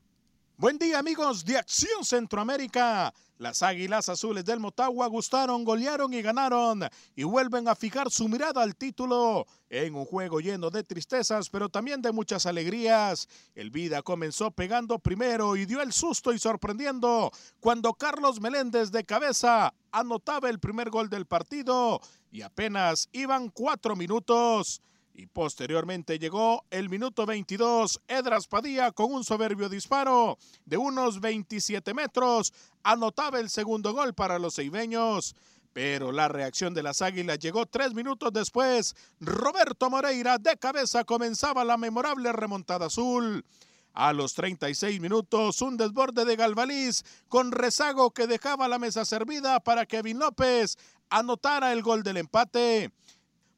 Buen 0.61 0.77
día 0.77 0.99
amigos 0.99 1.43
de 1.43 1.57
Acción 1.57 2.05
Centroamérica. 2.05 3.11
Las 3.39 3.63
Águilas 3.63 4.09
Azules 4.09 4.45
del 4.45 4.59
Motagua 4.59 5.07
gustaron, 5.07 5.63
golearon 5.63 6.13
y 6.13 6.21
ganaron 6.21 6.81
y 7.15 7.23
vuelven 7.23 7.67
a 7.67 7.73
fijar 7.73 8.11
su 8.11 8.29
mirada 8.29 8.61
al 8.61 8.75
título 8.75 9.47
en 9.71 9.95
un 9.95 10.05
juego 10.05 10.39
lleno 10.39 10.69
de 10.69 10.83
tristezas 10.83 11.49
pero 11.49 11.67
también 11.67 12.03
de 12.03 12.11
muchas 12.11 12.45
alegrías. 12.45 13.27
El 13.55 13.71
Vida 13.71 14.03
comenzó 14.03 14.51
pegando 14.51 14.99
primero 14.99 15.55
y 15.55 15.65
dio 15.65 15.81
el 15.81 15.93
susto 15.93 16.31
y 16.31 16.37
sorprendiendo 16.37 17.31
cuando 17.59 17.95
Carlos 17.95 18.39
Meléndez 18.39 18.91
de 18.91 19.03
cabeza 19.03 19.73
anotaba 19.91 20.47
el 20.51 20.59
primer 20.59 20.91
gol 20.91 21.09
del 21.09 21.25
partido 21.25 21.99
y 22.31 22.43
apenas 22.43 23.09
iban 23.13 23.49
cuatro 23.49 23.95
minutos. 23.95 24.79
Y 25.13 25.27
posteriormente 25.27 26.19
llegó 26.19 26.65
el 26.69 26.89
minuto 26.89 27.25
22, 27.25 28.01
Edras 28.07 28.47
Padilla 28.47 28.91
con 28.91 29.13
un 29.13 29.23
soberbio 29.23 29.67
disparo 29.67 30.37
de 30.65 30.77
unos 30.77 31.19
27 31.19 31.93
metros, 31.93 32.53
anotaba 32.83 33.39
el 33.39 33.49
segundo 33.49 33.93
gol 33.93 34.13
para 34.13 34.39
los 34.39 34.55
ceibeños. 34.55 35.35
Pero 35.73 36.11
la 36.11 36.27
reacción 36.27 36.73
de 36.73 36.83
las 36.83 37.01
Águilas 37.01 37.39
llegó 37.39 37.65
tres 37.65 37.93
minutos 37.93 38.33
después. 38.33 38.95
Roberto 39.21 39.89
Moreira 39.89 40.37
de 40.37 40.57
cabeza 40.57 41.05
comenzaba 41.05 41.63
la 41.63 41.77
memorable 41.77 42.31
remontada 42.33 42.87
azul. 42.87 43.45
A 43.93 44.13
los 44.13 44.33
36 44.33 44.99
minutos, 45.01 45.61
un 45.61 45.77
desborde 45.77 46.23
de 46.25 46.35
Galvaliz 46.35 47.03
con 47.27 47.51
rezago 47.51 48.11
que 48.11 48.27
dejaba 48.27 48.67
la 48.67 48.79
mesa 48.79 49.05
servida 49.05 49.59
para 49.59 49.85
que 49.85 49.97
Kevin 49.97 50.19
López 50.19 50.77
anotara 51.09 51.73
el 51.73 51.81
gol 51.81 52.03
del 52.03 52.17
empate. 52.17 52.91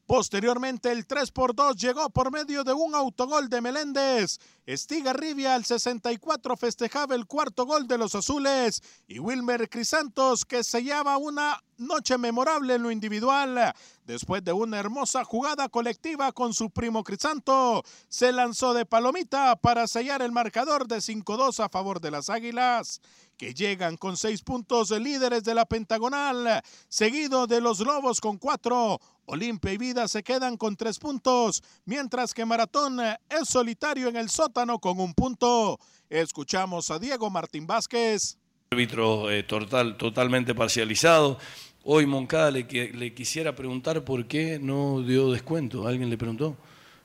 Posteriormente, 0.05 0.91
el 0.91 1.07
3 1.07 1.31
por 1.31 1.55
2 1.55 1.77
llegó 1.77 2.09
por 2.09 2.29
medio 2.29 2.65
de 2.65 2.73
un 2.73 2.93
autogol 2.93 3.47
de 3.47 3.61
Meléndez. 3.61 4.37
Estigarribia 4.65 5.55
al 5.55 5.63
64 5.63 6.57
festejaba 6.57 7.15
el 7.15 7.25
cuarto 7.25 7.65
gol 7.65 7.87
de 7.87 7.97
los 7.97 8.13
azules 8.13 8.81
y 9.07 9.19
Wilmer 9.19 9.69
Crisantos 9.69 10.43
que 10.43 10.63
sellaba 10.63 11.17
una 11.17 11.63
noche 11.78 12.17
memorable 12.17 12.76
en 12.76 12.84
lo 12.84 12.91
individual. 12.91 13.74
Después 14.05 14.43
de 14.43 14.51
una 14.51 14.80
hermosa 14.80 15.24
jugada 15.24 15.69
colectiva 15.69 16.32
con 16.32 16.53
su 16.53 16.69
primo 16.69 17.03
Crisanto, 17.03 17.84
se 18.09 18.32
lanzó 18.32 18.74
de 18.74 18.86
palomita 18.86 19.55
para 19.55 19.88
sellar 19.88 20.21
el 20.21 20.32
marcador 20.32 20.88
de 20.88 20.97
5-2 20.97 21.63
a 21.63 21.69
favor 21.69 22.01
de 22.01 22.11
las 22.11 22.30
Águilas, 22.30 23.01
que 23.38 23.53
llegan 23.53 23.97
con 23.97 24.17
seis 24.17 24.41
puntos 24.41 24.89
de 24.89 24.99
líderes 24.99 25.43
de 25.43 25.55
la 25.55 25.65
Pentagonal, 25.65 26.61
seguido 26.89 27.47
de 27.47 27.61
los 27.61 27.80
Lobos 27.80 28.19
con 28.19 28.38
cuatro. 28.38 28.99
Olimpia 29.26 29.71
y 29.71 29.78
Vida 29.78 30.07
se 30.09 30.21
quedan 30.21 30.57
con 30.57 30.76
tres 30.76 30.99
puntos, 30.99 31.63
mientras 31.86 32.34
que 32.34 32.45
Maratón 32.45 32.99
es 32.99 33.47
solitario 33.47 34.09
en 34.09 34.17
el 34.17 34.30
sótano 34.30 34.80
con 34.80 34.99
un 34.99 35.13
punto. 35.13 35.80
Escuchamos 36.09 36.91
a 36.91 36.99
Diego 36.99 37.30
Martín 37.30 37.65
Vázquez. 37.65 38.38
Árbitro 38.74 39.30
eh, 39.30 39.43
total, 39.43 39.97
totalmente 39.97 40.55
parcializado. 40.55 41.38
Hoy 41.84 42.07
Moncada 42.07 42.49
le, 42.49 42.67
qui- 42.67 42.91
le 42.91 43.13
quisiera 43.13 43.53
preguntar 43.55 44.03
por 44.03 44.26
qué 44.26 44.57
no 44.59 45.01
dio 45.03 45.32
descuento. 45.32 45.88
¿Alguien 45.88 46.09
le 46.09 46.17
preguntó? 46.17 46.57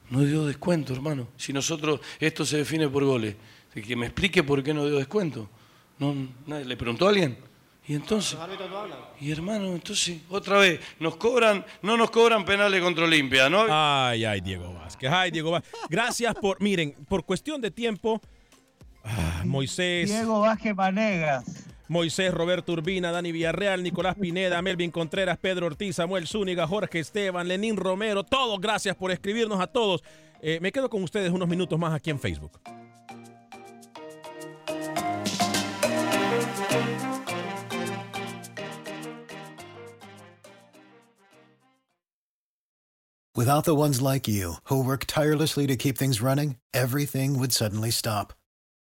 No 0.08 0.22
dio 0.24 0.46
descuento, 0.46 0.94
hermano. 0.94 1.28
Si 1.36 1.52
nosotros, 1.52 2.00
esto 2.20 2.46
se 2.46 2.56
define 2.56 2.88
por 2.88 3.04
goles. 3.04 3.36
Que 3.74 3.94
me 3.96 4.06
explique 4.06 4.42
por 4.42 4.62
qué 4.62 4.72
no 4.72 4.86
dio 4.86 4.96
descuento. 4.96 5.46
No, 5.98 6.14
nadie, 6.46 6.64
¿Le 6.64 6.74
preguntó 6.78 7.04
a 7.06 7.10
alguien? 7.10 7.36
Y 7.86 7.94
entonces, 7.94 8.38
y 9.20 9.30
hermano, 9.30 9.66
entonces, 9.74 10.20
otra 10.30 10.58
vez, 10.58 10.80
nos 11.00 11.16
cobran, 11.16 11.64
no 11.82 11.96
nos 11.98 12.10
cobran 12.10 12.44
penales 12.46 12.82
contra 12.82 13.04
Olimpia, 13.04 13.48
¿no? 13.50 13.66
Ay, 13.68 14.24
ay, 14.24 14.40
Diego 14.40 14.72
Vázquez. 14.74 15.10
Ay, 15.10 15.30
Diego 15.30 15.50
Vázquez. 15.50 15.72
Gracias 15.90 16.34
por, 16.34 16.60
miren, 16.62 16.94
por 17.08 17.24
cuestión 17.24 17.60
de 17.60 17.70
tiempo, 17.70 18.20
ah, 19.08 19.42
Moisés. 19.44 20.08
Diego 20.08 20.40
Vázquez 20.40 20.74
Vanegas. 20.74 21.68
Moisés, 21.88 22.32
Roberto 22.32 22.72
Urbina, 22.72 23.10
Dani 23.10 23.32
Villarreal, 23.32 23.82
Nicolás 23.82 24.14
Pineda, 24.14 24.60
Melvin 24.60 24.90
Contreras, 24.90 25.38
Pedro 25.38 25.66
Ortiz, 25.66 25.96
Samuel 25.96 26.26
Zúñiga, 26.26 26.66
Jorge 26.66 27.00
Esteban, 27.00 27.48
Lenín 27.48 27.76
Romero, 27.76 28.24
todos 28.24 28.60
gracias 28.60 28.94
por 28.94 29.10
escribirnos 29.10 29.58
a 29.58 29.66
todos. 29.68 30.02
Eh, 30.42 30.58
me 30.60 30.70
quedo 30.70 30.90
con 30.90 31.02
ustedes 31.02 31.32
unos 31.32 31.48
minutos 31.48 31.78
más 31.78 31.94
aquí 31.94 32.10
en 32.10 32.20
Facebook. 32.20 32.60
Without 43.34 43.64
the 43.64 43.74
ones 43.74 44.02
like 44.02 44.26
you, 44.26 44.56
who 44.64 44.82
work 44.82 45.06
tirelessly 45.06 45.64
to 45.68 45.76
keep 45.76 45.96
things 45.96 46.20
running, 46.20 46.56
everything 46.74 47.38
would 47.38 47.52
suddenly 47.52 47.92
stop. 47.92 48.32